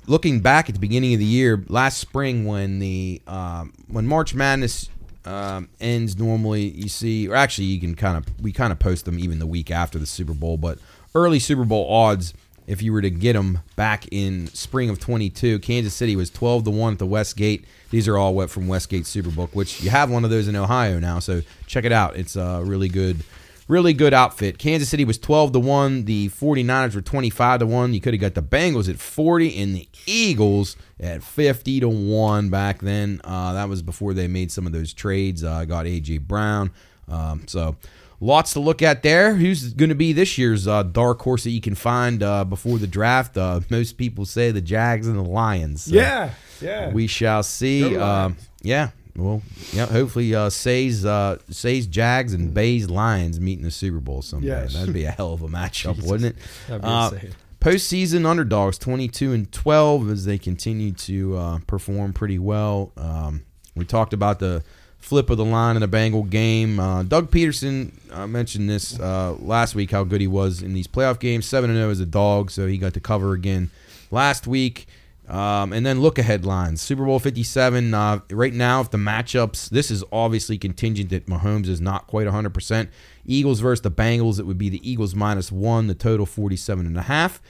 [0.08, 4.34] looking back at the beginning of the year, last spring when the um, when March
[4.34, 4.88] Madness
[5.24, 9.04] um, ends, normally you see, or actually you can kind of we kind of post
[9.04, 10.78] them even the week after the Super Bowl, but
[11.14, 12.34] early Super Bowl odds.
[12.64, 16.62] If you were to get them back in spring of 22, Kansas City was 12
[16.64, 17.64] to 1 at the Westgate.
[17.90, 21.00] These are all wet from Westgate Superbook, which you have one of those in Ohio
[21.00, 22.14] now, so check it out.
[22.14, 23.24] It's a really good
[23.72, 24.58] really good outfit.
[24.58, 26.04] Kansas City was 12 to 1.
[26.04, 27.94] The 49ers were 25 to 1.
[27.94, 32.50] You could have got the Bengals at 40 and the Eagles at 50 to 1
[32.50, 33.20] back then.
[33.24, 35.42] Uh, that was before they made some of those trades.
[35.42, 36.18] Uh, got A.J.
[36.18, 36.70] Brown.
[37.08, 37.76] Um, so
[38.20, 39.34] lots to look at there.
[39.34, 42.76] Who's going to be this year's uh, dark horse that you can find uh, before
[42.78, 43.38] the draft?
[43.38, 45.84] Uh, most people say the Jags and the Lions.
[45.84, 46.90] So Yeah, yeah.
[46.90, 47.96] we shall see.
[47.96, 48.90] Um, yeah.
[49.16, 49.86] Well, yeah.
[49.86, 54.48] Hopefully, uh, Say's uh, Say's Jags and Bay's Lions meet in the Super Bowl someday.
[54.48, 54.72] Yes.
[54.74, 56.42] That'd be a hell of a matchup, wouldn't it?
[56.66, 57.34] That'd be Uh, insane.
[57.60, 63.42] postseason underdogs 22 and 12 as they continue to uh, perform pretty well um,
[63.76, 64.64] we talked about the
[64.98, 69.32] flip of the line in the bengal game uh, doug pederson uh, mentioned this uh,
[69.38, 72.06] last week how good he was in these playoff games Seven and zero as a
[72.06, 73.70] dog so he got to cover again
[74.10, 74.88] last week
[75.32, 76.82] um, and then look ahead lines.
[76.82, 81.68] Super bowl 57 uh, right now if the matchups this is obviously contingent that mahomes
[81.68, 82.88] is not quite 100%
[83.24, 86.98] eagles versus the bengals it would be the eagles minus one the total 47 and
[86.98, 87.40] a half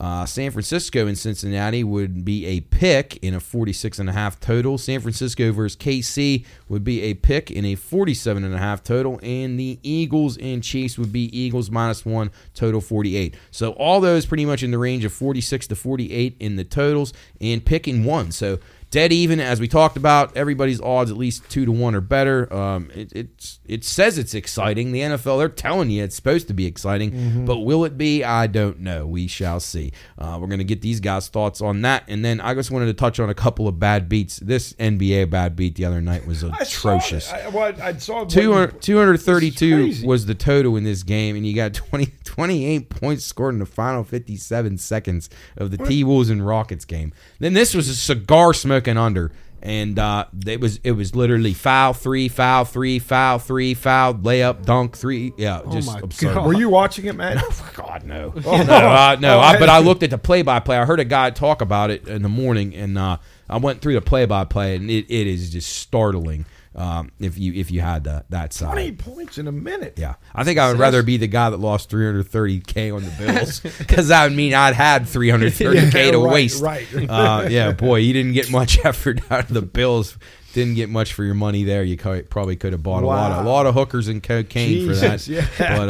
[0.00, 4.40] uh, San Francisco and Cincinnati would be a pick in a 46 and a half
[4.40, 4.78] total.
[4.78, 9.20] San Francisco versus KC would be a pick in a 47 and a half total,
[9.22, 13.34] and the Eagles and Chiefs would be Eagles minus one total 48.
[13.50, 17.12] So all those pretty much in the range of 46 to 48 in the totals,
[17.38, 18.32] and picking one.
[18.32, 18.58] So
[18.90, 20.36] dead even as we talked about.
[20.36, 22.52] Everybody's odds at least two to one or better.
[22.52, 24.92] Um, it, it's it says it's exciting.
[24.92, 27.10] The nfl they're telling you it's supposed to be exciting
[27.44, 28.24] but will it be?
[28.24, 29.06] I don't know.
[29.06, 29.92] We shall see.
[30.18, 32.04] Uh, we're going to get these guys thoughts on that.
[32.08, 34.38] And then i just wanted to touch on a couple of bad beats.
[34.38, 37.32] This nba bad beat the other night was I saw atrocious.
[37.32, 41.54] I, well, I saw what 200 232 was the total in this game, and you
[41.54, 46.46] got 20, 28 points scored in the final 57 seconds of the T Wolves and
[46.46, 47.12] Rockets game.
[47.38, 49.32] Then this was a cigar smoking under,
[49.62, 54.64] and uh, it was it was literally foul three, foul three, foul three, foul layup,
[54.64, 55.32] dunk three.
[55.36, 56.34] Yeah, just my absurd.
[56.34, 56.46] God.
[56.46, 57.44] Were you watching it, Matt?
[57.74, 59.36] God no, no, uh, no.
[59.36, 59.68] Oh, I, but.
[59.68, 60.76] I looked at the play-by-play.
[60.76, 63.94] I heard a guy talk about it in the morning, and uh, I went through
[63.94, 66.46] the play-by-play, and it, it is just startling.
[66.72, 69.94] Um, if you if you had that that side, Twenty points in a minute.
[69.98, 73.58] yeah, I think I would rather be the guy that lost 330k on the Bills
[73.78, 76.62] because that would mean I'd had 330k Yeah, to right, waste.
[76.62, 76.86] right.
[77.10, 80.16] Uh, yeah, boy, you didn't get much effort out of the Bills.
[80.52, 81.82] Didn't get much for your money there.
[81.84, 84.94] You probably could have bought a lot of a lot of hookers and cocaine for
[84.96, 85.26] that.
[85.28, 85.46] Yeah.
[85.58, 85.88] But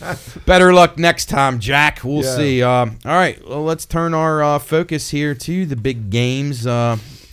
[0.00, 0.16] uh,
[0.46, 2.00] better luck next time, Jack.
[2.04, 2.36] We'll Yeah.
[2.36, 2.62] see.
[2.62, 6.66] Um, all right, well, let's turn our uh, focus here to the big games.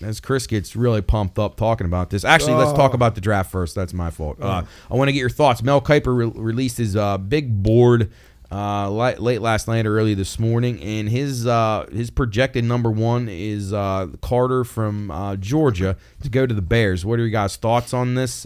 [0.03, 2.23] As Chris gets really pumped up talking about this.
[2.25, 2.95] Actually, let's talk Oh.
[2.95, 3.75] about the draft first.
[3.75, 4.37] That's my fault.
[4.41, 5.61] Uh, I want to get your thoughts.
[5.61, 8.11] Mel Kiper re- released his uh, big board
[8.51, 12.91] uh, li- late last night or early this morning, and his uh, his projected number
[12.91, 17.05] one is uh, Carter from uh, Georgia to go to the Bears.
[17.05, 18.45] What are your guys' thoughts on this?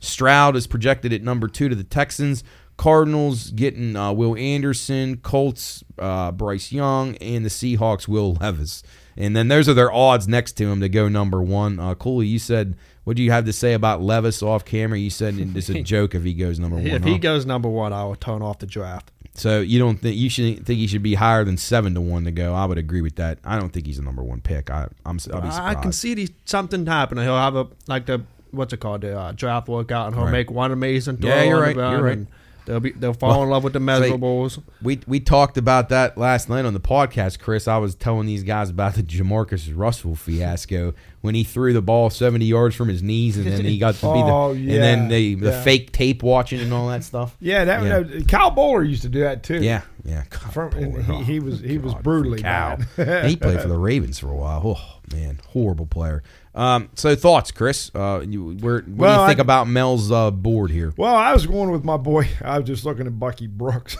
[0.00, 2.44] Stroud is projected at number two to the Texans.
[2.76, 8.82] Cardinals getting uh, Will Anderson, Colts uh, Bryce Young, and the Seahawks Will Levis.
[9.16, 11.78] And then those are their odds next to him to go number one.
[11.78, 14.98] Uh, Cooley, you said, what do you have to say about Levis off camera?
[14.98, 16.86] You said it's a joke if he goes number one.
[16.86, 17.08] If huh?
[17.08, 19.10] he goes number one, I will turn off the draft.
[19.34, 22.24] So you don't think you should think he should be higher than seven to one
[22.24, 22.54] to go?
[22.54, 23.38] I would agree with that.
[23.44, 24.70] I don't think he's a number one pick.
[24.70, 27.24] I, I'm I'll be I can see these, something happening.
[27.24, 30.32] He'll have a like the what's it called the uh, draft workout, and he'll Right.
[30.32, 31.30] make one amazing throw.
[31.30, 32.12] Yeah, you're right, you're right.
[32.18, 32.26] and
[32.64, 34.62] They'll be they'll fall in love with the like- measurables.
[34.80, 37.66] We we talked about that last night on the podcast, Chris.
[37.66, 42.10] I was telling these guys about the JaMarcus Russell fiasco when he threw the ball
[42.10, 45.08] seventy yards from his knees, and then he got to be the Oh, and then
[45.08, 45.62] the the yeah.
[45.62, 47.34] fake tape watching and all that stuff.
[47.40, 48.20] Yeah, that, Yeah.
[48.28, 49.62] Kyle Boller used to do that too.
[49.62, 50.24] Yeah, yeah.
[50.28, 52.86] God, From, he, he was he was brutally bad.
[53.26, 54.62] He played for the Ravens for a while.
[54.64, 56.22] Oh man, horrible player.
[56.54, 57.90] Um, so thoughts, Chris?
[57.94, 60.92] Uh, you, where, what do Well, you think I- about Mel's uh, board here?
[60.98, 62.28] Well, I was going with my boy.
[62.42, 63.96] I was just looking at Bucky Brooks.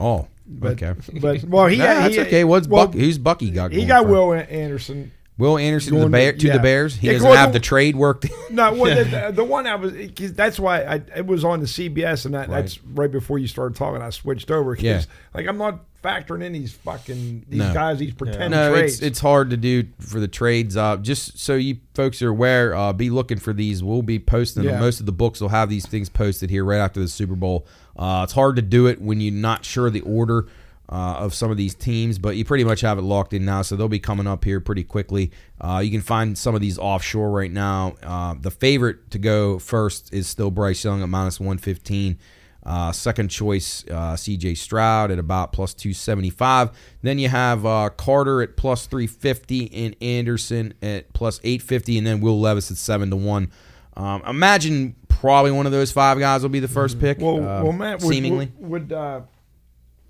[0.00, 0.94] Oh, But, okay.
[1.20, 2.44] But well, he got that's he, okay.
[2.44, 2.98] What's well, Bucky?
[3.00, 3.70] Who's Bucky got?
[3.72, 4.08] He got?
[4.08, 5.12] Will Anderson.
[5.38, 6.52] Will Anderson to the, going to- to yeah.
[6.52, 6.96] the Bears.
[6.96, 8.26] He Yeah, doesn't have the- the trade worked.
[8.50, 11.66] No, well, the, the one I was cause that's why I it was on the
[11.66, 12.60] CBS, and that, Right.
[12.60, 14.02] that's right before you started talking.
[14.02, 14.74] I switched over.
[14.76, 15.02] 'cause, Yeah.
[15.34, 17.72] like I'm not factoring in these fucking these No.
[17.72, 18.94] guys, these pretend no, trades.
[18.94, 20.76] it's it's hard to do for the trades.
[20.76, 23.82] Uh, just so you folks are aware, uh, be looking for these.
[23.82, 24.78] We'll be posting them.
[24.80, 27.66] Most of the books will have these things posted here right after the Super Bowl.
[27.96, 30.46] Uh, it's hard to do it when you're not sure the order.
[30.88, 33.62] Uh, of some of these teams, but you pretty much have it locked in now,
[33.62, 35.30] so they'll be coming up here pretty quickly.
[35.58, 37.94] Uh, you can find some of these offshore right now.
[38.02, 42.18] Uh, the favorite to go first is still Bryce Young at minus 115.
[42.64, 46.70] Uh, second choice, uh, CJ Stroud at about plus 275.
[47.02, 52.20] Then you have uh, Carter at plus 350 and Anderson at plus 850, and then
[52.20, 53.50] Will Levis at 7 to 1.
[53.96, 57.18] Um, imagine probably one of those five guys will be the first pick.
[57.18, 58.52] Well, well, Matt, would, seemingly.
[58.58, 59.20] would would, uh,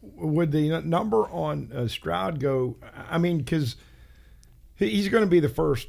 [0.03, 2.77] would the number on uh, Stroud go?
[3.11, 3.77] I mean, because
[4.77, 5.89] he's going to be the first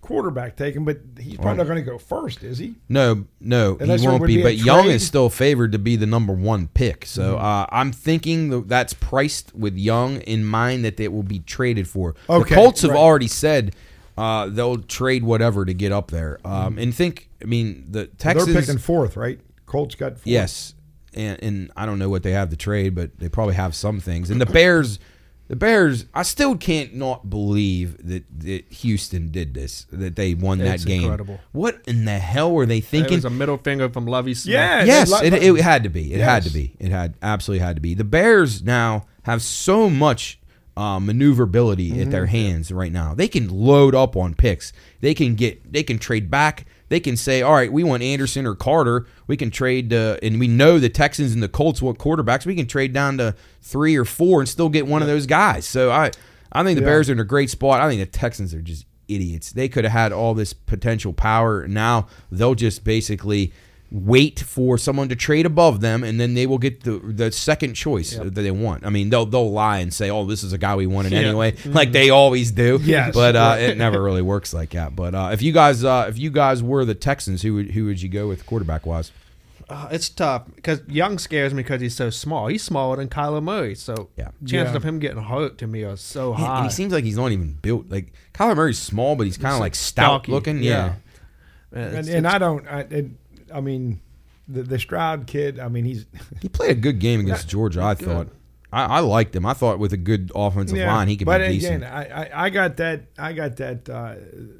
[0.00, 2.74] quarterback taken, but he's probably not going to go first, is he?
[2.90, 4.36] No, no, Unless he won't be.
[4.36, 7.06] be But Young is still favored to be the number one pick.
[7.06, 7.44] So Mm-hmm.
[7.44, 12.14] uh, I'm thinking that's priced with Young in mind that it will be traded for.
[12.28, 12.98] Okay, the Colts have right.
[13.00, 13.74] already said
[14.18, 16.38] uh, they'll trade whatever to get up there.
[16.44, 18.44] Um, And think, I mean, the Texans.
[18.44, 18.52] Mm-hmm.
[18.52, 19.40] They're picking fourth, right?
[19.64, 20.26] Colts got fourth.
[20.26, 20.74] Yes,
[21.16, 24.00] and, and I don't know what they have to trade, but they probably have some
[24.00, 24.30] things.
[24.30, 24.98] And the Bears,
[25.48, 30.60] the Bears, I still can't not believe that, that Houston did this, that they won
[30.60, 31.02] It's that game.
[31.02, 31.38] incredible.
[31.52, 33.16] What in the hell were they It thinking?
[33.18, 34.54] was a middle finger from Lovie Smith.
[34.54, 34.84] Yeah.
[34.84, 36.12] yes, they it, it had to be.
[36.14, 36.54] It had to Yes.
[36.54, 36.76] be.
[36.80, 37.94] It had absolutely had to be.
[37.94, 40.38] The Bears now have so much
[40.76, 42.02] uh, maneuverability Mm-hmm.
[42.02, 43.14] at their hands right now.
[43.14, 44.72] They can load up on picks.
[45.00, 45.72] They can get.
[45.72, 46.66] They can trade back.
[46.88, 49.06] They can say, "All right, we want Anderson or Carter.
[49.26, 52.46] We can trade." Uh, and we know the Texans and the Colts want quarterbacks.
[52.46, 55.64] We can trade down to three or four and still get one of those guys.
[55.66, 56.10] So I,
[56.52, 56.90] I think the Yeah.
[56.90, 57.80] Bears are in a great spot.
[57.80, 59.52] I think the Texans are just idiots.
[59.52, 61.66] They could have had all this potential power.
[61.68, 63.52] Now they'll just basically
[63.96, 67.74] wait for someone to trade above them, and then they will get the the second
[67.74, 68.84] choice that they want.
[68.84, 71.20] I mean, they'll they'll lie and say, "Oh, this is a guy we wanted Yeah.
[71.20, 72.80] anyway," like they always do.
[72.82, 73.14] Yes.
[73.14, 74.96] but uh, it never really works like that.
[74.96, 77.84] But uh, if you guys uh, if you guys were the Texans, who would who
[77.86, 79.12] would you go with quarterback wise?
[79.66, 82.48] Uh, it's tough because Young scares me because he's so small.
[82.48, 84.28] He's smaller than Kyler Murray, so Yeah.
[84.44, 84.76] chances Yeah.
[84.76, 86.56] of him getting hurt to me are so Yeah, high.
[86.58, 87.86] and he seems like he's not even built.
[87.88, 90.62] Like Kyler Murray's small, but he's kind of like stout stocky, looking.
[90.62, 90.70] yeah.
[90.70, 90.86] Yeah.
[90.86, 92.66] Uh, And, it's- and it's- I don't.
[92.68, 93.06] I, it,
[93.54, 94.00] I mean,
[94.48, 95.58] the the Stroud kid.
[95.58, 96.06] I mean, he's
[96.42, 97.82] He played a good game against Georgia.
[97.82, 98.06] I good.
[98.06, 98.28] thought.
[98.72, 99.46] I, I liked him.
[99.46, 101.84] I thought with a good offensive line, he could but be again, decent.
[101.84, 103.04] I, I, I got that.
[103.16, 103.88] I got that.
[103.88, 104.16] Uh,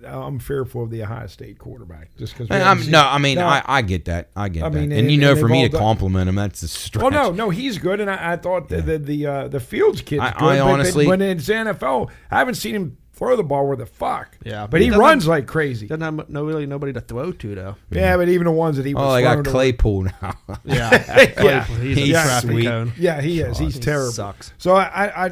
[0.07, 2.49] I'm fearful of the Ohio State quarterback just because.
[2.89, 4.31] No, I mean, I, I get that.
[4.37, 4.75] I get I that.
[4.79, 7.03] mean, and, and- you know, and for me to done- compliment him, that's a stretch.
[7.03, 10.01] Well, no, no, he's good, and I, I thought the the the, uh, the Fields
[10.01, 10.21] kid.
[10.21, 10.43] I- good.
[10.45, 13.77] I but- honestly- but when it's NFL, I haven't seen him throw the ball where
[13.77, 14.37] the fuck.
[14.45, 15.87] Yeah, but he he runs like crazy.
[15.87, 17.77] doesn't have no really nobody to throw to though.
[17.91, 20.35] Yeah, but even the ones that he was Oh, I got throwing to- Claypool now.
[20.65, 21.65] Yeah, Yeah.
[21.65, 22.65] he's, He's a traffic sweet.
[22.65, 22.93] cone.
[22.99, 23.59] Yeah, he is.
[23.59, 24.13] He's he terrible.
[24.13, 24.53] sucks.
[24.59, 25.31] So I, I, I,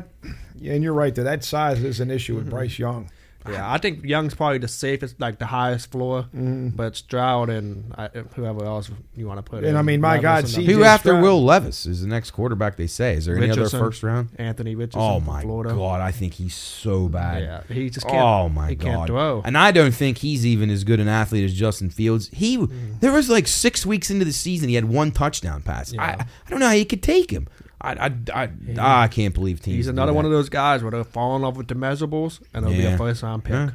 [0.65, 1.25] and you're right there.
[1.25, 2.45] That size is an issue Mm-hmm.
[2.45, 3.11] with Bryce Young.
[3.49, 8.09] Yeah, I think Young's probably the safest, like the highest floor, but Stroud and I,
[8.37, 9.71] whoever else you want to put in.
[9.71, 10.71] And I mean, my Levis God, and.
[10.71, 11.23] Who after Stroud.
[11.23, 12.77] Will Levis is the next quarterback?
[12.77, 13.15] They say.
[13.15, 14.29] Is there any other first round?
[14.39, 15.01] Anthony Richardson.
[15.01, 15.75] Oh my Florida.
[15.75, 17.43] god, I think he's so bad.
[17.43, 18.19] Yeah, he just can't.
[18.19, 18.85] Oh my he god!
[18.87, 19.43] can't throw.
[19.45, 22.29] And I don't think he's even as good an athlete as Justin Fields.
[22.33, 23.01] He Mm.
[23.01, 25.93] there was like six weeks into the season, he had one touchdown pass.
[25.99, 27.49] I, I don't know how you could take him.
[27.83, 29.77] I I, I, I can't believe teams.
[29.77, 32.65] He's another one of those guys where they'll fall in love with the measurables and
[32.65, 33.53] it'll be a first round pick.
[33.53, 33.71] Yeah.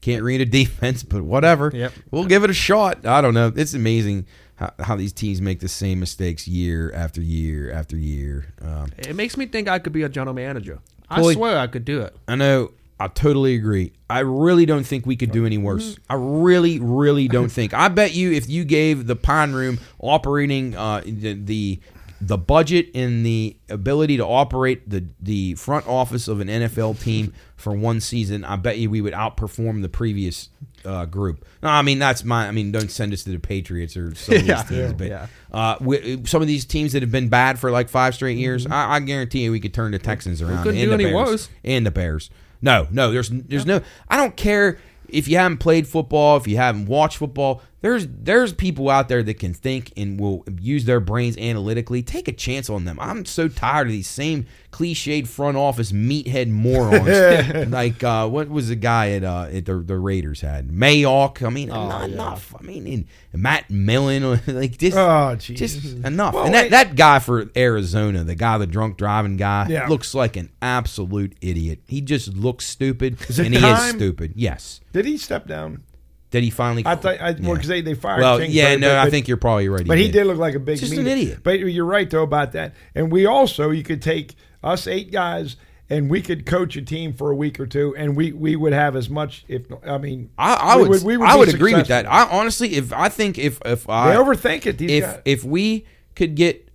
[0.00, 1.70] Can't read a defense, but whatever.
[1.74, 1.92] Yep.
[2.10, 3.04] We'll give it a shot.
[3.04, 3.52] I don't know.
[3.54, 4.26] It's amazing
[4.56, 8.54] how, how these teams make the same mistakes year after year after year.
[8.62, 10.78] Um, It makes me think I could be a general manager.
[11.10, 12.14] I swear I could do it.
[12.28, 12.72] I know.
[13.00, 13.92] I totally agree.
[14.10, 15.96] I really don't think we could do any worse.
[16.10, 17.72] I really, really don't think.
[17.72, 21.80] I bet you if you gave the Pine Room operating uh, the, the
[22.20, 27.32] the budget and the ability to operate the the front office of an NFL team
[27.56, 30.48] for one season, I bet you we would outperform the previous
[30.84, 31.44] uh, group.
[31.62, 32.48] No, I mean that's my.
[32.48, 34.62] I mean, don't send us to the Patriots or some of these Yeah.
[34.62, 35.26] teams, but Yeah.
[35.52, 38.66] uh, we, some of these teams that have been bad for like five straight years,
[38.66, 40.66] I, I guarantee you we could turn the Texans around.
[40.68, 41.48] and the Bears.
[41.64, 42.30] And the Bears.
[42.60, 43.80] No, no, there's there's no.
[44.08, 44.78] I don't care
[45.08, 47.62] if you haven't played football, if you haven't watched football.
[47.80, 52.02] There's there's people out there that can think and will use their brains analytically.
[52.02, 52.98] Take a chance on them.
[53.00, 57.70] I'm so tired of these same cliched front office meathead morons.
[57.72, 61.46] like uh, what was the guy at uh, at the, the Raiders had Mayock.
[61.46, 62.52] I mean, not enough.
[62.58, 64.18] I mean, Matt Millen.
[64.58, 64.94] Like this.
[64.96, 65.36] Oh.
[65.36, 66.34] Just enough.
[66.34, 69.86] Well, and that, that guy for Arizona, the guy, the drunk driving guy, Yeah.
[69.86, 71.80] looks like an absolute idiot.
[71.86, 74.32] He just looks stupid, and he is stupid.
[74.34, 74.80] Yes.
[74.92, 75.84] Did he step down?
[76.30, 76.82] Did he finally?
[76.84, 77.52] I thought I, well, Yeah.
[77.54, 78.20] because they, they fired.
[78.20, 79.86] Well, Kingsbury, yeah, no, but- I think you're probably right.
[79.86, 81.40] But he did look like a big Just an idiot.
[81.42, 82.74] But you're right though about that.
[82.94, 85.56] And we also you could take us eight guys
[85.90, 88.74] and we could coach a team for a week or two, and we, we would
[88.74, 89.46] have as much.
[89.48, 92.04] If I mean, I, I we would, we I be would agree with that.
[92.06, 94.76] I honestly, if I think if if They I overthink it.
[94.78, 95.22] These if guys.
[95.24, 96.67] if we could get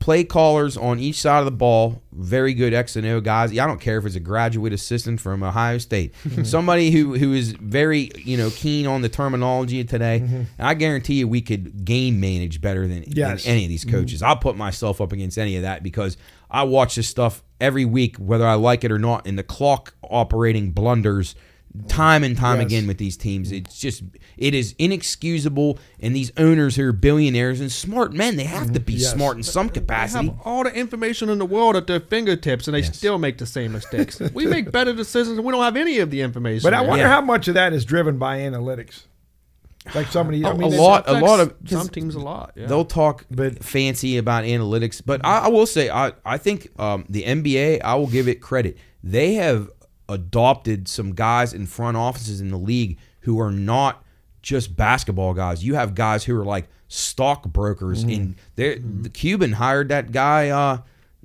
[0.00, 3.52] play callers on each side of the ball, very good X and O guys.
[3.52, 6.42] I don't care if it's a graduate assistant from Ohio State, mm-hmm.
[6.42, 10.20] somebody who who is very you know keen on the terminology of today.
[10.20, 10.42] Mm-hmm.
[10.58, 13.96] I guarantee you, we could game manage better than, than any of these mm-hmm.
[13.96, 14.22] coaches.
[14.22, 16.16] I'll put myself up against any of that because
[16.50, 19.26] I watch this stuff every week, whether I like it or not.
[19.26, 21.34] And the clock operating blunders
[21.88, 22.66] time and time Yes.
[22.66, 23.52] again with these teams.
[23.52, 24.02] It's just
[24.36, 25.78] it is inexcusable.
[26.00, 29.12] And these owners who are billionaires and smart men, they have to be Yes.
[29.12, 30.26] smart in some capacity.
[30.26, 30.38] They capacity.
[30.38, 32.96] have all the information in the world at their fingertips, and they Yes.
[32.96, 34.18] still make the same mistakes.
[34.34, 36.62] we make better decisions, and we don't have any of the information.
[36.64, 37.10] But I wonder Yeah.
[37.10, 39.02] how much of that is driven by analytics.
[39.94, 42.52] Like somebody, I A- mean, a lot- a lot of- some teams a lot.
[42.54, 42.66] Yeah.
[42.66, 47.04] They'll talk But- fancy about analytics, but I, I will say I I think um,
[47.08, 48.76] the NBA I will give it credit.
[49.02, 49.70] They have
[50.10, 54.04] adopted some guys in front offices in the league who are not
[54.42, 55.64] just basketball guys.
[55.64, 58.02] You have guys who are like stockbrokers.
[58.02, 60.48] In there, the Cuban hired that guy.
[60.48, 60.78] Uh,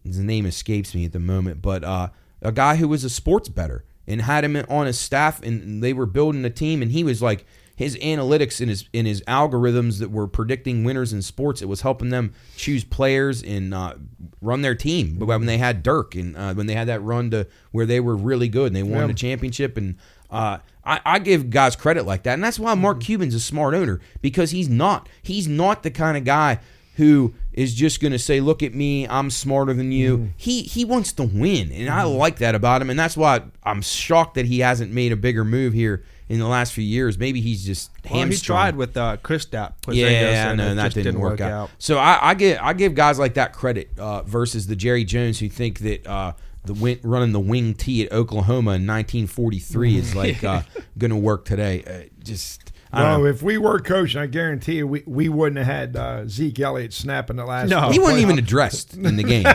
[0.03, 2.10] his name escapes me at the moment, but uh,
[2.41, 5.94] a guy who was a sports better and had him on his staff, and they
[5.94, 7.45] were building a team, and he was like
[7.76, 11.61] his analytics and his in his algorithms that were predicting winners in sports.
[11.61, 13.95] It was helping them choose players and uh,
[14.41, 15.15] run their team.
[15.19, 17.99] But when they had Dirk and uh, when they had that run to where they
[17.99, 19.07] were really good and they won Yeah.
[19.07, 19.95] the championship, and
[20.31, 23.73] uh, I, I give guys credit like that, and that's why Mark Cuban's a smart
[23.73, 26.60] owner because he's not he's not the kind of guy
[26.95, 30.85] who is just going to say, "Look at me, I'm smarter than you." He he
[30.85, 34.45] wants to win, and I like that about him, and that's why I'm shocked that
[34.45, 37.18] he hasn't made a bigger move here in the last few years.
[37.18, 39.73] Maybe he's just well, he tried with uh, Kristaps.
[39.81, 41.69] Porzingis, Yeah, and no, it and that just didn't, work, out.
[41.77, 45.39] So I, I give I give guys like that credit uh, versus the Jerry Jones
[45.39, 46.34] who think that uh,
[46.65, 50.61] the win, running the wing T at Oklahoma in 1943 is like uh,
[50.97, 51.84] going to work today.
[51.85, 53.26] Uh, just I don't Well, know.
[53.26, 56.93] if we were coaching, I guarantee you, we, we wouldn't have had uh, Zeke Elliott
[56.93, 57.69] snapping the last.
[57.69, 57.91] No.
[57.91, 59.45] he wasn't even addressed in the game.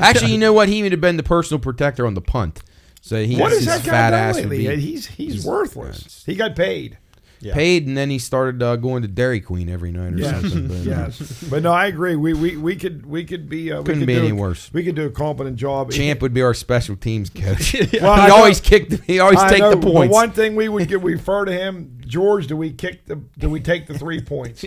[0.00, 0.68] Actually, you know what?
[0.68, 2.62] He would have been the personal protector on the punt.
[3.04, 4.68] So he What his has that guy fat done ass would lately?
[4.76, 6.22] be He's, he's he's- worthless.
[6.24, 6.98] He got paid.
[7.42, 10.68] paid, and then he started uh, going to Dairy Queen every night or Yes, something.
[10.68, 11.44] But, uh, yes.
[11.50, 12.14] But no, I agree.
[12.14, 14.72] We we, we could we could be uh, we Couldn't could be any a- worse.
[14.72, 15.90] We could do a competent job.
[15.92, 17.74] Champ would be our special teams coach.
[18.00, 18.92] Well, I he know- always kicked.
[19.04, 20.12] He always I take know, the but points.
[20.14, 22.46] one thing we would get, we refer to him, George.
[22.46, 23.16] Do we kick the?
[23.36, 24.64] Do we take the three points?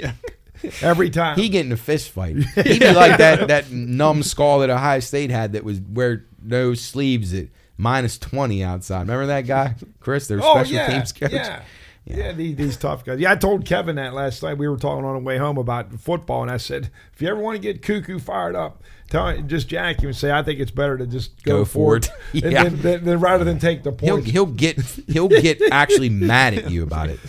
[0.81, 1.37] Every time.
[1.37, 2.35] He get in a fist fight.
[2.37, 6.73] He'd be like that that numb skull that Ohio State had that was wear no
[6.73, 7.47] sleeves at
[7.77, 9.01] minus twenty outside.
[9.01, 10.27] Remember that guy, Chris?
[10.27, 11.31] Their oh special yeah, teams coach.
[11.31, 11.61] yeah.
[12.07, 13.19] Yeah, these, these tough guys.
[13.19, 14.59] Yeah, I told Kevin that last night.
[14.59, 17.39] We were talking on the way home about football, and I said, if you ever
[17.39, 20.59] want to get cuckoo fired up, tell him, just jack him and say, I think
[20.59, 22.65] it's better to just go, Go for it, Yeah.
[22.65, 26.69] then, then, then rather than take the He'll he'll get he'll get actually mad at
[26.69, 27.19] you about it.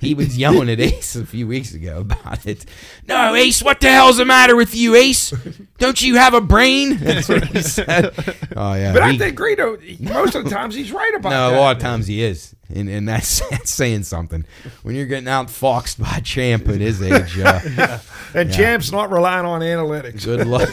[0.00, 2.64] He was yelling at Ace a few weeks ago about it.
[3.08, 5.32] No, Ace, what the hell's the matter with you, Ace?
[5.78, 6.96] Don't you have a brain?
[7.00, 8.12] That's what he said.
[8.56, 8.92] Oh yeah.
[8.92, 11.56] but I he- think Greedo, most of the times he's right about No, that.
[11.56, 14.44] a lot of times he is, and and that's, that's saying something.
[14.82, 17.98] When you're getting outfoxed by Champ at his age, uh,
[18.34, 20.24] And Champ's not relying on analytics.
[20.24, 20.68] good luck.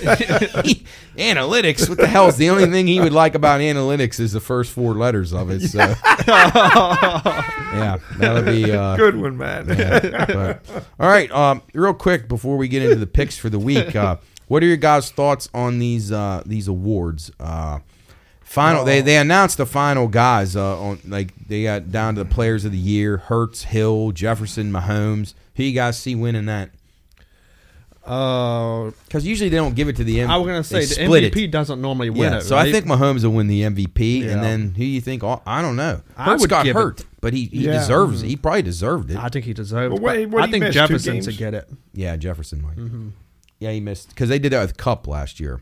[1.18, 4.40] analytics, what the hell is the only thing he would like about analytics is the
[4.40, 5.62] first four letters of it.
[5.62, 5.80] So,
[6.28, 9.68] yeah, that'll be uh, Good one, man.
[9.68, 13.60] yeah, but- all right, um, real quick before we get into the picks for the
[13.60, 14.18] week, uh,
[14.48, 17.32] what are your guys' thoughts on these uh, these awards?
[17.40, 17.80] Uh,
[18.42, 22.30] final, they they announced the final guys uh, on like they got down to the
[22.30, 25.34] players of the year: Hurts, Hill, Jefferson, Mahomes.
[25.56, 26.70] Who you guys see winning that?
[28.06, 30.30] Uh, Because usually they don't give it to the MVP.
[30.30, 31.52] I was gonna say the MVP It.
[31.52, 32.42] doesn't normally win Yeah, it.
[32.42, 34.32] so I think Mahomes will win the MVP, Yeah.
[34.32, 35.24] and then who you think?
[35.24, 36.02] I don't know.
[36.18, 37.80] I Hurts would got give it- hurt, but he, he Yeah.
[37.80, 38.28] deserves it.
[38.28, 39.18] He probably deserved it.
[39.18, 39.94] I think he deserves.
[39.96, 40.30] But what- it.
[40.30, 41.26] what I think Jefferson games?
[41.26, 41.68] to get it.
[41.94, 42.78] Yeah, Jefferson might.
[42.78, 43.10] Mm-hmm.
[43.60, 45.62] Yeah, he missed because they did that with Kupp last year.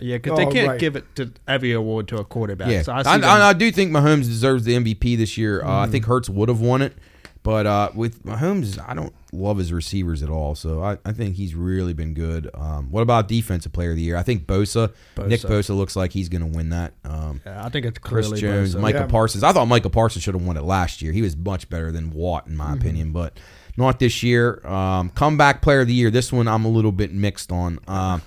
[0.00, 0.80] Yeah, because they Oh, can't right.
[0.80, 2.68] give it to every award to a quarterback.
[2.68, 3.24] Yeah, so I, I, I, Mm-hmm.
[3.24, 5.62] I do think Mahomes deserves the MVP this year.
[5.64, 6.94] Uh, I think Hertz would have won it,
[7.42, 10.54] but uh, with Mahomes, I don't love his receivers at all.
[10.54, 12.48] So I, I think he's really been good.
[12.54, 14.16] Um, what about defensive player of the year?
[14.16, 14.92] I think Bosa,
[15.26, 15.48] Nick Bosa.
[15.48, 16.92] Bosa looks like he's going to win that.
[17.04, 18.80] Um, yeah, I think it's Chris clearly Jones, Bosa.
[18.80, 19.06] Michael Yeah.
[19.08, 19.42] Parsons.
[19.44, 21.12] I thought Michael Parsons should have won it last year.
[21.12, 22.74] He was much better than Watt, in my Mm-hmm.
[22.80, 23.38] opinion, but
[23.76, 24.64] not this year.
[24.66, 26.10] Um, comeback player of the year.
[26.10, 27.78] This one I'm a little bit mixed on.
[27.88, 28.18] Uh,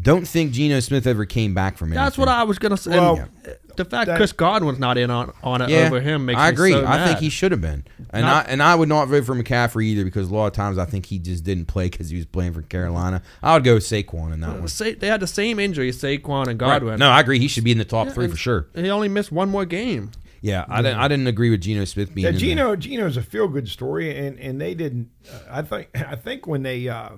[0.00, 1.96] don't think Geno Smith ever came back from it.
[1.96, 2.90] That's what I was gonna say.
[2.92, 6.26] Well, And the fact that- Chris Godwin's not in on, on it Yeah, over him
[6.26, 6.72] makes I me agree.
[6.72, 9.24] so I think he should have been, and Not- I and I would not vote
[9.24, 12.10] for McCaffrey either because a lot of times I think he just didn't play because
[12.10, 13.22] he was playing for Carolina.
[13.42, 14.68] I would go with Saquon in that one.
[14.68, 16.80] Sa- they had the same injury, Saquon and Right.
[16.80, 16.98] Godwin.
[16.98, 17.38] No, I agree.
[17.38, 18.66] He should be in the top Yeah, three for sure.
[18.74, 20.10] He only missed one more game.
[20.42, 20.98] Yeah, I didn't.
[20.98, 22.40] I didn't agree with Geno Smith being Yeah, in there.
[22.40, 25.08] Geno Geno's a feel good story, and and they didn't.
[25.28, 27.08] Uh, I think I think when they uh,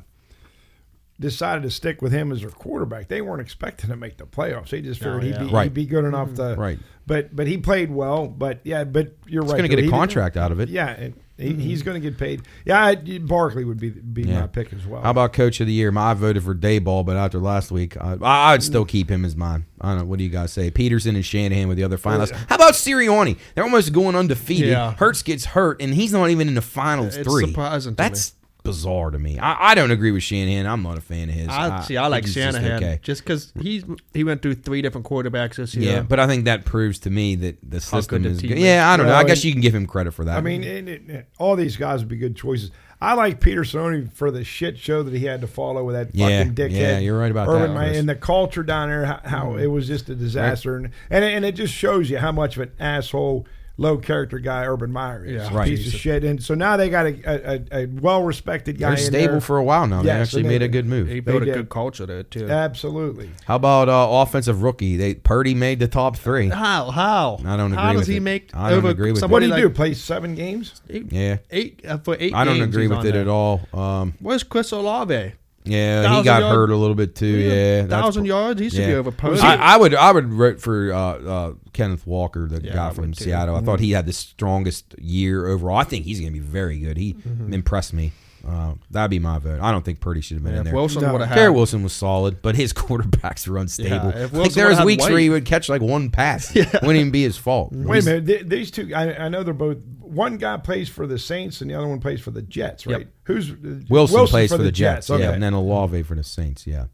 [1.21, 4.69] decided to stick with him as their quarterback, they weren't expecting to make the playoffs.
[4.69, 5.65] They just figured Oh, he'd be Right.
[5.65, 6.61] he'd be good enough to mm-hmm.
[6.61, 6.79] Right.
[7.07, 8.29] But but he played well.
[8.29, 9.47] But yeah, but you're right.
[9.47, 9.59] He's right.
[9.59, 10.69] going to get a contract out of it.
[10.69, 11.91] Yeah, and, He, He's mm-hmm.
[11.91, 12.43] going to get paid.
[12.65, 14.41] Yeah, I, Barkley would be be Yeah.
[14.43, 15.03] my pick as well.
[15.03, 15.97] How about coach of the year?
[15.97, 18.89] I voted for Daboll, but after last week, I, I- I'd still mm.
[18.89, 19.65] keep him as mine.
[19.81, 20.05] I don't know.
[20.05, 20.71] What do you guys say?
[20.71, 22.33] Pederson and Shanahan with the other oh, finalists.
[22.49, 23.39] How about Sirianni?
[23.55, 24.69] They're almost going undefeated.
[24.71, 24.95] Yeah.
[24.95, 27.47] Hurts gets hurt, and he's not even in the finals It's three.
[27.47, 28.35] surprising to That's
[28.69, 29.39] bizarre to me.
[29.39, 30.67] I, I don't agree with Shanahan.
[30.67, 31.49] I'm not a fan of his.
[31.49, 31.97] I see.
[31.97, 33.01] I like think just Shanahan okay.
[33.03, 35.95] just because he's he went through three different quarterbacks this year.
[35.95, 38.59] Yeah, but I think that proves to me that the system good is team good.
[38.59, 39.15] Yeah, I don't know.
[39.15, 40.37] I guess you can give him credit for that.
[40.37, 42.71] I mean, and it, it- all these guys would be good choices.
[43.01, 46.15] I like Pederson only for the shit show that he had to follow with that
[46.15, 46.73] Yeah, fucking dickhead.
[46.73, 49.61] yeah, you're right about Urban that, Meyer, and the culture down there, how, how mm.
[49.61, 52.57] it was just a disaster, and and it, and it just shows you how much
[52.57, 53.47] of an asshole,
[53.81, 55.33] low character guy Urban Meyer is.
[55.35, 55.55] Yeah.
[55.57, 55.69] Right.
[55.69, 56.25] piece of shit.
[56.25, 58.89] And so now they got a a, a, a well respected guy.
[58.91, 59.41] they're in stable there.
[59.41, 60.03] for a while now.
[60.03, 61.07] they Yes, actually and made a good move.
[61.09, 61.55] he built a did.
[61.55, 62.51] good culture there too.
[62.51, 63.31] Absolutely.
[63.47, 64.97] How about uh, offensive rookie?
[64.97, 66.49] They Purdy made the top three.
[66.49, 67.77] How how I don't agree.
[67.83, 68.21] How does with he it.
[68.21, 69.23] make I don't agree with.
[69.23, 69.71] What do you like do?
[69.71, 70.81] Play seven games?
[70.91, 72.35] Eight, Yeah, eight uh, for eight.
[72.35, 73.23] I don't games agree with it there.
[73.23, 73.61] at all.
[73.73, 75.33] Um, Where's Chris Olave?
[75.69, 77.27] Yeah, he got yard- hurt a little bit too.
[77.27, 78.61] Yeah, that's- thousand yards.
[78.61, 78.97] He should be yeah.
[78.99, 79.41] over Purdy.
[79.41, 83.07] I, I would I would root for uh, uh, Kenneth Walker, the Yeah, guy from
[83.09, 83.25] would too.
[83.25, 83.57] Seattle.
[83.57, 85.77] I thought he had the strongest year overall.
[85.79, 86.97] I think he's going to be very good.
[86.97, 87.53] He Mm-hmm.
[87.55, 88.13] impressed me.
[88.49, 89.61] Uh, that'd be my vote.
[89.61, 90.75] I don't think Purdy should have been Yeah, in there.
[90.75, 91.13] Wilson No.
[91.13, 91.55] would have Garrett.
[91.55, 94.09] Wilson was solid, but his quarterbacks were unstable.
[94.11, 96.55] Yeah, if like there was would've weeks where he would catch like one pass.
[96.55, 97.73] Wouldn't even be his fault.
[97.73, 98.27] Wait a minute.
[98.27, 99.77] Th- these two, I, I know they're both.
[100.01, 103.01] One guy plays for the Saints and the other one plays for the Jets, right?
[103.01, 103.09] Yep.
[103.25, 105.23] Who's Wilson Wilson's plays for, the Jets, Okay.
[105.23, 106.87] yeah, and then Olave for the Saints, yeah.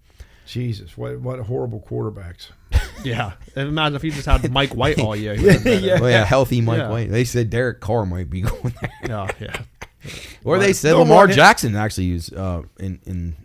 [0.46, 2.48] Jesus, what what horrible quarterbacks.
[3.04, 5.34] Yeah, And imagine if he just had Mike White all year.
[5.34, 6.00] he Yeah.
[6.00, 6.88] Well, yeah, healthy Mike Yeah.
[6.88, 7.10] White.
[7.10, 9.60] They said Derek Carr might be going there, Yeah, yeah.
[10.44, 13.36] Or they said No Lamar more hit- Jackson actually used uh, in in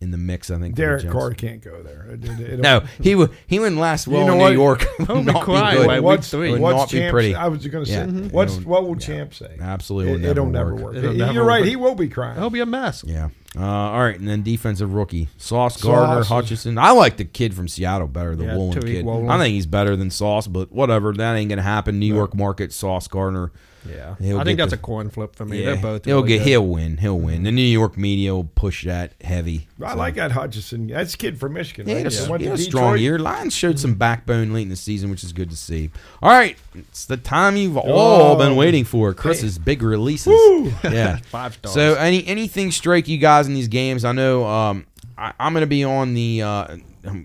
[0.00, 0.50] in the mix.
[0.50, 1.12] I think for the Derek Jets.
[1.12, 2.06] Carr can't go there.
[2.10, 4.48] It- it- it'll- No, he would he wouldn't last well know in what?
[4.50, 4.82] New York.
[4.98, 5.86] It He'll would be not crying good.
[5.86, 6.48] by week what's three.
[6.48, 7.12] It would what's not be champ?
[7.12, 7.34] pretty.
[7.36, 8.06] I was going to say, Yeah.
[8.06, 8.32] Mhm.
[8.32, 9.06] what's It'll- what will yeah.
[9.06, 9.56] champ say?
[9.60, 10.94] Absolutely, It, would it'll never never work.
[10.94, 10.96] work.
[10.96, 11.60] It'll You're never right.
[11.60, 11.68] work.
[11.68, 12.36] He will be crying.
[12.38, 13.04] He'll be a mess.
[13.06, 13.28] Yeah.
[13.56, 16.28] Uh, all right, and then defensive rookie Sauce Gardner Sauce.
[16.28, 16.78] Hutchison.
[16.78, 19.04] I like the kid from Seattle better, the Yeah, Woolen Tariq kid.
[19.04, 19.28] Woolen.
[19.28, 21.12] I think he's better than Sauce, but whatever.
[21.12, 22.00] That ain't gonna happen.
[22.00, 23.52] New York market, Sauce Gardner.
[23.88, 25.58] Yeah, I think that's the- a coin flip for me.
[25.60, 26.04] Yeah, They're both.
[26.04, 26.38] he'll really get.
[26.38, 26.46] good.
[26.48, 26.96] He'll win.
[26.98, 27.42] He'll win.
[27.42, 29.66] The New York media will push that heavy.
[29.82, 30.86] I So- like that Hutchison.
[30.86, 31.88] That's a kid from Michigan.
[31.88, 31.98] Yeah, right?
[31.98, 33.18] he had a, That went he had a strong year.
[33.18, 35.90] Lions showed some backbone late in the season, which is good to see.
[36.22, 38.38] All right, it's the time you've all Oh.
[38.38, 39.12] been waiting for.
[39.14, 40.28] Chris's big releases.
[40.28, 40.72] Woo.
[40.84, 41.74] Yeah, Five stars.
[41.74, 44.04] So any anything strike you guys in these games?
[44.04, 44.86] I know um,
[45.18, 46.76] I, I'm going to be on the uh,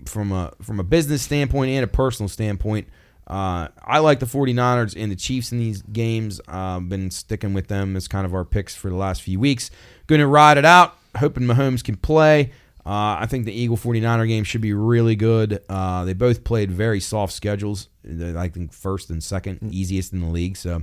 [0.06, 2.88] from a from a business standpoint and a personal standpoint.
[3.28, 6.40] Uh, I like the 49ers and the Chiefs in these games.
[6.48, 9.70] Uh, been sticking with them as kind of our picks for the last few weeks.
[10.06, 12.52] Going to ride it out, hoping Mahomes can play.
[12.86, 15.62] Uh, I think the Eagle 49er game should be really good.
[15.68, 17.88] Uh, they both played very soft schedules.
[18.06, 20.56] I think first and second, easiest in the league.
[20.56, 20.82] So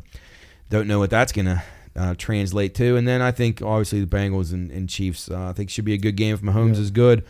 [0.70, 1.64] don't know what that's going to
[1.96, 2.96] uh, translate to.
[2.96, 5.32] And then I think obviously the Bengals and, and Chiefs.
[5.32, 7.26] Uh, I think should be a good game if Mahomes is good.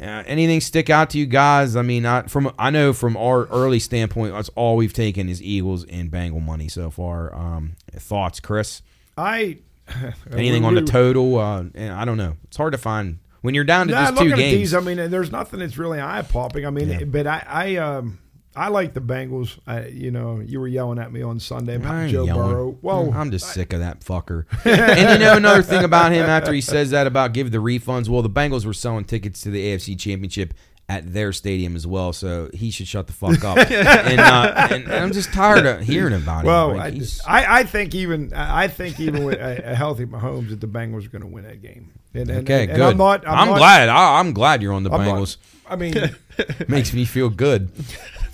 [0.00, 1.74] Uh, anything stick out to you guys?
[1.74, 5.42] I mean, I, from I know from our early standpoint, that's all we've taken is
[5.42, 7.34] Eagles and Bengal money so far.
[7.34, 8.82] Um, thoughts, Chris?
[9.16, 9.58] I
[10.32, 11.38] Anything on the total?
[11.38, 12.36] Uh, I don't know.
[12.44, 14.40] It's hard to find when you're down to Nah, just two games.
[14.58, 16.66] these, I mean, there's nothing that's really eye popping.
[16.66, 17.04] I mean, Yeah.
[17.04, 18.18] but I, I, um,
[18.58, 19.58] I like the Bengals.
[19.66, 22.50] I, you know, you were yelling at me on Sunday I about Joe yelling.
[22.50, 22.78] Burrow.
[22.82, 24.44] Well, I'm just sick of that fucker.
[24.64, 28.08] and you know another thing about him after he says that about give the refunds.
[28.08, 30.54] Well, the Bengals were selling tickets to the AFC Championship
[30.90, 33.58] at their stadium as well, so he should shut the fuck up.
[33.70, 36.46] and, uh, and, and I'm just tired of hearing about it.
[36.46, 36.70] well.
[36.70, 40.48] I, Like, I, I think even I I think even with a, a healthy Mahomes,
[40.48, 41.92] that the Bengals are going to win that game.
[42.14, 42.80] And, okay, good.
[42.80, 43.28] I'm not.
[43.28, 43.88] I'm, not- glad.
[43.90, 45.36] I, I'm glad you're on the I'm not- Bengals.
[45.68, 45.94] I mean,
[46.68, 47.70] Makes me feel good.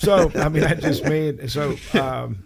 [0.04, 1.76] So I mean, I just made so.
[1.94, 2.44] Um,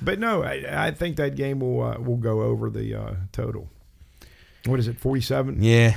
[0.00, 3.68] but no, I, I think that game will uh, will go over the uh, total.
[4.66, 4.98] What is it?
[4.98, 5.62] Forty seven.
[5.62, 5.96] Yeah.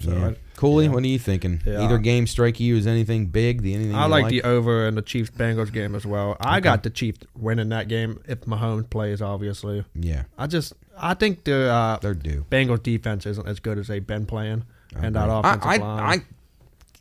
[0.00, 0.28] So yeah.
[0.28, 1.60] I- Cooley, what are you thinking?
[1.66, 1.82] Yeah.
[1.82, 3.62] Either game strike you as anything big?
[3.62, 6.36] The anything I you like, the over and the Chiefs Bengals game as well.
[6.40, 9.20] I got the Chiefs winning that game if Mahomes plays.
[9.20, 10.24] Obviously, yeah.
[10.38, 12.46] I just I think the uh, They're due.
[12.50, 14.64] Bengals defense isn't as good as they've been playing,
[14.94, 16.26] and that I, offensive I, line.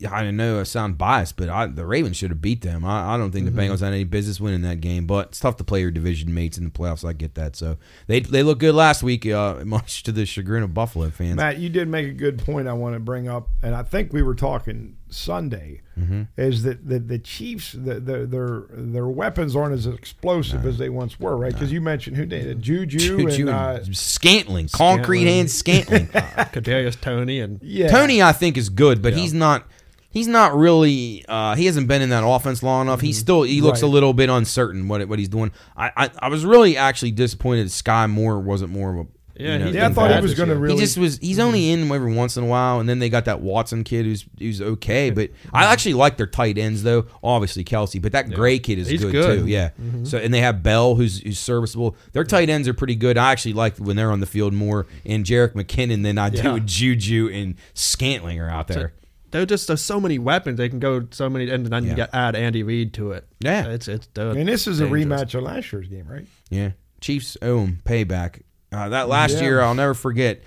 [0.06, 2.84] I, I know I sound biased, but I, the Ravens should have beat them.
[2.86, 3.56] I, I don't think Mm-hmm.
[3.56, 6.34] the Bengals had any business winning that game, but it's tough to play your division
[6.34, 7.08] mates in the playoffs.
[7.08, 7.56] I get that.
[7.56, 7.78] So
[8.08, 11.36] they they look good last week, uh, much to the chagrin of Buffalo fans.
[11.38, 12.68] Matt, you did make a good point.
[12.68, 16.24] I want to bring up, and I think we were talking Sunday, Mm-hmm.
[16.38, 20.90] is that the, the Chiefs, the, the, their their weapons aren't as explosive as they
[20.90, 21.54] once were, right?
[21.54, 25.28] Because you mentioned who did it, Juju, Juju and uh, Scantling, concrete Scantling.
[25.28, 26.10] hands Scantling.
[26.16, 26.20] uh,
[26.52, 29.20] Kadarius Toney and yeah, Toney, I think, is good, but Yeah.
[29.20, 29.68] he's not.
[30.14, 31.26] He's not really.
[31.28, 33.02] Uh, he hasn't been in that offense long enough.
[33.02, 33.42] He's still.
[33.44, 33.94] He looks a Mm-hmm.
[33.94, 35.52] Little bit uncertain what what he's doing.
[35.76, 37.70] I, I I was really actually disappointed.
[37.72, 39.10] Sky Moore wasn't more of a
[39.42, 40.76] Yeah, you know, he's Yeah, I thought he was going to really.
[40.76, 41.18] He just was.
[41.18, 44.06] He's only in every once in a while, and then they got that Watson kid
[44.06, 45.10] who's who's okay.
[45.10, 47.06] But I actually like their tight ends though.
[47.24, 49.40] Obviously Kelce, but that Gray kid is good, good.
[49.40, 49.48] too.
[49.48, 49.72] Yeah.
[50.04, 51.96] So and they have Bell who's who's serviceable.
[52.12, 53.18] Their tight ends are pretty good.
[53.18, 56.38] I actually like when they're on the field more and Jerick McKinnon than I do
[56.44, 56.54] Yeah.
[56.54, 58.94] with Juju and Scantling are out there.
[59.34, 61.90] They're just there's so many weapons they can go so many and then Yeah.
[61.90, 63.28] you get add Andy Reid to it.
[63.40, 63.68] Yeah.
[63.68, 64.08] it's it's.
[64.18, 66.26] I Uh, mean, this is a rematch of last year's game, right?
[66.50, 66.72] Yeah.
[67.02, 68.42] Chiefs owe 'em payback.
[68.72, 69.42] Uh, that last Yeah.
[69.42, 70.42] year, I'll never forget.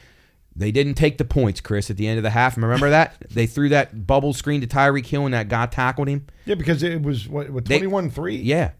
[0.58, 2.56] They didn't take the points, Chris, at the end of the half.
[2.56, 3.14] Remember that?
[3.30, 6.24] they threw that bubble screen to Tyreek Hill and that guy tackled him.
[6.46, 8.36] Yeah, because it was what, what 21 3?
[8.36, 8.70] Yeah.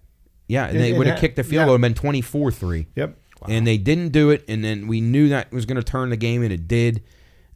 [0.48, 0.66] Yeah.
[0.68, 1.64] And It- they would have kicked the field yeah.
[1.66, 2.86] goal and been 24 3.
[2.96, 3.18] Yep.
[3.48, 4.42] And they didn't do it.
[4.48, 7.02] And then we knew that was going to turn the game, and it did.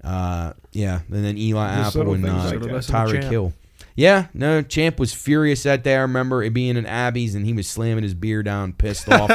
[0.02, 1.01] Uh, yeah.
[1.10, 2.72] And then Eli Just Apple and uh, like that.
[2.72, 3.52] Listen to Tyreek Hill.
[3.97, 5.94] Yeah, no, Champ was furious that day.
[5.94, 9.31] I remember it being in Abby's, and he was slamming his beer down, pissed off.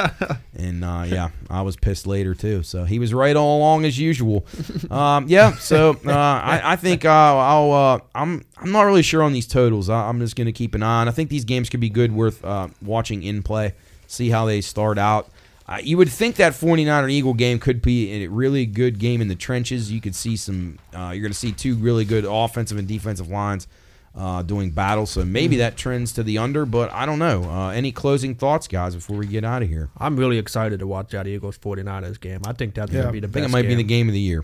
[0.56, 2.64] and uh, yeah, I was pissed later too.
[2.64, 4.46] So he was right all along as usual.
[4.90, 7.72] Um, yeah, so uh, I, I think uh, I'll.
[7.72, 8.46] Uh, I'm.
[8.58, 9.90] I'm not really sure on these totals.
[9.90, 11.08] I, I'm just going to keep an eye on.
[11.08, 13.74] I think these games could be good, worth uh, watching in play.
[14.08, 15.30] See how they start out.
[15.68, 19.28] Uh, you would think that 49er Eagle game could be a really good game in
[19.28, 19.92] the trenches.
[19.92, 20.78] You could see some.
[20.94, 23.68] Uh, you're going to see two really good offensive and defensive lines
[24.14, 25.08] uh, doing battle.
[25.08, 27.44] So maybe that trends to the under, but I don't know.
[27.46, 29.90] Uh, any closing thoughts, guys, before we get out of here?
[29.98, 32.42] I'm really excited to watch that Eagles 49ers game.
[32.46, 33.02] I think that's Yeah.
[33.02, 33.88] gonna be the I think it might be the game.
[34.06, 34.44] game of the year.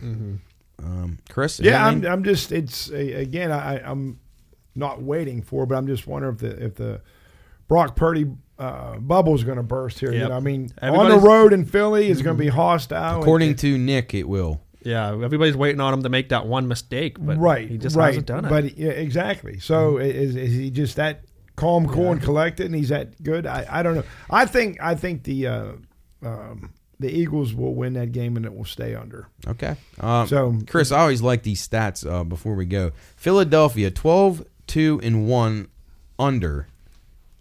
[0.83, 2.11] Um, Chris, Yeah, I'm, anything?
[2.11, 4.19] I'm just it's again I, I'm
[4.75, 7.01] not waiting for, but I'm just wondering if the if the
[7.67, 8.25] Brock Purdy
[8.61, 10.13] uh, bubble is going to burst here.
[10.13, 13.21] You know, I mean, on the road in Philly is going to be hostile.
[13.21, 14.61] according and, to Nick, it will.
[14.83, 18.07] Yeah, everybody's waiting on him to make that one mistake, but right, he just right,
[18.07, 18.49] hasn't done it.
[18.49, 19.59] But yeah, exactly.
[19.59, 21.23] So is, is he just that
[21.55, 23.45] calm, cool, and collected, and he's that good?
[23.45, 24.03] I, I don't know.
[24.29, 25.71] I think I think the uh,
[26.23, 26.71] um,
[27.01, 29.27] the Eagles will win that game and it will stay under.
[29.47, 29.75] Okay.
[29.99, 32.91] Um, So- Chris, I always like these stats uh, before we go.
[33.15, 35.67] Philadelphia, 12, 2, and 1
[36.19, 36.67] under.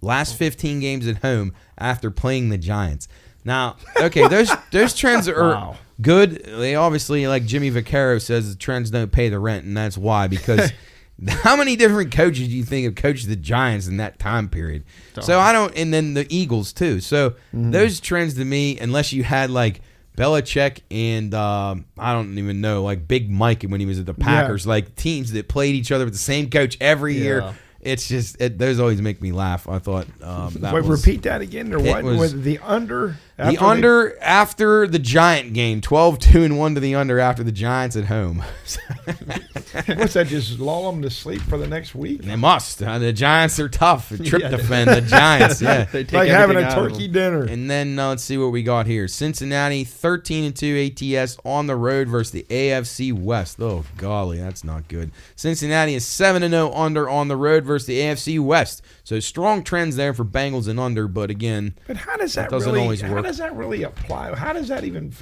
[0.02, 3.06] Last 15 games at home after playing the Giants.
[3.44, 5.76] Now, okay, those those trends are Wow.
[6.00, 6.42] good.
[6.44, 10.26] They obviously, like Jimmy Vaccaro says, the trends don't pay the rent, and that's why.
[10.26, 10.72] Because
[11.28, 14.84] how many different coaches do you think have coached the Giants in that time period?
[15.20, 17.00] So I don't, and then the Eagles too.
[17.00, 19.80] So those trends to me, unless you had like
[20.16, 24.14] Belichick and um, I don't even know, like Big Mike when he was at the
[24.14, 27.54] Packers, like teams that played each other with the same coach every Yeah.
[27.80, 29.68] It's just it, those always make me laugh.
[29.68, 32.04] I thought um, that Wait, was, repeat that again, or what?
[32.04, 36.74] was- With the under, the after they- under after the Giant game, 12-2 and one
[36.74, 38.38] to the under after the Giants at home.
[39.04, 40.26] What's that?
[40.28, 42.22] Just lull them to sleep for the next week?
[42.22, 42.82] they must.
[42.82, 44.08] Uh, the Giants are tough.
[44.10, 44.48] Tryptophan, Yeah.
[44.50, 45.60] Defend the Giants.
[45.70, 45.84] Yeah.
[45.84, 47.42] They take Like having a everything out of turkey dinner.
[47.44, 49.06] And then uh, let's see what we got here.
[49.08, 53.60] Cincinnati 13 and 2 ATS on the road versus the AFC West.
[53.60, 55.10] Oh golly, that's not good.
[55.36, 58.82] Cincinnati is 7 and 0 under on the road versus the AFC West.
[59.10, 62.50] So strong trends there for Bengals and under, but again, But how does that, That
[62.54, 62.84] doesn't really?
[62.84, 64.36] always How does that really apply?
[64.36, 65.12] How does that even?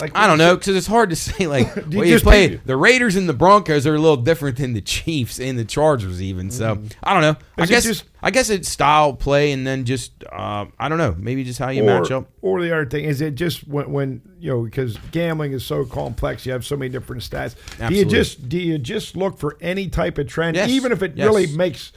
[0.00, 1.46] Like I don't know because it's hard to say.
[1.46, 4.16] Like, you well, you just play pick- the Raiders and the Broncos are a little
[4.16, 6.50] different than the Chiefs and the Chargers, even.
[6.50, 7.36] So I don't know.
[7.56, 7.62] I Mm.
[7.62, 10.98] Is it guess just- I guess it's style play, and then just uh, I don't
[10.98, 11.14] know.
[11.16, 12.28] Maybe just how you match up.
[12.42, 15.84] or the other thing is it just when, when you know because gambling is so
[15.84, 17.54] complex, you have so many different stats.
[17.88, 20.68] Do you just do you just look for any type of trend, Yes.
[20.70, 21.26] even if it Yes.
[21.26, 21.92] really makes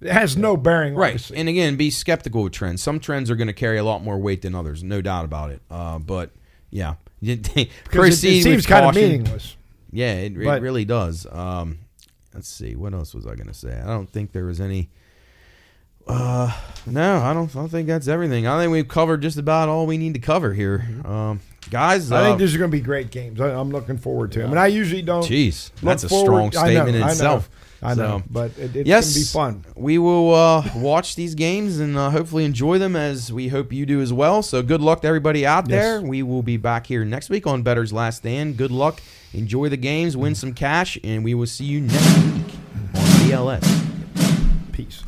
[0.00, 1.30] it has no bearing, Right.
[1.30, 2.82] And again, be skeptical of trends.
[2.82, 5.50] Some trends are going to carry a lot more weight than others, no doubt about
[5.50, 5.60] it.
[5.70, 6.30] Uh, but
[6.70, 9.56] yeah, it, it seems kind of meaningless.
[9.90, 11.26] Yeah, it, it really does.
[11.30, 11.78] Um,
[12.34, 13.80] let's see, what else was I going to say?
[13.80, 14.90] I don't think there was any.
[16.06, 16.50] Uh,
[16.86, 17.54] no, I don't.
[17.54, 18.46] I don't think that's everything.
[18.46, 22.06] I think we've covered just about all we need to cover here, um, guys.
[22.06, 22.14] Mm-hmm.
[22.14, 23.40] I uh, think these are going to be great games.
[23.40, 24.38] I, I'm looking forward to.
[24.38, 24.48] them.
[24.48, 25.22] I mean, I usually don't.
[25.22, 27.50] Jeez, that's a forward- strong I know, statement in itself.
[27.82, 29.64] I know, So- but it, it's yes, to be fun.
[29.76, 33.86] We will uh, watch these games and uh, hopefully enjoy them as we hope you
[33.86, 34.42] do as well.
[34.42, 35.70] So good luck to everybody out Yes.
[35.80, 36.02] there.
[36.02, 38.56] We will be back here next week on Bettor's Last Stand.
[38.56, 39.00] Good luck,
[39.32, 42.54] enjoy the games, win some cash, and we will see you next week
[42.94, 43.84] on BLS.
[44.72, 45.02] Peace.